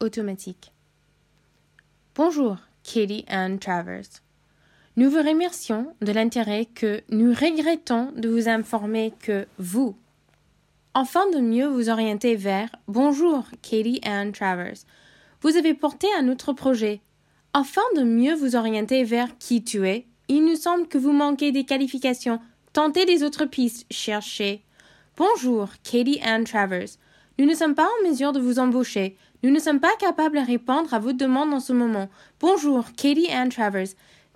Automatique. 0.00 0.72
Bonjour, 2.14 2.56
Katie 2.82 3.24
Ann 3.28 3.58
Travers. 3.58 4.22
Nous 4.96 5.10
vous 5.10 5.18
remercions 5.18 5.94
de 6.00 6.12
l'intérêt 6.12 6.66
que 6.66 7.00
nous 7.10 7.32
regrettons 7.32 8.12
de 8.12 8.28
vous 8.28 8.48
informer 8.48 9.12
que 9.20 9.46
vous, 9.58 9.96
afin 10.94 11.30
de 11.30 11.38
mieux 11.38 11.68
vous 11.68 11.88
orienter 11.88 12.34
vers 12.34 12.68
Bonjour, 12.88 13.44
Katie 13.62 14.00
Ann 14.04 14.32
Travers, 14.32 14.78
vous 15.40 15.56
avez 15.56 15.72
porté 15.72 16.08
un 16.18 16.28
autre 16.28 16.52
projet. 16.52 17.00
Afin 17.52 17.82
de 17.96 18.02
mieux 18.02 18.34
vous 18.34 18.56
orienter 18.56 19.04
vers 19.04 19.38
qui 19.38 19.62
tu 19.62 19.88
es, 19.88 20.06
il 20.28 20.44
nous 20.44 20.56
semble 20.56 20.88
que 20.88 20.98
vous 20.98 21.12
manquez 21.12 21.52
des 21.52 21.64
qualifications. 21.64 22.40
Tentez 22.72 23.04
des 23.06 23.22
autres 23.22 23.44
pistes, 23.44 23.86
cherchez. 23.90 24.62
Bonjour, 25.16 25.68
Katie 25.84 26.20
Ann 26.22 26.44
Travers. 26.44 26.88
Nous 27.40 27.46
ne 27.46 27.54
sommes 27.54 27.74
pas 27.74 27.86
en 27.86 28.06
mesure 28.06 28.32
de 28.32 28.38
vous 28.38 28.58
embaucher. 28.58 29.16
Nous 29.42 29.48
ne 29.48 29.58
sommes 29.58 29.80
pas 29.80 29.96
capables 29.98 30.36
de 30.38 30.46
répondre 30.46 30.92
à 30.92 30.98
vos 30.98 31.14
demandes 31.14 31.54
en 31.54 31.58
ce 31.58 31.72
moment. 31.72 32.10
Bonjour, 32.38 32.84
Katie 32.98 33.32
Ann 33.32 33.48
Travers. 33.48 33.86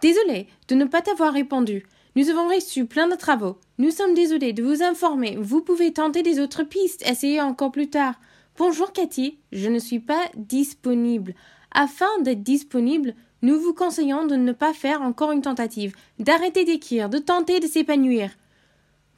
Désolé 0.00 0.46
de 0.68 0.74
ne 0.74 0.86
pas 0.86 1.02
t'avoir 1.02 1.34
répondu. 1.34 1.84
Nous 2.16 2.30
avons 2.30 2.48
reçu 2.48 2.86
plein 2.86 3.06
de 3.06 3.14
travaux. 3.14 3.58
Nous 3.76 3.90
sommes 3.90 4.14
désolés 4.14 4.54
de 4.54 4.62
vous 4.62 4.82
informer. 4.82 5.36
Vous 5.38 5.60
pouvez 5.60 5.92
tenter 5.92 6.22
des 6.22 6.40
autres 6.40 6.62
pistes. 6.62 7.06
Essayez 7.06 7.42
encore 7.42 7.72
plus 7.72 7.90
tard. 7.90 8.14
Bonjour 8.56 8.90
Cathy, 8.90 9.36
je 9.52 9.68
ne 9.68 9.78
suis 9.78 10.00
pas 10.00 10.24
disponible. 10.34 11.34
Afin 11.72 12.08
d'être 12.22 12.42
disponible, 12.42 13.14
nous 13.42 13.60
vous 13.60 13.74
conseillons 13.74 14.24
de 14.26 14.36
ne 14.36 14.52
pas 14.52 14.72
faire 14.72 15.02
encore 15.02 15.32
une 15.32 15.42
tentative, 15.42 15.94
d'arrêter 16.18 16.64
d'écrire, 16.64 17.10
de 17.10 17.18
tenter 17.18 17.60
de 17.60 17.66
s'épanouir. 17.66 18.30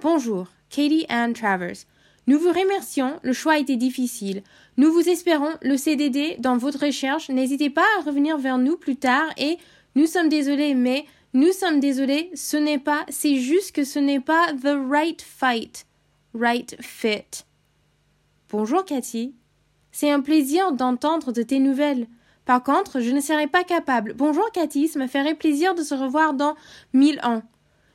Bonjour, 0.01 0.49
Katie 0.70 1.07
Ann 1.09 1.34
Travers. 1.34 1.76
Nous 2.29 2.41
vous 2.41 2.49
remercions, 2.49 3.20
le 3.22 3.33
choix 3.33 3.53
a 3.53 3.59
été 3.59 3.77
difficile. 3.77 4.43
Nous 4.77 4.93
vous 4.93 5.09
espérons 5.09 5.53
le 5.62 5.77
CDD 5.77 6.37
dans 6.41 6.57
votre 6.57 6.87
recherche. 6.87 7.29
N'hésitez 7.29 7.70
pas 7.70 7.87
à 7.99 8.03
revenir 8.03 8.37
vers 8.37 8.59
nous 8.59 8.77
plus 8.77 8.97
tard 8.97 9.29
et 9.37 9.59
nous 9.95 10.07
sommes 10.07 10.29
désolés, 10.29 10.74
mais 10.74 11.05
nous 11.35 11.53
sommes 11.53 11.79
désolés, 11.79 12.31
ce 12.35 12.57
n'est 12.57 12.81
pas, 12.81 13.05
c'est 13.09 13.37
juste 13.37 13.72
que 13.72 13.85
ce 13.85 14.01
n'est 14.01 14.20
pas 14.20 14.53
the 14.55 14.77
right 14.91 15.22
fight, 15.22 15.87
right 16.35 16.77
fit. 16.81 17.45
Bonjour 18.51 18.85
Cathy. 18.85 19.35
C'est 19.93 20.11
un 20.11 20.20
plaisir 20.20 20.72
d'entendre 20.72 21.31
de 21.31 21.43
tes 21.43 21.61
nouvelles. 21.61 22.09
Par 22.45 22.62
contre, 22.62 23.01
je 23.01 23.11
ne 23.12 23.20
serai 23.20 23.47
pas 23.47 23.62
capable. 23.62 24.14
Bonjour 24.14 24.51
Cathy, 24.51 24.89
ça 24.89 24.99
me 24.99 25.07
ferait 25.07 25.35
plaisir 25.35 25.77
de 25.77 25.83
se 25.83 25.95
revoir 25.95 26.35
dans 26.35 26.57
mille 26.93 27.20
ans. 27.22 27.43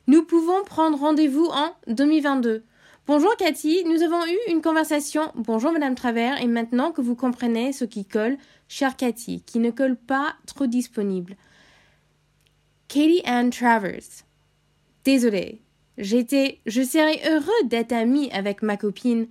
Nous 0.07 0.23
pouvons 0.23 0.63
prendre 0.63 0.97
rendez-vous 0.97 1.45
en 1.45 1.75
2022. 1.88 2.63
Bonjour 3.07 3.35
Cathy, 3.35 3.83
nous 3.83 4.03
avons 4.03 4.23
eu 4.27 4.37
une 4.47 4.61
conversation. 4.61 5.31
Bonjour 5.33 5.71
Madame 5.71 5.95
Travers, 5.95 6.39
et 6.39 6.45
maintenant 6.45 6.91
que 6.91 7.01
vous 7.01 7.15
comprenez 7.15 7.73
ce 7.73 7.83
qui 7.83 8.05
colle, 8.05 8.37
chère 8.67 8.95
Cathy, 8.95 9.41
qui 9.41 9.57
ne 9.57 9.71
colle 9.71 9.95
pas 9.95 10.35
trop 10.45 10.67
disponible. 10.67 11.35
Katie 12.87 13.23
Ann 13.25 13.49
Travers. 13.49 14.23
Désolée. 15.03 15.61
J'étais, 15.97 16.59
je 16.67 16.83
serais 16.83 17.19
heureux 17.27 17.65
d'être 17.65 17.91
amie 17.91 18.29
avec 18.33 18.61
ma 18.61 18.77
copine. 18.77 19.27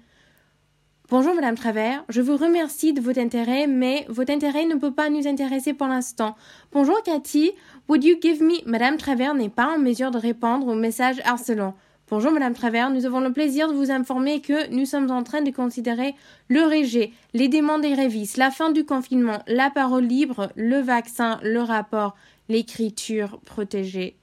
Bonjour 1.09 1.35
Madame 1.35 1.57
Travers, 1.57 2.05
je 2.09 2.21
vous 2.21 2.37
remercie 2.37 2.93
de 2.93 3.01
votre 3.01 3.21
intérêt, 3.21 3.69
mais 3.69 4.05
votre 4.09 4.33
intérêt 4.33 4.67
ne 4.67 4.75
peut 4.75 4.93
pas 4.93 5.11
nous 5.11 5.29
intéresser 5.29 5.75
pour 5.75 5.87
l'instant. 5.87 6.35
Bonjour 6.73 7.01
Cathy, 7.05 7.53
would 7.89 8.03
you 8.03 8.17
give 8.21 8.43
me... 8.43 8.65
Madame 8.67 8.97
Travers 8.97 9.35
n'est 9.35 9.49
pas 9.49 9.77
en 9.77 9.79
mesure 9.79 10.11
de 10.11 10.19
répondre 10.19 10.67
au 10.67 10.75
message 10.75 11.21
harcelant. 11.25 11.77
Bonjour 12.11 12.33
Madame 12.33 12.55
Travers, 12.55 12.91
nous 12.91 13.07
avons 13.07 13.21
le 13.21 13.33
plaisir 13.33 13.69
de 13.69 13.73
vous 13.73 13.93
informer 13.93 14.41
que 14.41 14.69
nous 14.71 14.85
sommes 14.85 15.13
en 15.13 15.23
train 15.23 15.43
de 15.43 15.53
considérer 15.53 16.17
le 16.49 16.63
rejet, 16.65 17.13
les 17.35 17.47
demandes 17.47 17.83
des 17.83 17.95
révises, 17.95 18.37
la 18.37 18.51
fin 18.51 18.73
du 18.73 18.85
confinement, 18.85 19.45
la 19.47 19.71
parole 19.71 20.07
libre, 20.07 20.51
le 20.57 20.81
vaccin, 20.81 21.39
le 21.45 21.61
rapport, 21.61 22.17
l'écriture 22.49 23.39
protégée. 23.43 24.17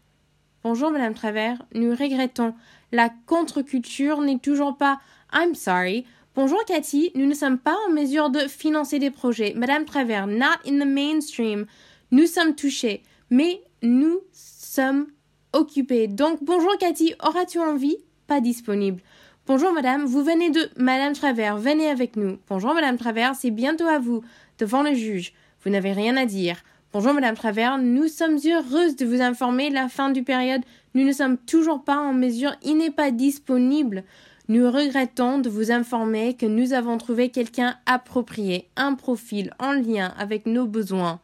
Bonjour 0.66 0.92
Madame 0.92 1.14
Travers, 1.14 1.64
nous 1.76 1.92
regrettons. 1.92 2.54
La 2.92 3.10
contre-culture 3.26 4.20
n'est 4.20 4.40
toujours 4.40 4.76
pas 4.76 5.00
I'm 5.34 5.56
sorry. 5.56 6.06
Bonjour 6.36 6.60
Cathy, 6.66 7.12
nous 7.16 7.26
ne 7.26 7.34
sommes 7.34 7.58
pas 7.58 7.78
en 7.88 7.94
mesure 7.94 8.32
de 8.32 8.50
financer 8.50 9.00
des 9.00 9.12
projets. 9.12 9.54
Madame 9.56 9.86
Travers, 9.86 10.28
not 10.28 10.60
in 10.68 10.78
the 10.80 10.86
mainstream. 10.86 11.66
Nous 12.12 12.26
sommes 12.26 12.54
touchés, 12.54 13.02
mais 13.30 13.62
nous 13.82 14.20
sommes 14.34 15.08
occupés. 15.54 16.08
Donc 16.08 16.44
bonjour 16.44 16.78
Cathy, 16.78 17.14
auras-tu 17.24 17.60
envie? 17.60 17.98
Pas 18.28 18.42
disponible. 18.42 19.02
Bonjour 19.46 19.72
madame, 19.72 20.06
vous 20.06 20.24
venez 20.24 20.50
de 20.50 20.70
Madame 20.76 21.14
Travers, 21.14 21.58
venez 21.58 21.90
avec 21.90 22.18
nous. 22.18 22.38
Bonjour 22.50 22.74
Madame 22.74 22.98
Travers, 22.98 23.34
c'est 23.36 23.52
bientôt 23.52 23.88
à 23.88 23.98
vous, 23.98 24.22
devant 24.60 24.84
le 24.84 24.94
juge. 24.94 25.34
Vous 25.64 25.70
n'avez 25.70 25.94
rien 25.94 26.18
à 26.18 26.26
dire. 26.26 26.58
Bonjour 26.92 27.14
Madame 27.14 27.36
Travers, 27.36 27.78
nous 27.78 28.08
sommes 28.08 28.38
heureuses 28.46 28.96
de 28.98 29.06
vous 29.06 29.22
informer 29.22 29.70
la 29.70 29.88
fin 29.88 30.10
du 30.10 30.24
période. 30.24 30.64
Nous 30.96 31.06
ne 31.06 31.12
sommes 31.14 31.38
toujours 31.38 31.84
pas 31.84 31.98
en 31.98 32.14
mesure, 32.14 32.56
il 32.62 32.78
n'est 32.78 32.92
pas 32.92 33.12
disponible. 33.12 34.04
Nous 34.50 34.70
regrettons 34.72 35.40
de 35.40 35.50
vous 35.50 35.72
informer 35.72 36.34
que 36.34 36.46
nous 36.46 36.74
avons 36.74 36.98
trouvé 36.98 37.30
quelqu'un 37.30 37.76
approprié, 37.86 38.70
un 38.76 38.96
profil 38.96 39.54
en 39.60 39.74
lien 39.74 40.14
avec 40.18 40.46
nos 40.46 40.66
besoins. 40.66 41.20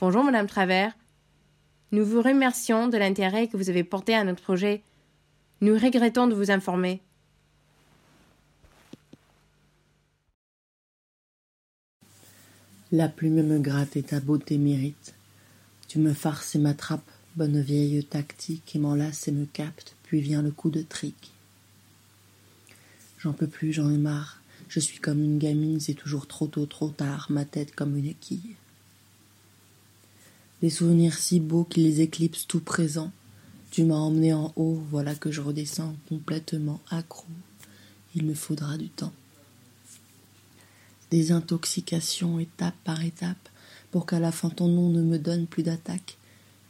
Bonjour 0.00 0.24
Madame 0.24 0.46
Travers. 0.46 0.92
Nous 1.94 2.04
vous 2.04 2.22
remercions 2.22 2.88
de 2.88 2.98
l'intérêt 2.98 3.46
que 3.46 3.56
vous 3.56 3.70
avez 3.70 3.84
porté 3.84 4.16
à 4.16 4.24
notre 4.24 4.42
projet. 4.42 4.82
Nous 5.60 5.74
regrettons 5.74 6.26
de 6.26 6.34
vous 6.34 6.50
informer. 6.50 7.00
La 12.90 13.06
plume 13.06 13.46
me 13.46 13.60
gratte 13.60 13.94
et 13.96 14.02
ta 14.02 14.18
beauté 14.18 14.58
mérite. 14.58 15.14
Tu 15.86 16.00
me 16.00 16.12
farces 16.12 16.56
et 16.56 16.58
m'attrapes, 16.58 17.12
bonne 17.36 17.60
vieille 17.60 18.04
tactique, 18.04 18.74
et 18.74 18.80
m'enlace 18.80 19.28
et 19.28 19.32
me 19.32 19.44
capte, 19.44 19.94
puis 20.02 20.20
vient 20.20 20.42
le 20.42 20.50
coup 20.50 20.70
de 20.70 20.82
trick. 20.82 21.30
J'en 23.20 23.34
peux 23.34 23.46
plus, 23.46 23.72
j'en 23.72 23.88
ai 23.88 23.98
marre. 23.98 24.42
Je 24.68 24.80
suis 24.80 24.98
comme 24.98 25.22
une 25.22 25.38
gamine, 25.38 25.78
c'est 25.78 25.94
toujours 25.94 26.26
trop 26.26 26.48
tôt, 26.48 26.66
trop 26.66 26.88
tard, 26.88 27.28
ma 27.30 27.44
tête 27.44 27.72
comme 27.72 27.96
une 27.96 28.14
quille. 28.14 28.56
Des 30.64 30.70
souvenirs 30.70 31.18
si 31.18 31.40
beaux 31.40 31.64
qu'ils 31.64 32.00
éclipsent 32.00 32.46
tout 32.46 32.60
présent. 32.60 33.12
Tu 33.70 33.84
m'as 33.84 33.96
emmené 33.96 34.32
en 34.32 34.50
haut, 34.56 34.82
voilà 34.90 35.14
que 35.14 35.30
je 35.30 35.42
redescends 35.42 35.94
complètement 36.08 36.80
accro. 36.88 37.26
Il 38.14 38.24
me 38.24 38.32
faudra 38.32 38.78
du 38.78 38.88
temps. 38.88 39.12
Des 41.10 41.32
intoxications 41.32 42.38
étape 42.38 42.76
par 42.82 43.04
étape, 43.04 43.50
pour 43.90 44.06
qu'à 44.06 44.18
la 44.18 44.32
fin 44.32 44.48
ton 44.48 44.66
nom 44.68 44.88
ne 44.88 45.02
me 45.02 45.18
donne 45.18 45.46
plus 45.46 45.64
d'attaque, 45.64 46.16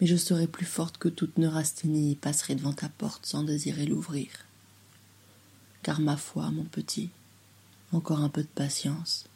mais 0.01 0.09
je 0.09 0.17
serai 0.17 0.49
plus 0.49 0.67
forte 0.67 0.99
que 0.99 1.09
toute 1.09 1.39
neurasthénie 1.39 2.11
et 2.11 2.17
passerai 2.17 2.57
devant 2.57 2.73
ta 2.73 2.89
porte 2.89 3.27
sans 3.27 3.45
désirer 3.45 3.87
l'ouvrir. 3.87 4.27
Car 5.85 6.01
ma 6.01 6.17
foi, 6.17 6.51
mon 6.51 6.65
petit, 6.65 7.11
encore 7.93 8.23
un 8.23 8.29
peu 8.29 8.43
de 8.43 8.49
patience. 8.49 9.27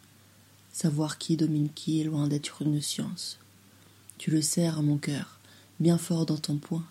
Savoir 0.73 1.17
qui 1.17 1.37
domine 1.37 1.69
qui 1.73 2.01
est 2.01 2.05
loin 2.05 2.27
d'être 2.27 2.63
une 2.63 2.83
science. 2.83 3.39
Tu 4.19 4.33
le 4.33 4.43
serres 4.43 4.83
mon 4.83 4.99
cœur, 4.99 5.39
bien 5.79 5.97
fort 5.97 6.27
dans 6.27 6.37
ton 6.37 6.59
poing. 6.59 6.85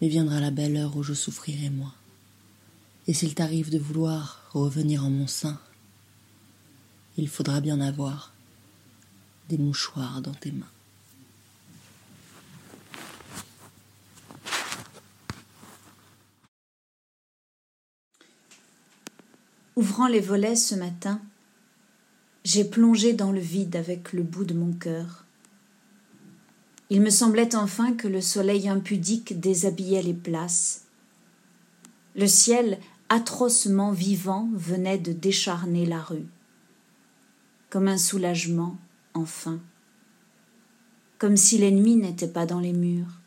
Mais 0.00 0.08
viendra 0.08 0.40
la 0.40 0.50
belle 0.50 0.76
heure 0.76 0.96
où 0.96 1.02
je 1.02 1.12
souffrirai 1.12 1.70
moins. 1.70 1.94
Et 3.06 3.12
s'il 3.12 3.34
t'arrive 3.34 3.70
de 3.70 3.78
vouloir 3.78 4.48
revenir 4.52 5.04
en 5.04 5.10
mon 5.10 5.26
sein, 5.26 5.60
il 7.16 7.28
faudra 7.28 7.60
bien 7.60 7.80
avoir 7.80 8.32
des 9.48 9.58
mouchoirs 9.58 10.22
dans 10.22 10.32
tes 10.32 10.52
mains. 10.52 10.66
Ouvrant 19.74 20.06
les 20.06 20.20
volets 20.20 20.56
ce 20.56 20.74
matin, 20.74 21.20
j'ai 22.44 22.64
plongé 22.64 23.12
dans 23.12 23.32
le 23.32 23.40
vide 23.40 23.76
avec 23.76 24.12
le 24.12 24.22
bout 24.22 24.44
de 24.44 24.54
mon 24.54 24.72
cœur. 24.72 25.24
Il 26.90 27.00
me 27.00 27.10
semblait 27.10 27.54
enfin 27.54 27.94
que 27.94 28.08
le 28.08 28.20
soleil 28.20 28.68
impudique 28.68 29.38
déshabillait 29.40 30.02
les 30.02 30.14
places. 30.14 30.86
Le 32.16 32.26
ciel, 32.26 32.78
atrocement 33.08 33.92
vivant, 33.92 34.48
venait 34.54 34.98
de 34.98 35.12
décharner 35.12 35.86
la 35.86 36.00
rue. 36.02 36.26
Comme 37.70 37.88
un 37.88 37.98
soulagement, 37.98 38.76
enfin. 39.14 39.60
Comme 41.18 41.36
si 41.36 41.58
l'ennemi 41.58 41.96
n'était 41.96 42.28
pas 42.28 42.46
dans 42.46 42.60
les 42.60 42.72
murs. 42.72 43.20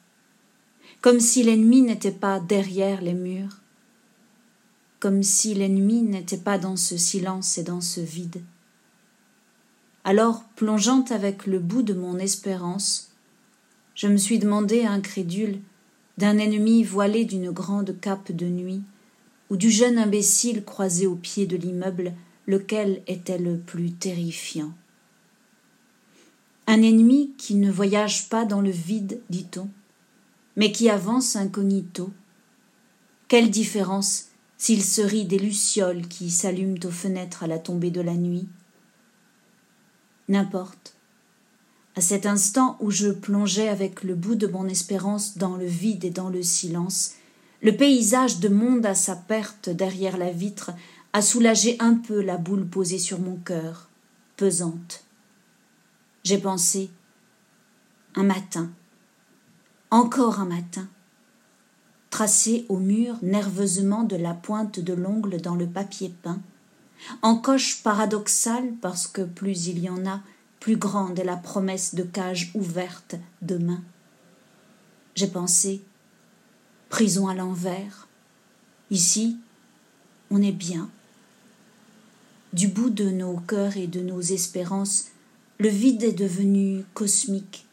Comme 1.02 1.20
si 1.20 1.44
l'ennemi 1.44 1.82
n'était 1.82 2.12
pas 2.12 2.40
derrière 2.40 3.02
les 3.02 3.14
murs 3.14 3.64
comme 5.04 5.22
si 5.22 5.54
l'ennemi 5.54 6.02
n'était 6.02 6.38
pas 6.38 6.58
dans 6.58 6.78
ce 6.78 6.96
silence 6.96 7.58
et 7.58 7.64
dans 7.64 7.82
ce 7.82 8.00
vide. 8.00 8.42
Alors, 10.06 10.46
plongeant 10.56 11.04
avec 11.10 11.46
le 11.46 11.60
bout 11.60 11.82
de 11.82 11.94
mon 11.94 12.18
espérance, 12.20 13.12
je 13.96 14.08
me 14.08 14.18
suis 14.18 14.40
demandé 14.40 14.86
incrédule 14.86 15.60
d'un 16.18 16.38
ennemi 16.38 16.84
voilé 16.84 17.26
d'une 17.26 17.52
grande 17.52 18.00
cape 18.00 18.32
de 18.32 18.46
nuit, 18.46 18.84
ou 19.50 19.58
du 19.58 19.70
jeune 19.70 19.98
imbécile 19.98 20.64
croisé 20.64 21.06
au 21.06 21.16
pied 21.16 21.46
de 21.46 21.58
l'immeuble, 21.58 22.14
lequel 22.48 23.04
était 23.08 23.38
le 23.38 23.58
plus 23.58 23.92
terrifiant. 23.92 24.74
Un 26.66 26.82
ennemi 26.82 27.34
qui 27.38 27.56
ne 27.56 27.72
voyage 27.72 28.30
pas 28.30 28.46
dans 28.46 28.62
le 28.62 28.72
vide, 28.72 29.22
dit-on, 29.30 29.70
mais 30.56 30.72
qui 30.72 30.90
avance 30.90 31.36
incognito. 31.36 32.12
Quelle 33.28 33.50
différence 33.50 34.30
s'il 34.58 34.84
se 34.84 35.02
rit 35.02 35.26
des 35.26 35.40
lucioles 35.40 36.08
qui 36.08 36.30
s'allument 36.30 36.80
aux 36.84 36.92
fenêtres 36.92 37.44
à 37.44 37.48
la 37.48 37.60
tombée 37.60 37.92
de 37.92 38.02
la 38.02 38.14
nuit? 38.14 38.48
N'importe. 40.30 40.93
À 41.96 42.02
cet 42.02 42.26
instant 42.26 42.78
où 42.80 42.90
je 42.90 43.10
plongeais 43.10 43.70
avec 43.70 44.04
le 44.04 44.16
bout 44.16 44.36
de 44.36 44.48
mon 44.48 44.68
espérance 44.68 45.38
dans 45.38 45.56
le 45.56 45.66
vide 45.66 46.06
et 46.06 46.10
dans 46.10 46.30
le 46.30 46.42
silence, 46.42 47.14
le 47.62 47.76
paysage 47.76 48.40
de 48.40 48.50
monde 48.50 48.86
à 48.86 48.96
sa 48.96 49.16
perte 49.16 49.70
derrière 49.70 50.18
la 50.18 50.32
vitre 50.32 50.72
a 51.14 51.22
soulagé 51.22 51.78
un 51.80 51.94
peu 51.94 52.22
la 52.22 52.38
boule 52.38 52.66
posée 52.66 52.98
sur 52.98 53.20
mon 53.20 53.36
cœur, 53.38 53.90
pesante. 54.36 55.04
J'ai 56.24 56.40
pensé 56.40 56.90
un 58.16 58.24
matin, 58.24 58.72
encore 59.92 60.40
un 60.40 60.46
matin, 60.46 60.88
tracé 62.10 62.66
au 62.70 62.78
mur 62.78 63.18
nerveusement 63.22 64.04
de 64.04 64.16
la 64.16 64.34
pointe 64.34 64.80
de 64.80 64.94
l'ongle 64.94 65.40
dans 65.40 65.56
le 65.56 65.68
papier 65.68 66.14
peint, 66.24 66.42
en 67.22 67.36
coche 67.36 67.84
paradoxale 67.84 68.74
parce 68.82 69.08
que 69.08 69.22
plus 69.22 69.68
il 69.68 69.80
y 69.80 69.90
en 69.90 70.06
a, 70.08 70.22
plus 70.64 70.78
grande 70.78 71.20
est 71.20 71.26
la 71.26 71.36
promesse 71.36 71.94
de 71.94 72.04
cage 72.04 72.50
ouverte 72.54 73.16
demain. 73.42 73.82
J'ai 75.14 75.28
pensé 75.28 75.82
prison 76.88 77.28
à 77.28 77.36
l'envers. 77.36 78.08
Ici, 78.90 79.36
on 80.32 80.42
est 80.42 80.54
bien. 80.54 80.90
Du 82.54 82.70
bout 82.70 82.92
de 82.92 83.10
nos 83.10 83.36
cœurs 83.40 83.76
et 83.76 83.88
de 83.88 84.00
nos 84.00 84.22
espérances, 84.22 85.08
le 85.58 85.68
vide 85.68 86.04
est 86.04 86.14
devenu 86.14 86.86
cosmique, 86.94 87.68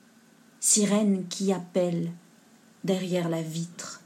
sirène 0.59 1.29
qui 1.29 1.53
appelle 1.53 2.11
derrière 2.83 3.29
la 3.29 3.41
vitre. 3.41 4.03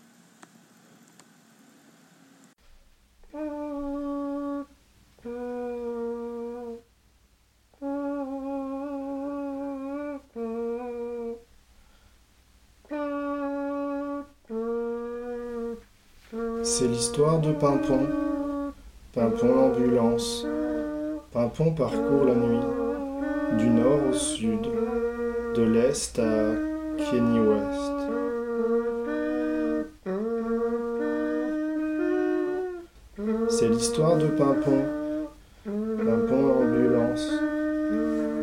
C'est 16.66 16.88
l'histoire 16.88 17.40
de 17.40 17.52
Pimpon. 17.52 18.06
Pimpon 19.12 19.54
l'ambulance. 19.54 20.46
Pimpon 21.30 21.72
parcourt 21.72 22.24
la 22.24 22.34
nuit, 22.34 22.60
du 23.58 23.66
nord 23.66 24.00
au 24.08 24.14
sud, 24.14 24.62
de 25.54 25.62
l'est 25.62 26.18
à 26.18 26.54
Kenny 26.96 27.38
West. 27.38 27.92
C'est 33.50 33.68
l'histoire 33.68 34.16
de 34.16 34.28
Pimpon. 34.28 34.84
Pimpon 35.66 36.46
l'ambulance. 36.46 37.28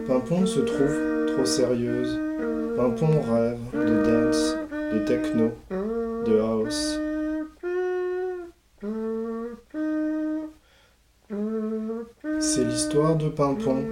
Pimpon 0.07 0.45
se 0.45 0.59
trouve 0.59 1.25
trop 1.25 1.45
sérieuse. 1.45 2.19
Pimpon 2.77 3.19
rêve 3.33 3.57
de 3.73 4.03
dance, 4.03 4.55
de 4.93 4.99
techno, 5.07 5.49
de 6.27 6.39
house. 6.39 6.99
C'est 12.53 12.65
l'histoire 12.65 13.15
de 13.15 13.29
Pimpon. 13.29 13.85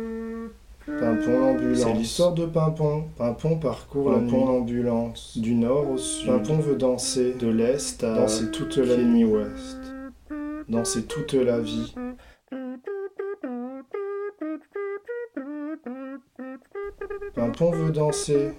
Pimpon 0.85 1.39
l'ambulance. 1.39 1.79
C'est 1.79 1.93
l'histoire 1.93 2.33
de 2.33 2.45
Pimpon. 2.45 3.05
Pimpon 3.17 3.55
parcourt 3.55 4.11
la 4.11 4.19
nuit. 4.19 4.31
l'ambulance. 4.31 5.37
Du 5.37 5.55
nord 5.55 5.89
au 5.91 5.97
sud. 5.97 6.27
Pimpon 6.27 6.57
veut 6.57 6.75
danser. 6.75 7.35
De 7.39 7.47
l'est 7.47 8.03
à 8.03 8.15
danser 8.15 8.51
toute 8.51 8.75
la 8.75 8.97
nuit 8.97 9.23
ouest. 9.23 9.77
Danser 10.67 11.03
toute 11.03 11.35
la 11.35 11.59
vie. 11.61 11.95
Pimpon 17.35 17.71
veut 17.71 17.91
danser. 17.91 18.51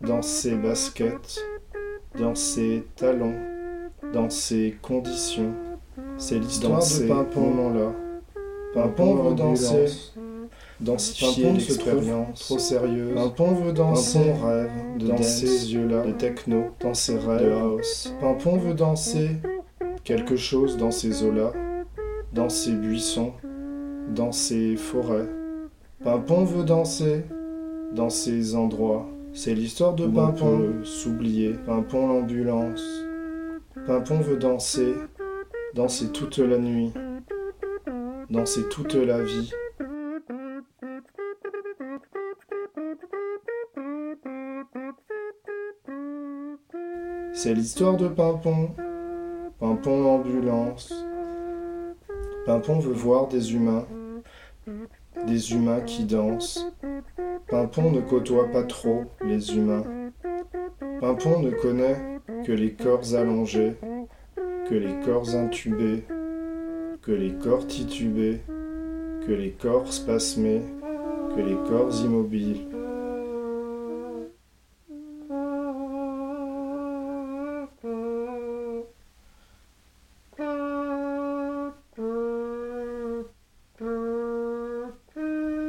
Dans 0.00 0.22
ses 0.22 0.54
baskets. 0.54 1.44
Dans 2.18 2.34
ses 2.34 2.86
talons. 2.96 3.36
Dans 4.14 4.30
ses 4.30 4.78
conditions. 4.80 5.52
C'est 6.16 6.38
l'histoire 6.38 6.80
de 6.80 7.08
Pimpon 7.08 7.74
là. 7.74 8.07
Pimpon 8.74 9.14
veut 9.16 9.34
danser. 9.34 9.86
Densifier 10.80 11.52
l'expérience, 11.52 12.38
trop 12.40 12.58
sérieuse. 12.58 13.14
Pimpon 13.14 13.52
veut 13.54 13.72
danser, 13.72 14.32
rêve 14.32 14.70
de 14.98 15.08
dans 15.08 15.22
ses 15.22 15.72
yeux-là, 15.72 16.02
de 16.02 16.12
techno, 16.12 16.66
dans 16.78 16.94
ses 16.94 17.18
rêves, 17.18 17.44
de 17.44 17.50
house. 17.50 18.14
Pimpon 18.20 18.58
veut 18.58 18.74
danser 18.74 19.30
quelque 20.04 20.36
chose 20.36 20.76
dans 20.76 20.92
ces 20.92 21.24
eaux-là, 21.24 21.52
dans 22.32 22.48
ces 22.48 22.72
buissons, 22.72 23.32
dans 24.14 24.30
ces 24.30 24.76
forêts. 24.76 25.28
Pimpon 26.04 26.44
veut 26.44 26.64
danser 26.64 27.24
dans 27.92 28.10
ces 28.10 28.54
endroits. 28.54 29.08
C'est 29.32 29.54
l'histoire 29.54 29.94
de 29.94 30.06
Pimpon, 30.06 30.84
s'oublier. 30.84 31.54
Pimpon 31.66 32.06
l'ambulance. 32.06 32.84
Pimpon 33.84 34.20
veut 34.20 34.36
danser, 34.36 34.94
danser 35.74 36.08
toute 36.12 36.38
la 36.38 36.58
nuit, 36.58 36.92
danser 38.30 38.68
toute 38.68 38.94
la 38.94 39.22
vie. 39.22 39.50
C'est 47.32 47.54
l'histoire 47.54 47.96
de 47.96 48.08
Pimpon. 48.08 48.70
Pimpon 49.60 50.02
l'ambulance. 50.02 50.92
Pimpon 52.46 52.78
veut 52.80 52.92
voir 52.92 53.28
des 53.28 53.54
humains. 53.54 53.86
Des 55.26 55.52
humains 55.52 55.80
qui 55.80 56.04
dansent. 56.04 56.66
Pimpon 57.48 57.90
ne 57.90 58.00
côtoie 58.00 58.48
pas 58.48 58.64
trop 58.64 59.04
les 59.24 59.56
humains. 59.56 59.84
Pimpon 61.00 61.40
ne 61.40 61.50
connaît 61.50 62.20
que 62.44 62.52
les 62.52 62.72
corps 62.72 63.14
allongés, 63.14 63.76
que 64.68 64.74
les 64.74 65.00
corps 65.04 65.34
intubés, 65.34 66.04
que 67.08 67.14
les 67.14 67.32
corps 67.32 67.66
titubés, 67.66 68.42
que 69.26 69.32
les 69.32 69.52
corps 69.52 69.90
spasmés, 69.90 70.60
que 71.34 71.40
les 71.40 71.56
corps 71.66 71.90
immobiles. 72.04 72.66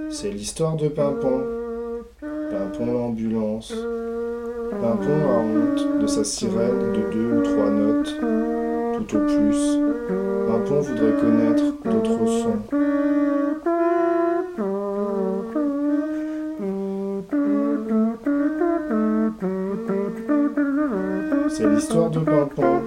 C'est 0.09 0.31
l'histoire 0.31 0.75
de 0.75 0.89
Pimpon. 0.89 1.45
Pimpon 2.19 2.85
l'ambulance. 2.85 3.73
Pimpon 4.71 5.29
a 5.29 5.39
honte 5.39 6.01
de 6.01 6.07
sa 6.07 6.25
sirène 6.25 6.91
de 6.91 7.13
deux 7.13 7.31
ou 7.31 7.41
trois 7.43 7.69
notes, 7.69 8.13
plus. 9.05 9.79
Pimpon 10.47 10.81
voudrait 10.81 11.13
connaître 11.13 11.63
d'autres 11.85 12.25
sons. 12.27 12.59
C'est 21.49 21.67
l'histoire 21.67 22.09
de 22.09 22.19
Pimpon. 22.19 22.81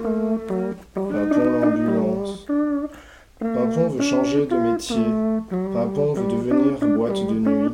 Pimpon 0.95 1.45
l'ambulance. 1.61 2.47
Pimpon 3.39 3.87
veut 3.89 4.01
changer 4.01 4.45
de 4.45 4.55
métier. 4.55 5.05
Pimpon 5.73 6.13
veut 6.13 6.27
devenir 6.27 6.97
boîte 6.97 7.27
de 7.27 7.33
nuit, 7.33 7.69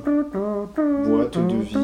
boîte 1.08 1.38
de 1.38 1.56
vie. 1.56 1.79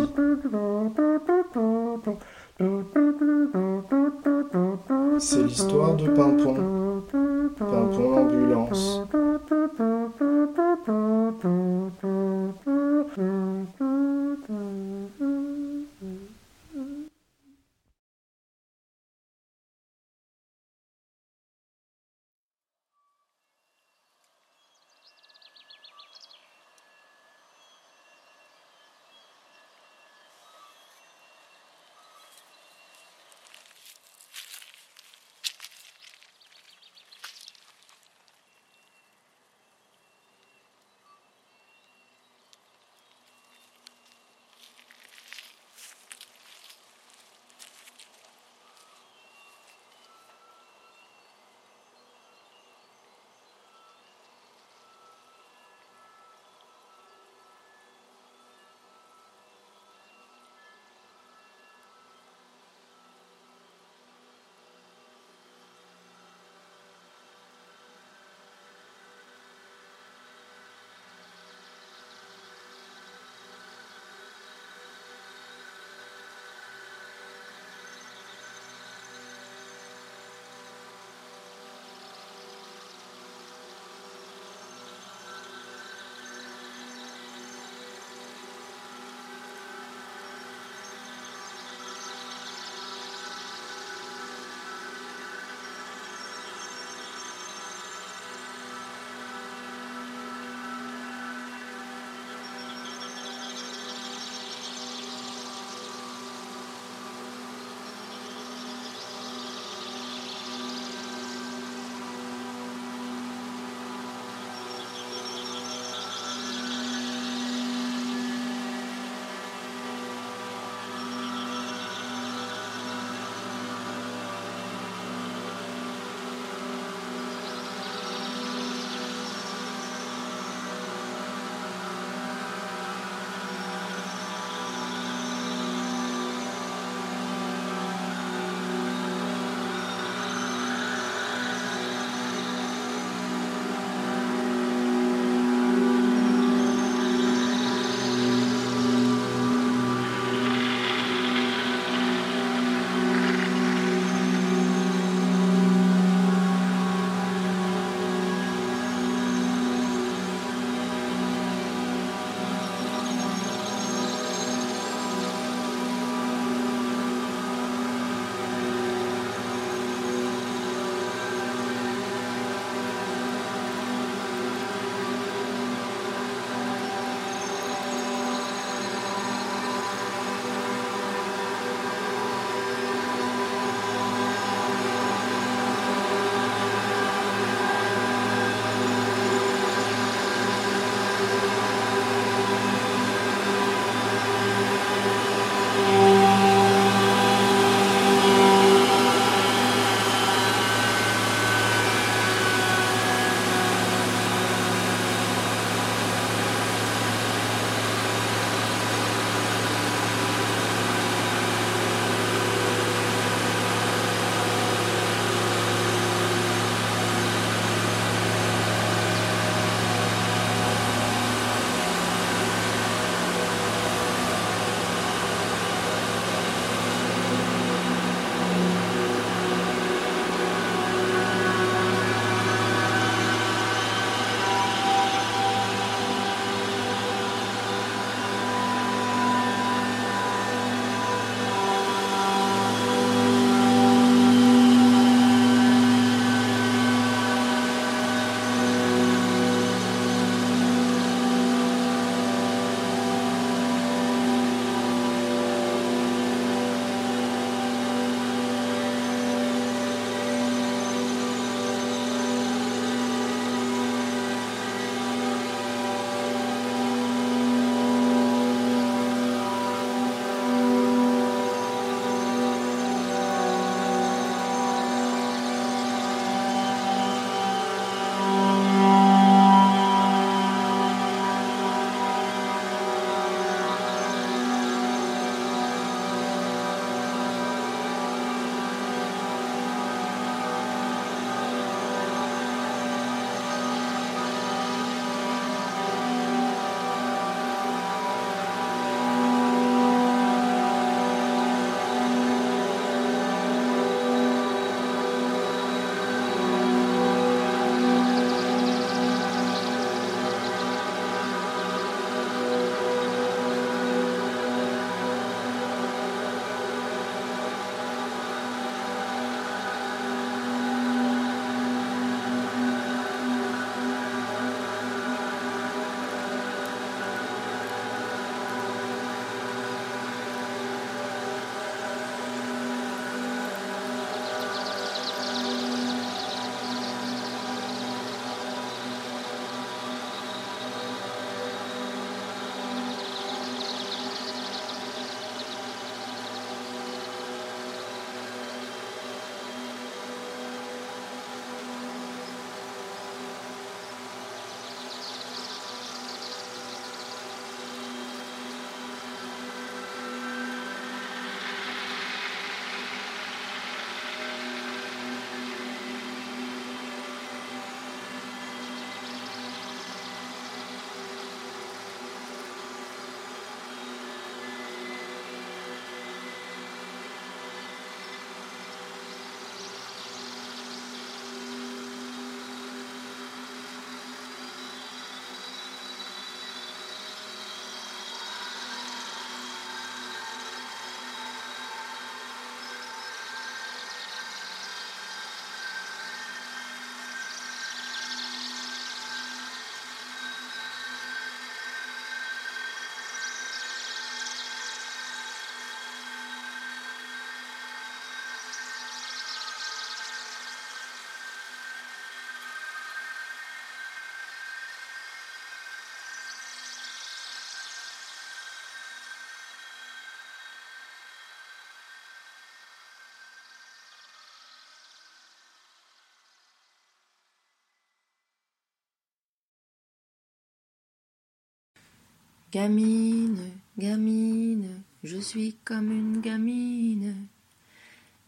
Gamine, 432.56 433.52
gamine, 433.78 434.82
je 435.04 435.18
suis 435.18 435.58
comme 435.66 435.92
une 435.92 436.22
gamine. 436.22 437.28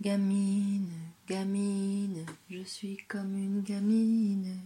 Gamine, 0.02 0.92
gamine, 1.30 2.26
je 2.50 2.62
suis 2.64 2.98
comme 3.08 3.38
une 3.38 3.62
gamine. 3.62 4.60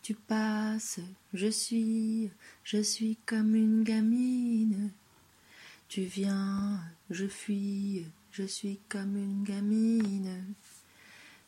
Tu 0.00 0.14
passes, 0.14 1.00
je 1.34 1.48
suis, 1.48 2.30
je 2.62 2.80
suis 2.80 3.18
comme 3.26 3.56
une 3.56 3.82
gamine. 3.82 4.92
Tu 5.88 6.02
viens, 6.02 6.78
je 7.10 7.26
fuis, 7.26 8.06
je 8.30 8.44
suis 8.44 8.78
comme 8.88 9.16
une 9.16 9.42
gamine. 9.42 10.54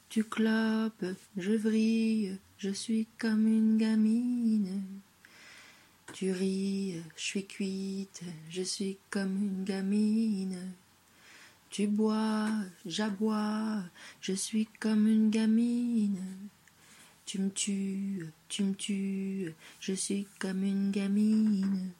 Tu 0.08 0.24
clopes, 0.24 1.06
je 1.36 1.52
vrille, 1.52 2.38
je 2.58 2.70
suis 2.70 3.06
comme 3.18 3.46
une 3.46 3.78
gamine. 3.78 4.82
Tu 6.14 6.30
ris, 6.30 7.02
je 7.16 7.20
suis 7.20 7.44
cuite, 7.44 8.22
je 8.48 8.62
suis 8.62 8.98
comme 9.10 9.36
une 9.36 9.64
gamine. 9.64 10.70
Tu 11.70 11.88
bois, 11.88 12.50
j'aboie, 12.86 13.82
je 14.20 14.32
suis 14.32 14.68
comme 14.78 15.08
une 15.08 15.28
gamine. 15.30 16.22
Tu 17.26 17.40
me 17.40 17.50
tues, 17.50 18.30
tu 18.48 18.62
me 18.62 18.74
tues, 18.74 19.54
je 19.80 19.92
suis 19.92 20.28
comme 20.38 20.62
une 20.62 20.92
gamine. 20.92 21.90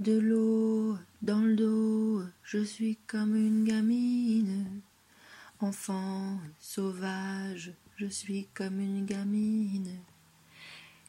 De 0.00 0.18
l'eau 0.18 0.98
dans 1.22 1.40
le 1.40 1.56
dos, 1.56 2.22
je 2.42 2.62
suis 2.62 2.98
comme 3.06 3.36
une 3.36 3.64
gamine. 3.64 4.82
Enfant 5.60 6.38
sauvage, 6.60 7.72
je 7.96 8.06
suis 8.06 8.48
comme 8.52 8.80
une 8.80 9.06
gamine. 9.06 9.96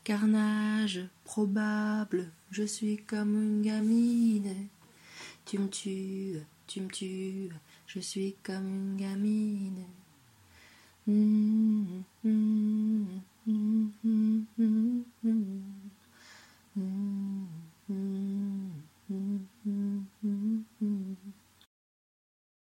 Carnage 0.05 1.01
probable, 1.23 2.29
je 2.51 2.61
suis 2.61 2.97
comme 2.97 3.41
une 3.41 3.63
gamine. 3.63 4.67
Tu 5.45 5.57
me 5.57 5.67
tues, 5.67 6.41
tu 6.67 6.81
me 6.81 6.89
tues, 6.89 7.49
je 7.87 7.99
suis 7.99 8.35
comme 8.43 8.67
une 8.67 8.97
gamine. 8.97 9.83